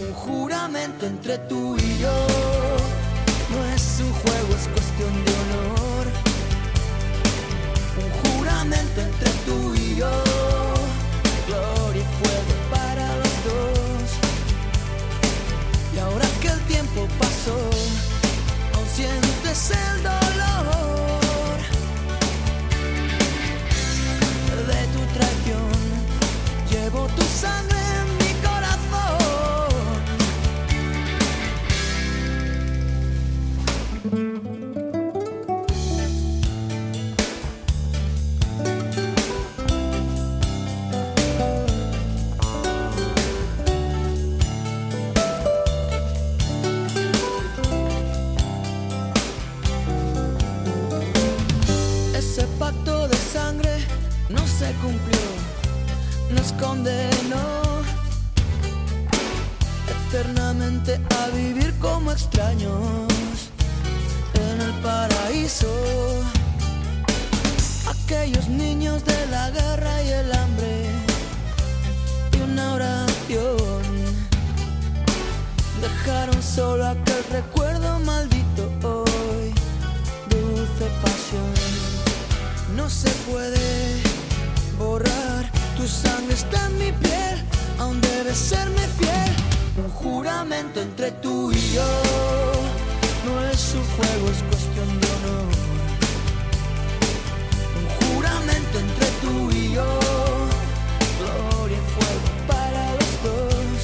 Un 0.08 0.14
juramento 0.14 1.08
entre 1.08 1.40
tú 1.50 1.76
y 1.76 1.98
yo 1.98 2.28
no 3.50 3.66
es 3.74 4.00
un 4.00 4.14
juego, 4.14 4.56
es 4.56 4.68
cuestión 4.68 5.26
de 5.26 5.41
entre 8.70 9.30
tú 9.46 9.74
y 9.74 9.96
yo, 9.96 10.24
gloria 11.48 12.02
y 12.02 12.24
fuego 12.24 12.54
para 12.70 13.08
los 13.18 13.36
dos. 13.44 14.10
Y 15.96 16.00
ahora 16.00 16.28
que 16.40 16.48
el 16.50 16.60
tiempo 16.62 17.08
pasó, 17.20 17.58
aún 18.76 18.88
sientes 18.96 19.72
el 19.72 20.04
dolor 20.04 20.21
cumplió, 54.82 55.20
nos 56.32 56.52
condenó 56.54 57.62
eternamente 60.10 61.00
a 61.20 61.28
vivir 61.36 61.74
como 61.80 62.12
extraños 62.12 63.08
en 64.34 64.62
el 64.62 64.74
paraíso. 64.82 65.72
Aquellos 67.88 68.48
niños 68.48 69.06
de 69.06 69.28
la 69.28 69.52
guerra 69.52 70.04
y 70.04 70.10
el 70.10 70.34
hambre 70.34 70.86
y 72.34 72.42
una 72.42 72.74
oración 72.74 73.92
dejaron 75.80 76.42
solo 76.42 76.88
aquel 76.88 77.24
recuerdo 77.32 78.00
maldito 78.00 78.64
hoy, 78.84 79.54
dulce 80.30 80.86
pasión. 81.02 81.54
No 82.76 82.90
se 82.90 83.10
puede 83.30 84.11
borrar, 84.82 85.44
tu 85.78 85.88
sangre 85.88 86.34
está 86.34 86.66
en 86.68 86.78
mi 86.78 86.92
piel, 86.92 87.36
aún 87.80 88.00
debes 88.02 88.38
serme 88.38 88.84
fiel. 89.00 89.32
Un 89.84 89.90
juramento 89.90 90.82
entre 90.82 91.12
tú 91.24 91.52
y 91.52 91.62
yo, 91.76 91.92
no 93.26 93.34
es 93.52 93.62
un 93.80 93.86
juego, 93.96 94.26
es 94.36 94.42
cuestión 94.52 94.90
de 95.02 95.08
honor. 95.16 95.50
Un 97.80 97.88
juramento 98.00 98.76
entre 98.86 99.08
tú 99.24 99.34
y 99.62 99.74
yo, 99.76 99.90
gloria 101.20 101.78
y 101.84 101.88
fuego 101.96 102.28
para 102.52 102.84
los 103.00 103.14
dos. 103.28 103.80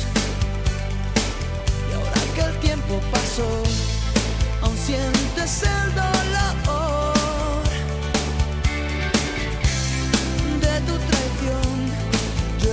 Y 1.87 1.91
ahora 1.97 2.21
que 2.35 2.41
el 2.49 2.55
tiempo 2.67 2.93
pasó, 3.11 3.49
aún 4.61 4.77
sientes 4.77 5.63
el 5.63 5.95
dolor 5.95 6.86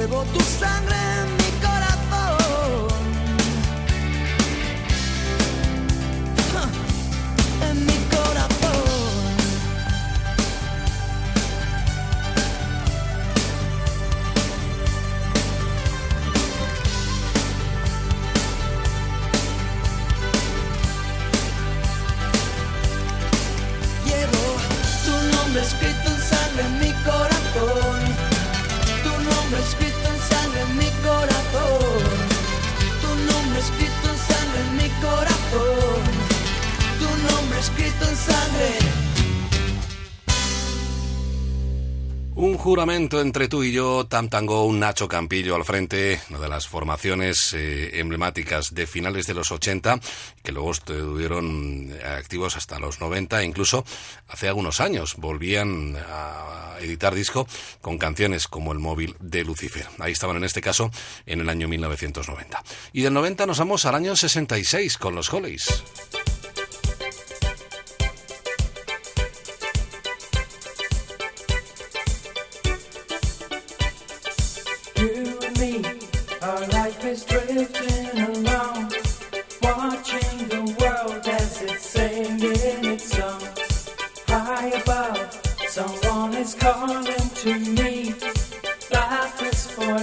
Llevo 0.05 0.23
tu 0.35 0.41
sangre 0.41 0.95
en 0.95 1.44
juramento 42.65 43.21
entre 43.21 43.47
tú 43.47 43.63
y 43.63 43.73
yo, 43.73 44.07
Tam 44.07 44.31
Tango, 44.31 44.65
un 44.65 44.81
Nacho 44.81 45.07
Campillo 45.07 45.55
al 45.55 45.67
frente, 45.67 46.19
una 46.31 46.39
de 46.39 46.49
las 46.49 46.67
formaciones 46.67 47.53
eh, 47.53 48.01
emblemáticas 48.01 48.73
de 48.75 48.87
finales 48.87 49.27
de 49.27 49.35
los 49.35 49.53
80, 49.53 50.01
que 50.43 50.51
luego 50.51 50.71
estuvieron 50.71 51.93
eh, 51.93 52.03
activos 52.03 52.57
hasta 52.57 52.79
los 52.79 53.03
90, 53.03 53.43
e 53.43 53.45
incluso 53.45 53.85
hace 54.29 54.49
algunos 54.49 54.81
años 54.81 55.17
volvían 55.19 55.99
a 56.09 56.77
editar 56.81 57.15
disco 57.15 57.47
con 57.83 57.99
canciones 57.99 58.49
como 58.49 58.73
El 58.73 58.79
móvil 58.79 59.15
de 59.21 59.45
Lucifer. 59.45 59.87
Ahí 59.99 60.13
estaban 60.13 60.39
en 60.39 60.45
este 60.45 60.63
caso 60.63 60.91
en 61.27 61.43
el 61.43 61.51
año 61.51 61.69
1990. 61.69 62.65
Y 62.95 63.03
del 63.03 63.13
90 63.13 63.45
nos 63.45 63.59
vamos 63.59 63.85
al 63.85 63.95
año 63.95 64.17
66 64.17 64.97
con 64.97 65.15
los 65.15 65.31
Hollies. 65.31 65.85
Someone 85.75 86.35
is 86.35 86.55
calling 86.55 87.05
to 87.05 87.59
me. 87.59 88.15
Life 88.93 89.43
is 89.43 89.67
for 89.67 89.99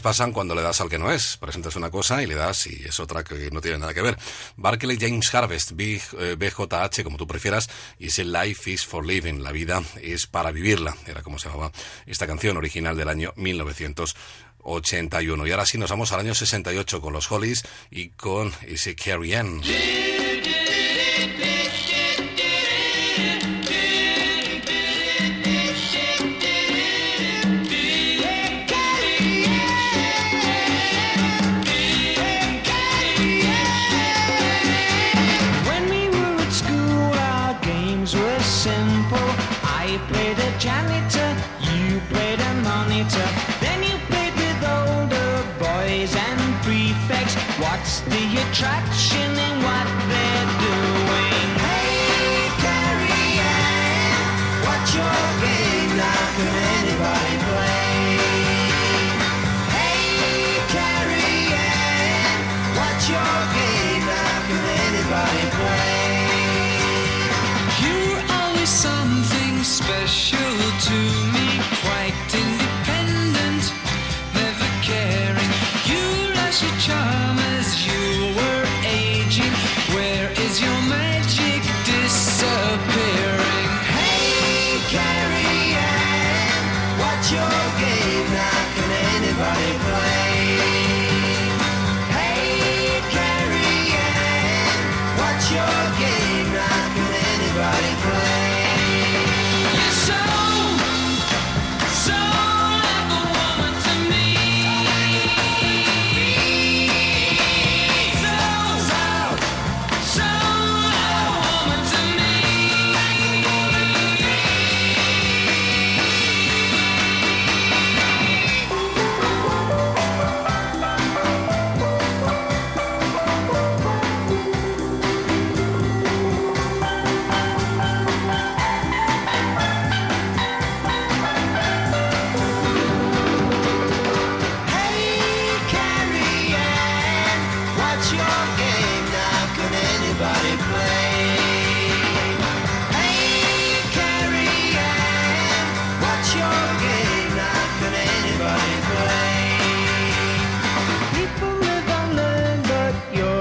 pasan 0.00 0.32
cuando 0.32 0.54
le 0.54 0.62
das 0.62 0.80
al 0.80 0.88
que 0.88 0.98
no 0.98 1.10
es. 1.10 1.36
Presentas 1.36 1.76
una 1.76 1.90
cosa 1.90 2.22
y 2.22 2.26
le 2.26 2.34
das 2.34 2.66
y 2.66 2.84
es 2.84 3.00
otra 3.00 3.24
que 3.24 3.50
no 3.50 3.60
tiene 3.60 3.78
nada 3.78 3.94
que 3.94 4.02
ver. 4.02 4.16
Barclay 4.56 4.98
James 5.00 5.34
Harvest, 5.34 5.72
BJH, 5.72 6.98
eh, 6.98 7.04
como 7.04 7.16
tú 7.16 7.26
prefieras, 7.26 7.68
y 7.98 8.06
es 8.06 8.18
Life 8.18 8.70
is 8.70 8.84
for 8.84 9.06
Living, 9.06 9.42
la 9.42 9.52
vida 9.52 9.82
es 10.02 10.26
para 10.26 10.50
vivirla. 10.50 10.96
Era 11.06 11.22
como 11.22 11.38
se 11.38 11.48
llamaba 11.48 11.72
esta 12.06 12.26
canción 12.26 12.56
original 12.56 12.96
del 12.96 13.08
año 13.08 13.32
1900. 13.36 14.14
81. 14.62 15.46
Y 15.46 15.50
ahora 15.52 15.64
sí 15.64 15.78
nos 15.78 15.88
vamos 15.88 16.12
al 16.12 16.20
año 16.20 16.34
68 16.34 17.00
con 17.00 17.14
los 17.14 17.32
Hollies 17.32 17.62
y 17.90 18.10
con 18.10 18.52
ese 18.66 18.94
Carrie 18.94 19.34
Ann. 19.34 19.62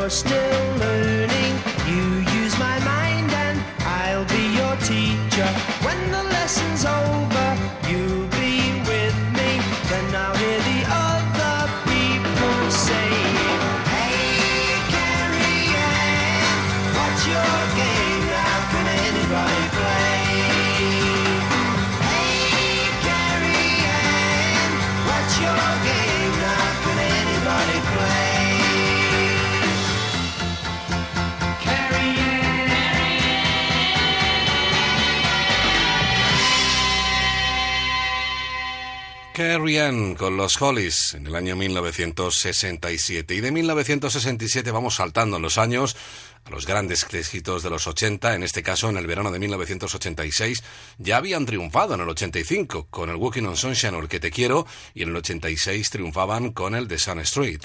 still 0.10 0.49
Carrie 39.40 39.80
Ann 39.80 40.16
con 40.16 40.36
los 40.36 40.62
Hollies 40.62 41.14
en 41.14 41.26
el 41.26 41.34
año 41.34 41.56
1967. 41.56 43.34
Y 43.34 43.40
de 43.40 43.54
1967 43.54 44.70
vamos 44.70 44.96
saltando 44.96 45.38
en 45.38 45.42
los 45.42 45.58
años 45.58 45.96
a 46.44 46.50
los 46.50 46.68
grandes 46.68 47.08
éxitos 47.14 47.64
de 47.64 47.70
los 47.70 47.88
80, 47.88 48.36
en 48.36 48.44
este 48.44 48.64
caso 48.64 48.90
en 48.90 48.98
el 48.98 49.08
verano 49.08 49.32
de 49.32 49.40
1986, 49.40 50.62
ya 50.98 51.16
habían 51.16 51.46
triunfado 51.46 51.94
en 51.94 52.02
el 52.02 52.10
85 52.10 52.88
con 52.90 53.10
el 53.10 53.16
Walking 53.16 53.44
on 53.44 53.56
Sunshine 53.56 53.96
o 53.96 54.00
el 54.00 54.10
que 54.10 54.20
te 54.20 54.30
quiero 54.30 54.68
y 54.94 55.04
en 55.04 55.10
el 55.10 55.16
86 55.16 55.90
triunfaban 55.90 56.52
con 56.52 56.76
el 56.76 56.90
de 56.90 57.00
Sun 57.00 57.20
Street. 57.20 57.62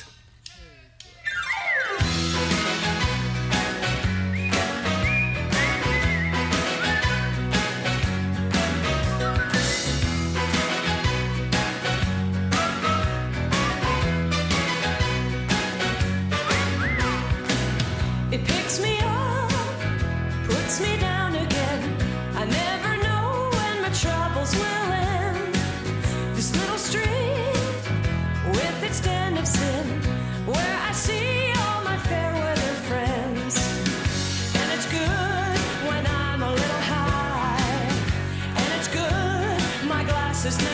My 40.45 40.51
glass 40.51 40.59
is 40.59 40.65
never 40.65 40.74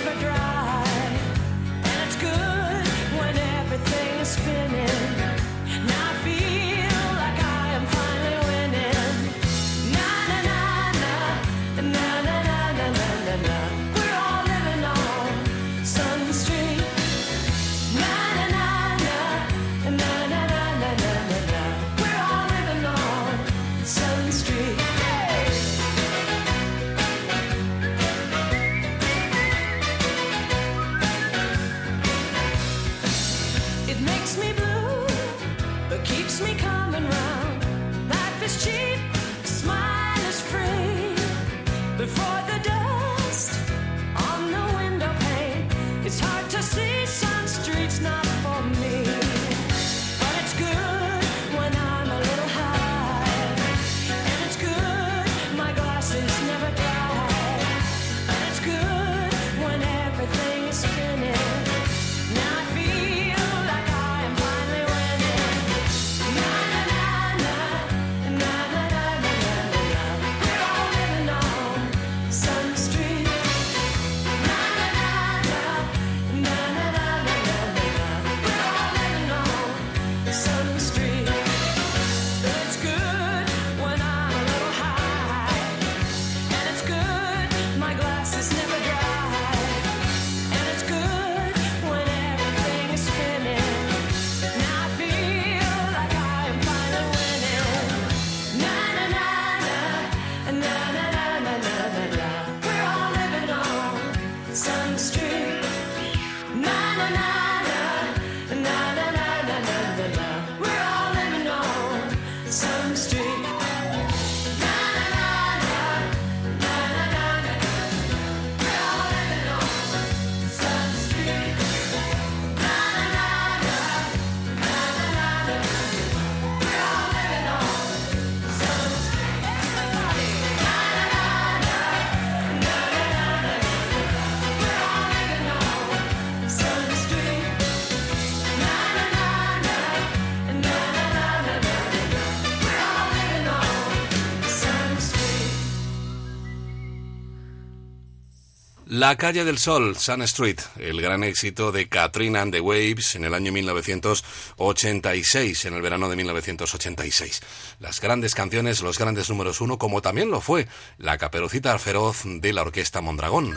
La 149.01 149.17
calle 149.17 149.45
del 149.47 149.57
Sol, 149.57 149.97
Sun 149.97 150.20
Street, 150.20 150.61
el 150.79 151.01
gran 151.01 151.25
éxito 151.25 151.73
de 151.73 151.89
Katrina 151.89 152.43
and 152.43 152.53
the 152.53 152.61
Waves 152.61 153.15
en 153.15 153.25
el 153.25 153.33
año 153.33 153.51
1986, 153.51 155.65
en 155.65 155.73
el 155.73 155.81
verano 155.81 156.11
de 156.11 156.17
1986. 156.17 157.41
Las 157.79 158.03
grandes 158.03 158.35
canciones, 158.35 158.83
los 158.83 158.99
grandes 158.99 159.31
números 159.31 159.62
uno, 159.62 159.79
como 159.79 160.03
también 160.03 160.31
lo 160.31 160.43
fue 160.43 160.69
la 160.99 161.17
caperucita 161.17 161.79
feroz 161.79 162.25
de 162.27 162.53
la 162.53 162.61
orquesta 162.61 163.01
Mondragón. 163.01 163.55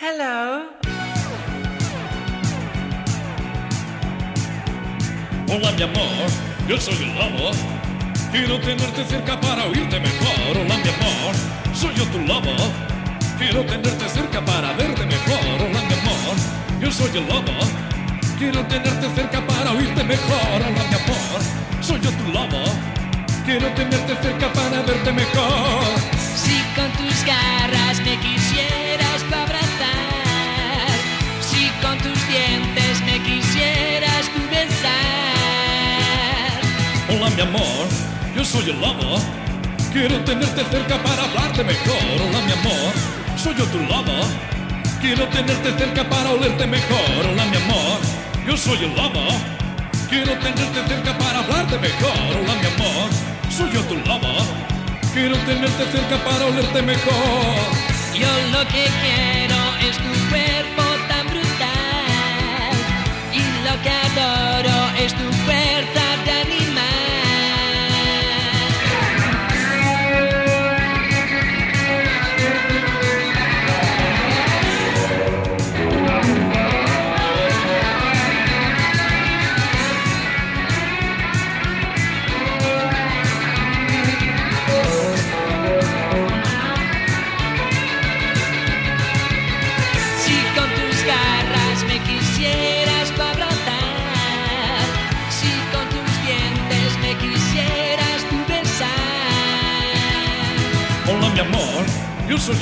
Hello. 0.00 0.70
Hola 5.48 5.72
mi 5.72 5.82
amor, 5.82 6.51
yo 6.72 6.80
soy 6.80 6.94
el 7.04 7.14
lobo. 7.14 7.50
Quiero 8.30 8.58
tenerte 8.60 9.04
cerca 9.04 9.38
para 9.38 9.66
oírte 9.66 10.00
mejor. 10.00 10.56
Hola 10.56 10.76
mi 10.78 10.88
amor, 10.88 11.34
soy 11.74 11.94
yo 11.94 12.04
tu 12.06 12.18
lobo. 12.20 12.54
Quiero 13.36 13.62
tenerte 13.66 14.08
cerca 14.08 14.42
para 14.42 14.72
verte 14.72 15.04
mejor. 15.04 15.38
Hola 15.60 15.80
mi 15.88 15.94
amor, 16.00 16.34
yo 16.80 16.90
soy 16.90 17.10
el 17.14 17.28
lobo. 17.28 17.52
Quiero 18.38 18.64
tenerte 18.68 19.06
cerca 19.14 19.46
para 19.46 19.72
oírte 19.72 20.02
mejor. 20.02 20.48
Hola 20.56 20.82
mi 20.88 20.96
amor, 21.02 21.40
soy 21.82 22.00
yo 22.00 22.10
tu 22.10 22.32
lobo. 22.32 22.64
Quiero 23.44 23.68
tenerte 23.74 24.16
cerca 24.22 24.50
para 24.54 24.80
verte 24.80 25.12
mejor. 25.12 25.84
Si 26.34 26.56
con 26.74 26.90
tus 26.92 27.22
garras 27.26 28.00
me 28.00 28.16
quisieras 28.18 28.81
mi 37.34 37.42
amor, 37.42 37.86
yo 38.36 38.44
soy 38.44 38.70
el 38.70 38.80
lobo. 38.80 39.18
Quiero 39.92 40.18
tenerte 40.24 40.64
cerca 40.64 41.02
para 41.02 41.24
hablarte 41.24 41.64
mejor. 41.64 41.96
Hola 42.20 42.40
mi 42.46 42.52
amor, 42.52 42.92
soy 43.36 43.54
yo 43.56 43.64
tu 43.66 43.78
lobo. 43.78 44.26
Quiero 45.00 45.26
tenerte 45.28 45.72
cerca 45.78 46.08
para 46.08 46.30
olerte 46.30 46.66
mejor. 46.66 47.26
Hola 47.30 47.44
mi 47.46 47.56
amor, 47.56 47.98
yo 48.46 48.56
soy 48.56 48.78
el 48.84 48.94
lobo. 48.96 49.26
Quiero 50.08 50.32
tenerte 50.38 50.86
cerca 50.88 51.16
para 51.18 51.38
hablarte 51.40 51.78
mejor. 51.78 52.12
Hola 52.40 52.54
mi 52.60 52.66
amor, 52.66 53.10
soy 53.50 53.70
yo 53.72 53.80
tu 53.82 53.96
lobo. 54.08 54.32
Quiero 55.14 55.36
tenerte 55.38 55.84
cerca 55.92 56.16
para 56.24 56.46
olerte 56.46 56.82
mejor. 56.82 57.56
Yo 58.14 58.28
lo 58.52 58.60
que 58.68 58.86
quiero 59.02 59.56
es 59.80 59.96
tu 59.96 60.28
cuerpo 60.30 60.81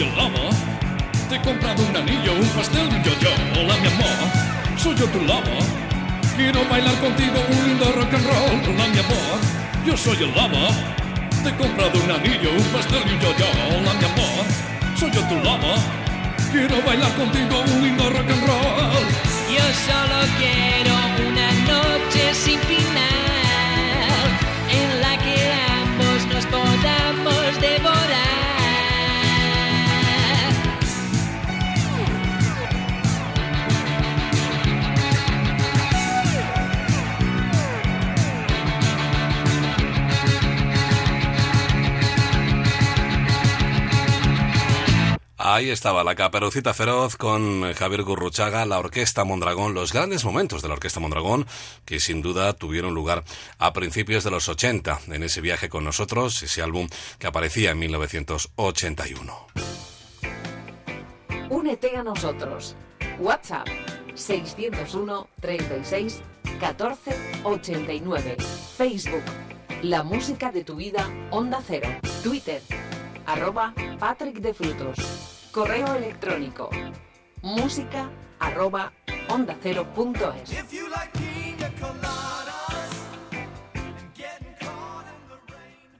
soy 0.00 0.08
el 0.08 0.16
lobo. 0.16 0.50
Te 1.28 1.36
he 1.36 1.40
comprado 1.40 1.82
un 1.82 1.96
anillo, 1.96 2.32
un 2.32 2.48
pastel 2.48 2.88
y 2.90 2.94
un 2.94 3.02
yo-yo. 3.02 3.30
Hola, 3.60 3.76
mi 3.76 3.88
amor, 3.88 4.78
soy 4.78 4.96
yo 4.96 5.06
tu 5.06 5.20
lobo. 5.20 5.58
Quiero 6.36 6.64
bailar 6.68 6.94
contigo 7.00 7.38
un 7.50 7.68
lindo 7.68 7.84
rock 7.92 8.14
and 8.14 8.24
roll. 8.24 8.74
Hola, 8.74 8.86
mi 8.88 8.98
amor, 8.98 9.38
yo 9.84 9.96
soy 9.96 10.16
el 10.16 10.32
lobo. 10.32 10.68
Te 11.42 11.50
he 11.50 11.56
comprado 11.56 11.92
un 12.02 12.10
anillo, 12.10 12.50
un 12.56 12.64
pastel 12.72 13.02
y 13.06 13.12
un 13.12 13.20
yo-yo. 13.20 13.46
Hola, 13.76 13.92
mi 13.94 14.04
amor, 14.04 14.44
soy 14.96 15.10
yo 15.10 15.20
tu 15.28 15.36
lobo. 15.36 15.74
Quiero 16.50 16.80
bailar 16.82 17.12
contigo 17.16 17.60
un 17.60 17.82
lindo 17.82 18.10
rock 18.10 18.30
and 18.30 18.46
roll. 18.46 19.06
Yo 19.54 19.64
solo 19.86 20.18
quiero 20.38 20.94
una 21.28 21.48
noche 21.72 22.34
sin 22.34 22.58
final 22.60 24.26
en 24.70 25.00
la 25.02 25.16
que 25.18 25.52
ambos 25.82 26.26
nos 26.32 26.46
podamos 26.46 27.60
devorar. 27.60 28.39
Ahí 45.52 45.70
estaba 45.70 46.04
la 46.04 46.14
caperucita 46.14 46.72
feroz 46.74 47.16
con 47.16 47.72
Javier 47.72 48.04
Gurruchaga, 48.04 48.64
la 48.66 48.78
Orquesta 48.78 49.24
Mondragón, 49.24 49.74
los 49.74 49.92
grandes 49.92 50.24
momentos 50.24 50.62
de 50.62 50.68
la 50.68 50.74
Orquesta 50.74 51.00
Mondragón, 51.00 51.44
que 51.84 51.98
sin 51.98 52.22
duda 52.22 52.52
tuvieron 52.52 52.94
lugar 52.94 53.24
a 53.58 53.72
principios 53.72 54.22
de 54.22 54.30
los 54.30 54.48
80, 54.48 55.00
en 55.08 55.24
ese 55.24 55.40
viaje 55.40 55.68
con 55.68 55.82
nosotros, 55.82 56.40
ese 56.44 56.62
álbum 56.62 56.88
que 57.18 57.26
aparecía 57.26 57.72
en 57.72 57.80
1981. 57.80 59.46
Únete 61.48 61.96
a 61.96 62.04
nosotros. 62.04 62.76
WhatsApp 63.18 63.66
601 64.14 65.28
36 65.40 66.22
14 66.60 67.16
89. 67.42 68.36
Facebook 68.76 69.24
La 69.82 70.04
música 70.04 70.52
de 70.52 70.62
tu 70.62 70.76
vida 70.76 71.10
Onda 71.32 71.60
Cero. 71.66 71.88
Twitter 72.22 72.62
arroba 73.26 73.74
Patrick 73.98 74.38
de 74.38 74.54
Frutos. 74.54 75.29
Correo 75.52 75.94
electrónico 75.96 76.70
música 77.42 78.08
arroba 78.38 78.92
onda 79.28 79.56
cero 79.60 79.84
punto 79.94 80.32
es. 80.32 80.50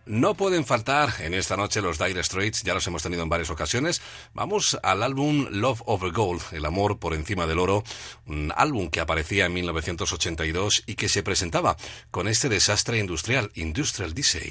No 0.06 0.34
pueden 0.34 0.64
faltar 0.64 1.14
en 1.20 1.34
esta 1.34 1.56
noche 1.56 1.82
los 1.82 1.98
Dire 1.98 2.22
Straits, 2.22 2.62
ya 2.62 2.74
los 2.74 2.86
hemos 2.86 3.02
tenido 3.02 3.22
en 3.22 3.28
varias 3.28 3.50
ocasiones. 3.50 4.02
Vamos 4.34 4.78
al 4.82 5.02
álbum 5.02 5.46
Love 5.50 5.82
Over 5.86 6.12
Gold, 6.12 6.42
El 6.52 6.64
amor 6.64 6.98
por 6.98 7.14
encima 7.14 7.46
del 7.46 7.58
oro, 7.58 7.82
un 8.26 8.52
álbum 8.56 8.88
que 8.88 9.00
aparecía 9.00 9.46
en 9.46 9.52
1982 9.52 10.84
y 10.86 10.94
que 10.94 11.08
se 11.08 11.22
presentaba 11.22 11.76
con 12.10 12.28
este 12.28 12.48
desastre 12.48 12.98
industrial, 12.98 13.50
Industrial 13.54 14.14
Diesel. 14.14 14.50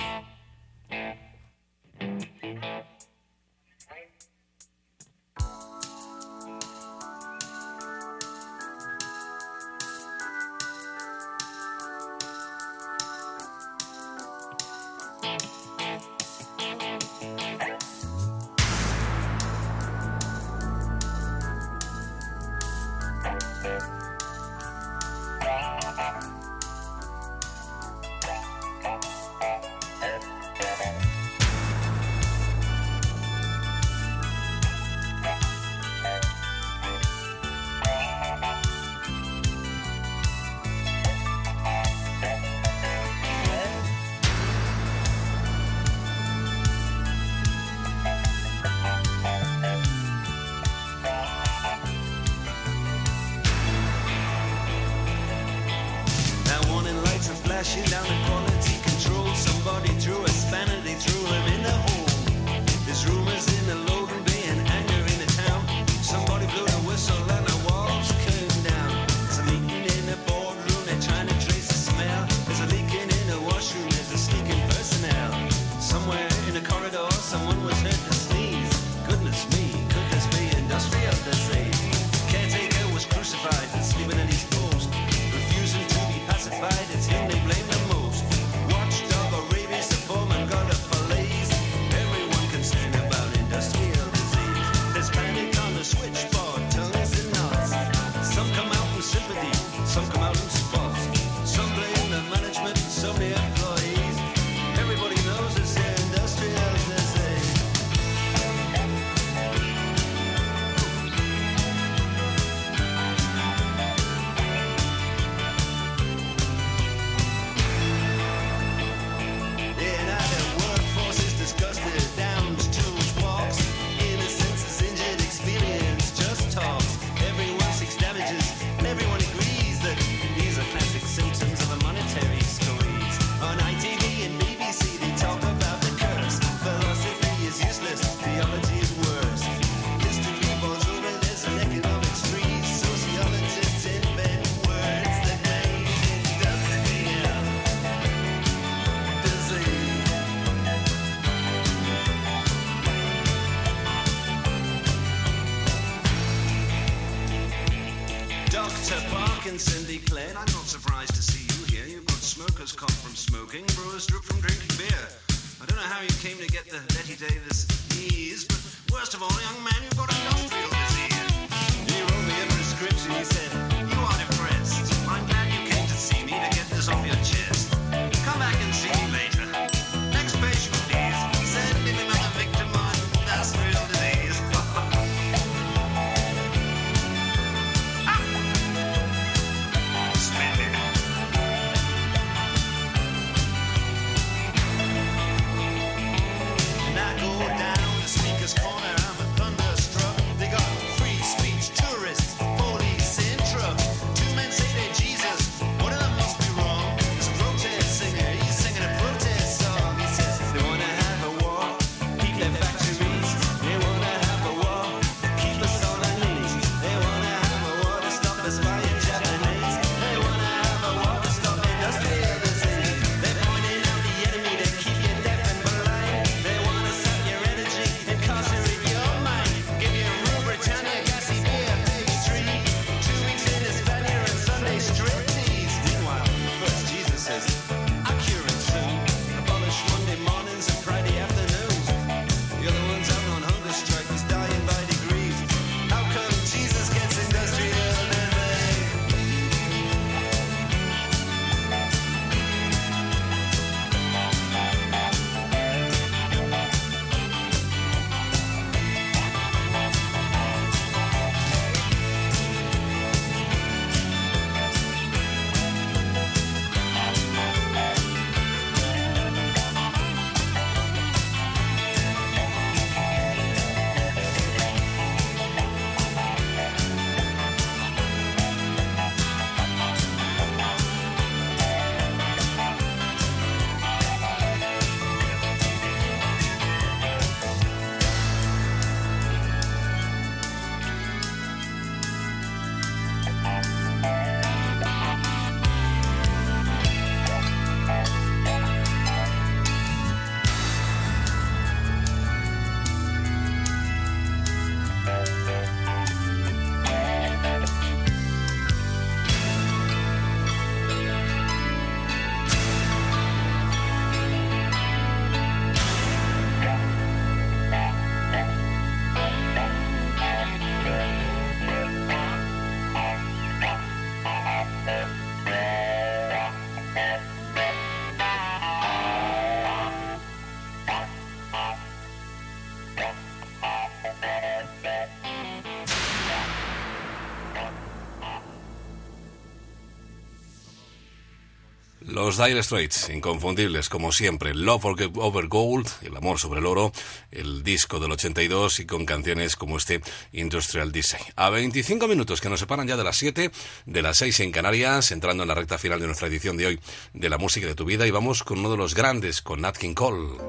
Los 342.19 342.37
Dire 342.37 342.61
Straits, 342.61 343.09
inconfundibles 343.09 343.87
como 343.87 344.11
siempre, 344.11 344.53
Love 344.53 344.83
Over- 345.15 345.47
Gold, 345.47 345.87
El 346.01 346.17
amor 346.17 346.37
sobre 346.37 346.59
el 346.59 346.65
oro, 346.65 346.91
el 347.31 347.63
disco 347.63 347.97
del 347.97 348.11
82 348.11 348.81
y 348.81 348.85
con 348.85 349.05
canciones 349.05 349.55
como 349.55 349.77
este 349.77 350.01
Industrial 350.33 350.91
Design. 350.91 351.23
A 351.37 351.49
25 351.49 352.09
minutos 352.09 352.41
que 352.41 352.49
nos 352.49 352.59
separan 352.59 352.87
ya 352.89 352.97
de 352.97 353.05
las 353.05 353.15
7, 353.15 353.51
de 353.85 354.01
las 354.01 354.17
6 354.17 354.41
en 354.41 354.51
Canarias, 354.51 355.11
entrando 355.13 355.43
en 355.43 355.47
la 355.47 355.55
recta 355.55 355.77
final 355.77 356.01
de 356.01 356.07
nuestra 356.07 356.27
edición 356.27 356.57
de 356.57 356.65
hoy 356.67 356.79
de 357.13 357.29
la 357.29 357.37
música 357.37 357.67
de 357.67 357.75
tu 357.75 357.85
vida 357.85 358.05
y 358.05 358.11
vamos 358.11 358.43
con 358.43 358.59
uno 358.59 358.69
de 358.71 358.77
los 358.77 358.95
grandes, 358.95 359.41
con 359.41 359.61
Nat 359.61 359.77
King 359.77 359.93
Cole. 359.93 360.48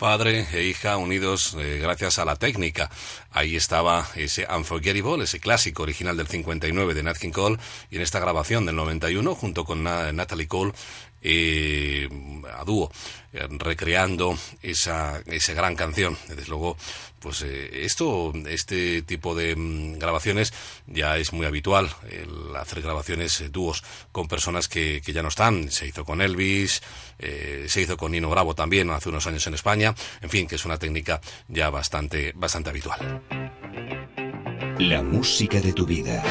Padre 0.00 0.46
e 0.54 0.62
hija 0.64 0.96
unidos 0.96 1.54
eh, 1.58 1.78
gracias 1.78 2.18
a 2.18 2.24
la 2.24 2.34
técnica. 2.34 2.88
Ahí 3.32 3.54
estaba 3.54 4.08
ese 4.14 4.46
Unforgettable, 4.50 5.24
ese 5.24 5.40
clásico 5.40 5.82
original 5.82 6.16
del 6.16 6.26
59 6.26 6.94
de 6.94 7.02
Nat 7.02 7.18
King 7.18 7.32
Cole, 7.32 7.58
y 7.90 7.96
en 7.96 8.02
esta 8.02 8.18
grabación 8.18 8.64
del 8.64 8.76
91, 8.76 9.34
junto 9.34 9.66
con 9.66 9.82
Na- 9.82 10.10
Natalie 10.10 10.48
Cole, 10.48 10.72
eh, 11.22 12.08
a 12.56 12.64
dúo, 12.64 12.90
eh, 13.32 13.46
recreando 13.50 14.36
esa, 14.62 15.22
esa 15.26 15.52
gran 15.52 15.76
canción. 15.76 16.16
Desde 16.28 16.46
luego, 16.46 16.76
pues 17.18 17.42
eh, 17.42 17.84
esto, 17.84 18.32
este 18.48 19.02
tipo 19.02 19.34
de 19.34 19.54
mm, 19.54 19.98
grabaciones 19.98 20.52
ya 20.86 21.18
es 21.18 21.32
muy 21.32 21.46
habitual, 21.46 21.90
el 22.10 22.56
hacer 22.56 22.82
grabaciones 22.82 23.44
dúos 23.52 23.84
con 24.12 24.28
personas 24.28 24.68
que, 24.68 25.02
que 25.04 25.12
ya 25.12 25.22
no 25.22 25.28
están. 25.28 25.70
Se 25.70 25.86
hizo 25.86 26.04
con 26.04 26.22
Elvis, 26.22 26.82
se 27.18 27.80
hizo 27.82 27.96
con 27.96 28.12
Nino 28.12 28.30
Bravo 28.30 28.54
también 28.54 28.90
hace 28.90 29.10
unos 29.10 29.26
años 29.26 29.46
en 29.46 29.54
España. 29.54 29.94
En 30.22 30.30
fin, 30.30 30.46
que 30.46 30.54
es 30.54 30.64
una 30.64 30.78
técnica 30.78 31.20
ya 31.48 31.68
bastante, 31.70 32.32
bastante 32.34 32.70
habitual. 32.70 33.22
La 34.78 35.02
música 35.02 35.60
de 35.60 35.72
tu 35.74 35.84
vida. 35.84 36.22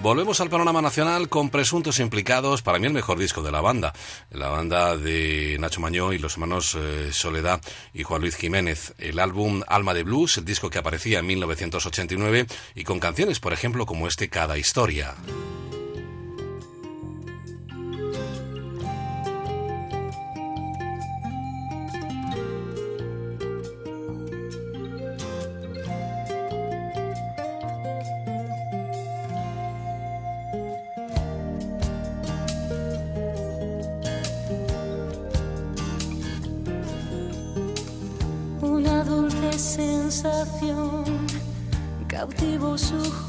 Volvemos 0.00 0.40
al 0.40 0.50
panorama 0.50 0.82
nacional 0.82 1.28
con 1.28 1.48
presuntos 1.48 1.98
implicados, 1.98 2.62
para 2.62 2.78
mí 2.78 2.86
el 2.86 2.92
mejor 2.92 3.18
disco 3.18 3.42
de 3.42 3.52
la 3.52 3.62
banda, 3.62 3.94
la 4.30 4.48
banda 4.48 4.96
de 4.96 5.56
Nacho 5.58 5.80
Mañó 5.80 6.12
y 6.12 6.18
los 6.18 6.34
hermanos 6.34 6.76
eh, 6.78 7.08
Soledad 7.12 7.60
y 7.94 8.02
Juan 8.02 8.20
Luis 8.20 8.36
Jiménez, 8.36 8.94
el 8.98 9.18
álbum 9.18 9.62
Alma 9.66 9.94
de 9.94 10.02
Blues, 10.02 10.36
el 10.36 10.44
disco 10.44 10.68
que 10.68 10.78
aparecía 10.78 11.20
en 11.20 11.26
1989 11.26 12.46
y 12.74 12.84
con 12.84 13.00
canciones, 13.00 13.40
por 13.40 13.52
ejemplo, 13.52 13.86
como 13.86 14.06
este 14.06 14.28
Cada 14.28 14.58
Historia. 14.58 15.14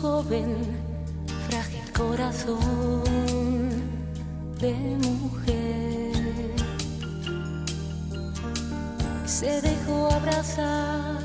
Joven, 0.06 0.56
frágil 1.48 1.92
corazón 1.98 3.03
de 4.59 4.74
mujer. 5.08 6.14
Se 9.25 9.61
dejó 9.61 10.11
abrazar 10.11 11.17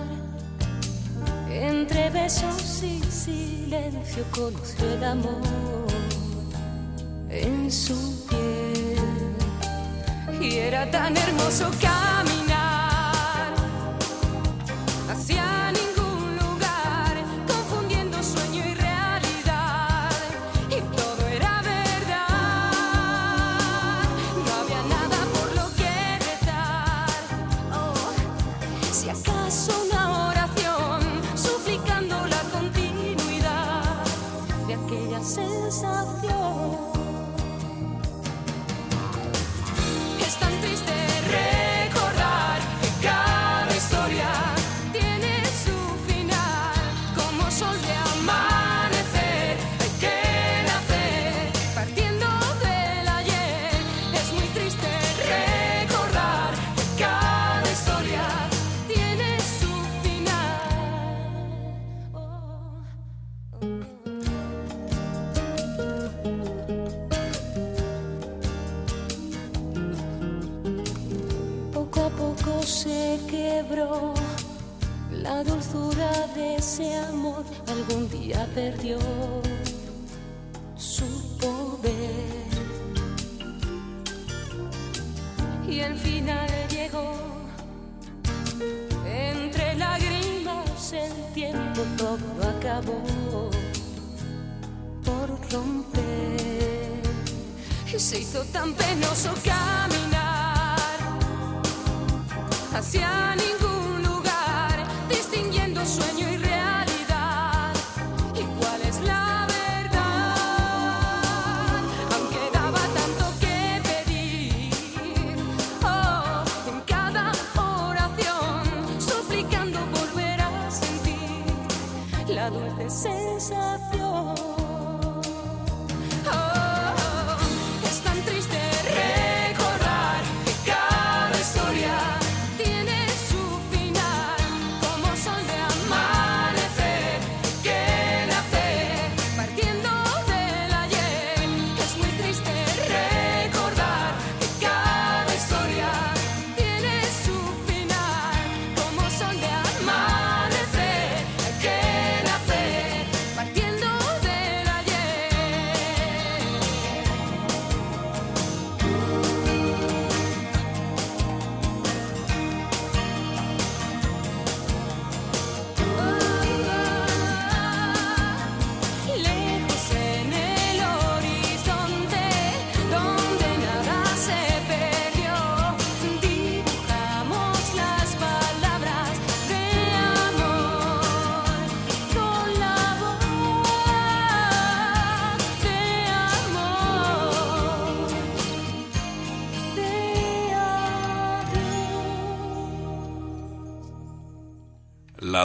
entre 1.50 2.08
besos 2.08 2.82
y 2.82 3.02
silencio, 3.02 4.24
conoció 4.30 4.84
el 4.96 5.04
amor 5.04 5.88
en 7.28 7.70
su 7.70 7.98
piel. 8.28 8.96
Y 10.40 10.56
era 10.56 10.90
tan 10.90 11.14
hermoso 11.18 11.70
caminar 11.82 12.49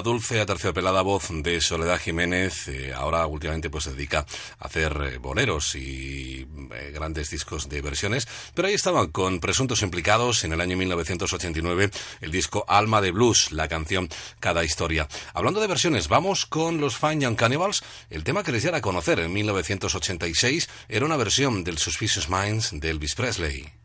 dulce 0.06 0.40
aterciopelada 0.40 1.02
voz 1.02 1.30
de 1.32 1.60
Soledad 1.62 2.00
Jiménez 2.00 2.68
eh, 2.68 2.94
ahora 2.94 3.26
últimamente 3.26 3.72
pues 3.72 3.86
se 3.86 3.94
dedica 3.94 4.28
a 4.60 4.66
hacer 4.68 4.96
eh, 5.02 5.18
boleros 5.18 5.74
y 5.74 6.48
eh, 6.74 6.92
grandes 6.94 7.32
discos 7.32 7.70
de 7.70 7.82
versiones, 7.82 8.28
pero 8.54 8.68
ahí 8.68 8.76
estaban 8.76 9.08
con 9.08 9.40
presuntos 9.40 9.82
implicados 9.82 10.44
en 10.44 10.54
el 10.54 10.62
año 10.62 10.78
1989 10.78 11.90
el 12.22 12.32
disco 12.32 12.66
Alma 12.68 13.02
de 13.02 13.10
Blues, 13.10 13.52
la 13.52 13.68
canción 13.68 14.08
Cada 14.40 14.64
Historia. 14.64 15.08
Hablando 15.34 15.60
de 15.60 15.68
versiones, 15.68 16.08
vamos 16.08 16.46
con 16.46 16.80
los 16.80 16.98
Fine 16.98 17.22
Young 17.22 17.36
Cannibals. 17.36 17.84
El 18.12 18.24
tema 18.24 18.44
que 18.44 18.52
les 18.52 18.62
diera 18.62 18.78
a 18.78 18.82
conocer 18.82 19.20
en 19.20 19.34
1986 19.34 20.70
era 20.88 21.06
una 21.06 21.18
versión 21.18 21.64
del 21.64 21.80
Suspicious 21.80 22.30
Minds 22.30 22.80
de 22.80 22.92
Elvis 22.92 23.16
Presley. 23.16 23.85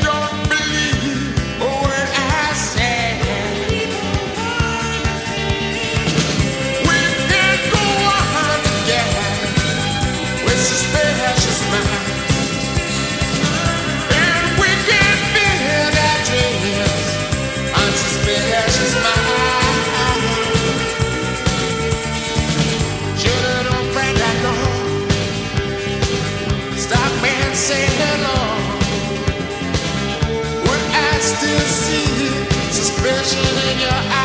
reflection 33.33 33.71
in 33.71 33.79
your 33.79 33.91
eyes. 33.91 34.20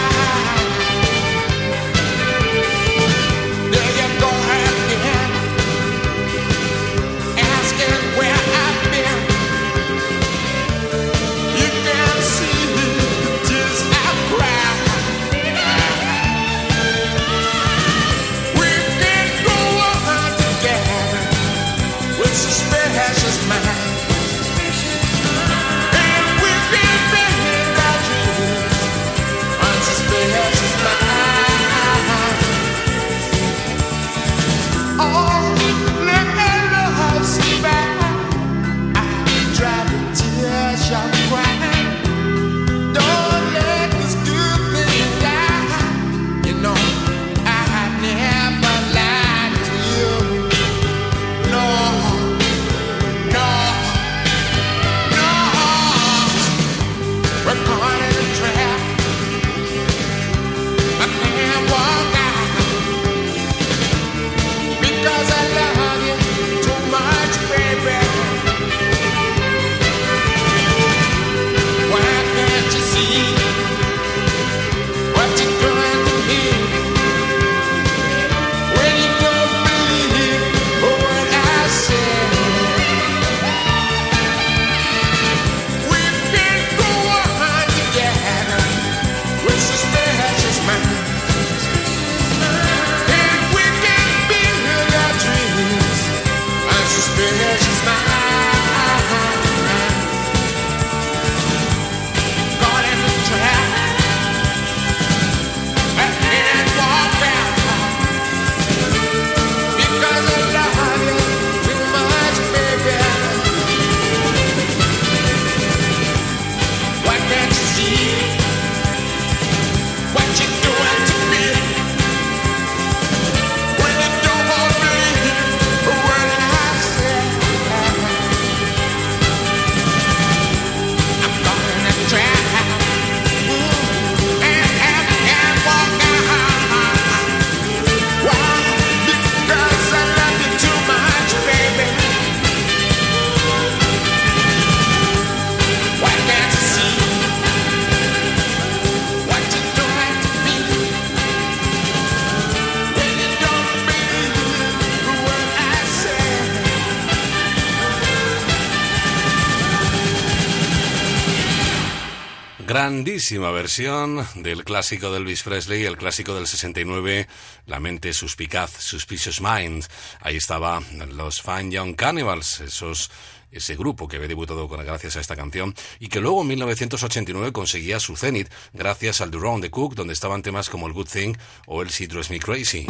Grandísima 163.26 163.50
versión 163.50 164.24
del 164.36 164.62
clásico 164.62 165.10
de 165.10 165.16
Elvis 165.16 165.42
Presley, 165.42 165.84
el 165.84 165.96
clásico 165.96 166.32
del 166.36 166.46
69, 166.46 167.26
La 167.66 167.80
mente 167.80 168.12
suspicaz, 168.12 168.70
Suspicious 168.78 169.40
Minds. 169.40 169.90
Ahí 170.20 170.36
estaba 170.36 170.80
los 171.08 171.42
Fine 171.42 171.72
Young 171.72 171.96
Cannibals, 171.96 172.60
esos 172.60 173.10
ese 173.50 173.74
grupo 173.74 174.06
que 174.06 174.14
había 174.14 174.28
debutado 174.28 174.68
gracias 174.68 175.16
a 175.16 175.20
esta 175.20 175.34
canción 175.34 175.74
y 175.98 176.06
que 176.06 176.20
luego 176.20 176.42
en 176.42 176.46
1989 176.46 177.50
conseguía 177.50 177.98
su 177.98 178.16
cenit 178.16 178.48
gracias 178.72 179.20
al 179.20 179.32
Durand 179.32 179.60
de 179.60 179.70
Cook, 179.70 179.96
donde 179.96 180.12
estaban 180.12 180.42
temas 180.42 180.70
como 180.70 180.86
el 180.86 180.92
Good 180.92 181.08
Thing 181.08 181.34
o 181.66 181.82
el 181.82 181.88
She 181.88 182.06
Dress 182.06 182.30
Me 182.30 182.38
Crazy. 182.38 182.86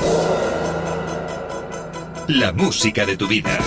La 2.28 2.52
música 2.52 3.06
de 3.06 3.16
tu 3.16 3.26
vida. 3.26 3.58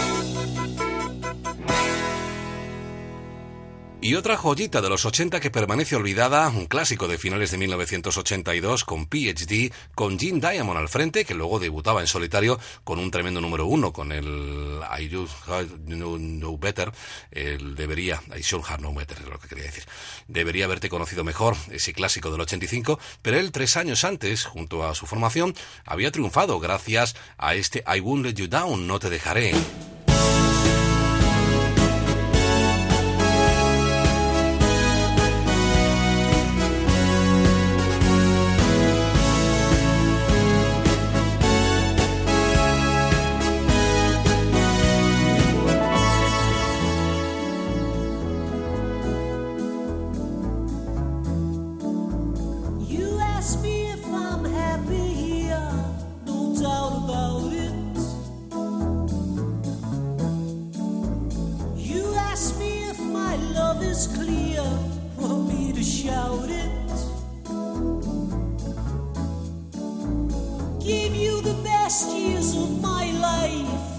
Y 4.01 4.15
otra 4.15 4.37
joyita 4.37 4.79
de 4.79 4.87
los 4.87 5.03
80 5.03 5.41
que 5.41 5.51
permanece 5.51 5.97
olvidada, 5.97 6.47
un 6.47 6.67
clásico 6.67 7.09
de 7.09 7.17
finales 7.17 7.51
de 7.51 7.57
1982 7.57 8.85
con 8.85 9.07
PhD, 9.07 9.73
con 9.93 10.17
Gene 10.17 10.39
Diamond 10.39 10.79
al 10.79 10.87
frente, 10.87 11.25
que 11.25 11.33
luego 11.33 11.59
debutaba 11.59 11.99
en 11.99 12.07
solitario 12.07 12.57
con 12.85 12.97
un 12.97 13.11
tremendo 13.11 13.41
número 13.41 13.65
uno, 13.65 13.91
con 13.91 14.13
el 14.13 14.79
I 14.97 15.09
Do 15.09 15.27
Know, 15.85 16.17
Know 16.17 16.57
Better, 16.57 16.93
el 17.31 17.75
debería, 17.75 18.23
I 18.37 18.39
Should 18.39 18.63
Have 18.69 18.77
Known 18.77 18.95
Better, 18.95 19.17
es 19.19 19.27
lo 19.27 19.37
que 19.37 19.49
quería 19.49 19.65
decir. 19.65 19.83
Debería 20.29 20.63
haberte 20.63 20.87
conocido 20.87 21.25
mejor, 21.25 21.57
ese 21.69 21.91
clásico 21.91 22.31
del 22.31 22.39
85, 22.39 22.99
pero 23.21 23.37
él 23.37 23.51
tres 23.51 23.75
años 23.75 24.05
antes, 24.05 24.45
junto 24.45 24.87
a 24.87 24.95
su 24.95 25.07
formación, 25.07 25.53
había 25.83 26.09
triunfado 26.09 26.57
gracias 26.61 27.17
a 27.37 27.53
este 27.53 27.83
I 27.85 27.99
Won't 27.99 28.25
Let 28.25 28.35
You 28.35 28.47
Down, 28.47 28.87
No 28.87 28.97
Te 28.97 29.09
Dejaré. 29.09 29.51
Give 70.89 71.15
you 71.15 71.39
the 71.41 71.53
best 71.63 72.09
years 72.17 72.55
of 72.55 72.81
my 72.81 73.11
life. 73.11 73.98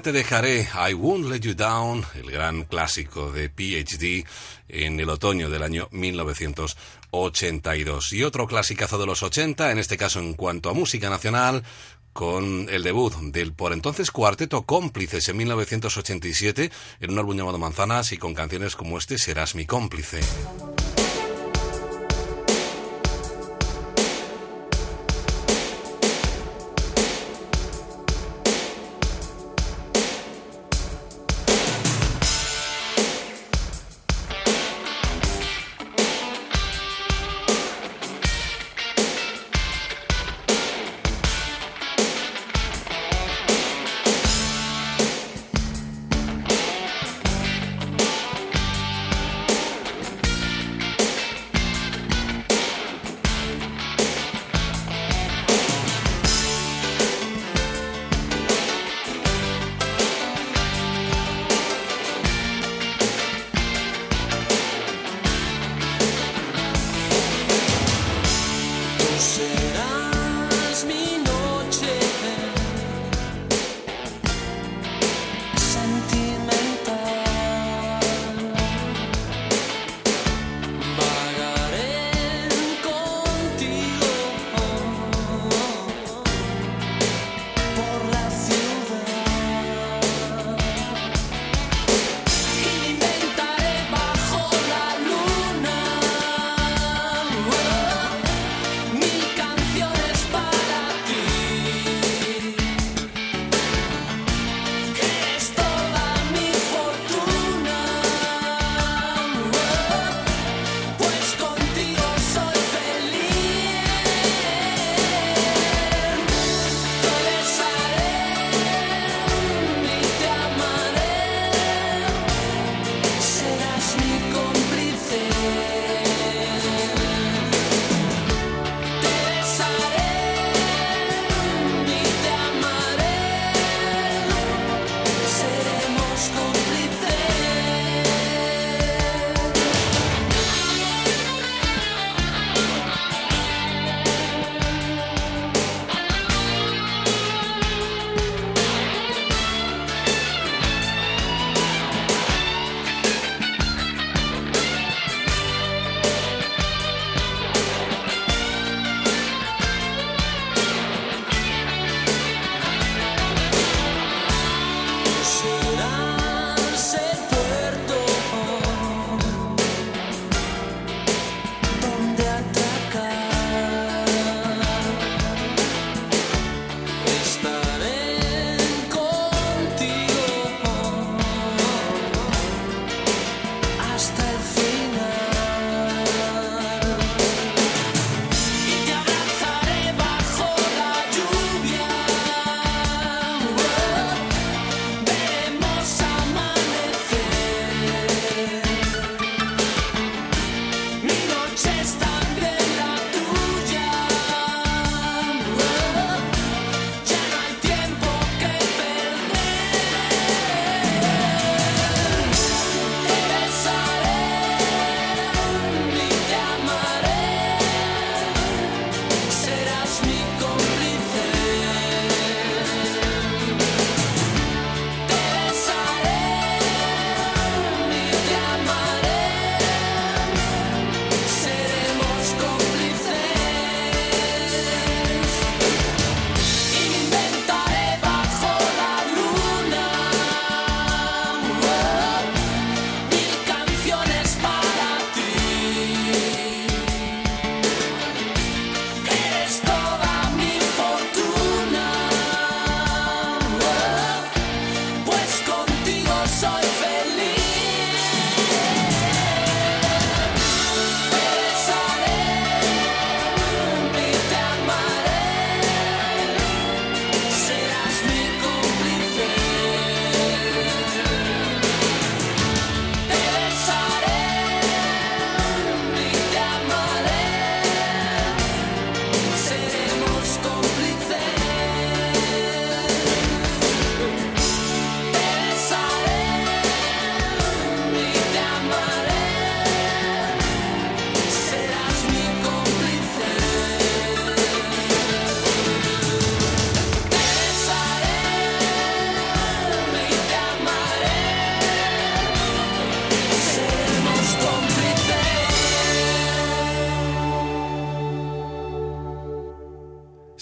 Te 0.00 0.10
dejaré, 0.10 0.66
I 0.88 0.94
Won't 0.94 1.28
Let 1.28 1.40
You 1.40 1.52
Down, 1.54 2.06
el 2.14 2.30
gran 2.30 2.64
clásico 2.64 3.30
de 3.30 3.50
PhD 3.50 4.24
en 4.66 4.98
el 4.98 5.10
otoño 5.10 5.50
del 5.50 5.62
año 5.62 5.88
1982. 5.90 8.14
Y 8.14 8.24
otro 8.24 8.46
clasicazo 8.46 8.96
de 8.96 9.04
los 9.04 9.22
80, 9.22 9.70
en 9.70 9.78
este 9.78 9.98
caso 9.98 10.18
en 10.18 10.32
cuanto 10.32 10.70
a 10.70 10.72
música 10.72 11.10
nacional, 11.10 11.62
con 12.14 12.70
el 12.70 12.82
debut 12.82 13.12
del 13.16 13.52
por 13.52 13.74
entonces 13.74 14.10
cuarteto 14.10 14.62
Cómplices 14.62 15.28
en 15.28 15.36
1987 15.36 16.70
en 17.00 17.10
un 17.10 17.18
álbum 17.18 17.36
llamado 17.36 17.58
Manzanas 17.58 18.12
y 18.12 18.16
con 18.16 18.32
canciones 18.32 18.76
como 18.76 18.96
este 18.96 19.18
Serás 19.18 19.54
mi 19.54 19.66
cómplice. 19.66 20.20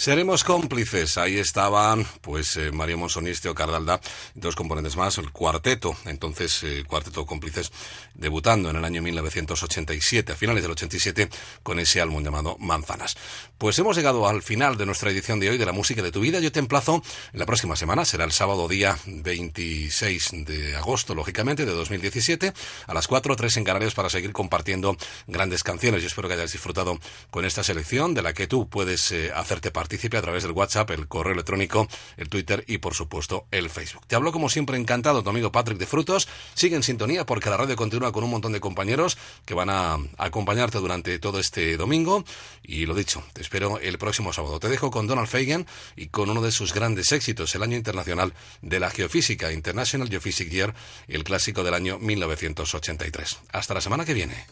Seremos 0.00 0.44
cómplices. 0.44 1.18
Ahí 1.18 1.36
estaban, 1.36 2.06
pues, 2.22 2.56
eh, 2.56 2.72
Mario 2.72 2.96
Monsoni, 2.96 3.28
Esteo 3.28 3.54
Cardalda, 3.54 4.00
dos 4.34 4.56
componentes 4.56 4.96
más, 4.96 5.18
el 5.18 5.30
cuarteto, 5.30 5.94
entonces, 6.06 6.62
eh, 6.62 6.84
cuarteto 6.86 7.26
cómplices, 7.26 7.70
debutando 8.14 8.70
en 8.70 8.76
el 8.76 8.84
año 8.86 9.02
1987, 9.02 10.32
a 10.32 10.36
finales 10.36 10.62
del 10.62 10.72
87, 10.72 11.28
con 11.62 11.78
ese 11.78 12.00
álbum 12.00 12.24
llamado 12.24 12.56
Manzanas. 12.58 13.14
Pues 13.60 13.78
hemos 13.78 13.94
llegado 13.94 14.26
al 14.26 14.40
final 14.40 14.78
de 14.78 14.86
nuestra 14.86 15.10
edición 15.10 15.38
de 15.38 15.50
hoy 15.50 15.58
de 15.58 15.66
la 15.66 15.72
música 15.72 16.00
de 16.00 16.10
tu 16.10 16.20
vida. 16.20 16.40
Yo 16.40 16.50
te 16.50 16.60
emplazo 16.60 17.02
la 17.34 17.44
próxima 17.44 17.76
semana, 17.76 18.06
será 18.06 18.24
el 18.24 18.32
sábado 18.32 18.66
día 18.68 18.96
26 19.04 20.46
de 20.46 20.76
agosto, 20.76 21.14
lógicamente, 21.14 21.66
de 21.66 21.72
2017, 21.72 22.54
a 22.86 22.94
las 22.94 23.06
4 23.06 23.34
o 23.34 23.36
3 23.36 23.58
en 23.58 23.64
Canarias 23.64 23.92
para 23.92 24.08
seguir 24.08 24.32
compartiendo 24.32 24.96
grandes 25.26 25.62
canciones. 25.62 26.00
Yo 26.00 26.06
espero 26.06 26.26
que 26.26 26.36
hayas 26.36 26.52
disfrutado 26.52 26.98
con 27.30 27.44
esta 27.44 27.62
selección 27.62 28.14
de 28.14 28.22
la 28.22 28.32
que 28.32 28.46
tú 28.46 28.66
puedes 28.66 29.12
eh, 29.12 29.30
hacerte 29.36 29.70
partícipe 29.70 30.16
a 30.16 30.22
través 30.22 30.42
del 30.42 30.52
WhatsApp, 30.52 30.92
el 30.92 31.06
correo 31.06 31.34
electrónico, 31.34 31.86
el 32.16 32.30
Twitter 32.30 32.64
y 32.66 32.78
por 32.78 32.94
supuesto 32.94 33.44
el 33.50 33.68
Facebook. 33.68 34.06
Te 34.06 34.16
hablo 34.16 34.32
como 34.32 34.48
siempre 34.48 34.78
encantado, 34.78 35.22
tu 35.22 35.28
amigo 35.28 35.52
Patrick 35.52 35.76
de 35.76 35.84
Frutos. 35.86 36.28
Sigue 36.54 36.76
en 36.76 36.82
sintonía 36.82 37.26
porque 37.26 37.50
la 37.50 37.58
radio 37.58 37.76
continúa 37.76 38.10
con 38.10 38.24
un 38.24 38.30
montón 38.30 38.52
de 38.52 38.60
compañeros 38.60 39.18
que 39.44 39.52
van 39.52 39.68
a 39.68 39.98
acompañarte 40.16 40.78
durante 40.78 41.18
todo 41.18 41.38
este 41.38 41.76
domingo. 41.76 42.24
Y 42.62 42.86
lo 42.86 42.94
dicho, 42.94 43.22
te 43.34 43.49
espero 43.50 43.80
el 43.80 43.98
próximo 43.98 44.32
sábado. 44.32 44.60
Te 44.60 44.68
dejo 44.68 44.92
con 44.92 45.08
Donald 45.08 45.26
Fagan 45.26 45.66
y 45.96 46.06
con 46.06 46.30
uno 46.30 46.40
de 46.40 46.52
sus 46.52 46.72
grandes 46.72 47.10
éxitos, 47.10 47.52
el 47.56 47.64
año 47.64 47.76
internacional 47.76 48.32
de 48.62 48.78
la 48.78 48.90
geofísica, 48.90 49.50
International 49.50 50.08
Geophysics 50.08 50.52
Year, 50.52 50.72
el 51.08 51.24
clásico 51.24 51.64
del 51.64 51.74
año 51.74 51.98
1983. 51.98 53.38
Hasta 53.50 53.74
la 53.74 53.80
semana 53.80 54.04
que 54.04 54.14
viene. 54.14 54.46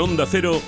Onda 0.00 0.26
Cero, 0.26 0.62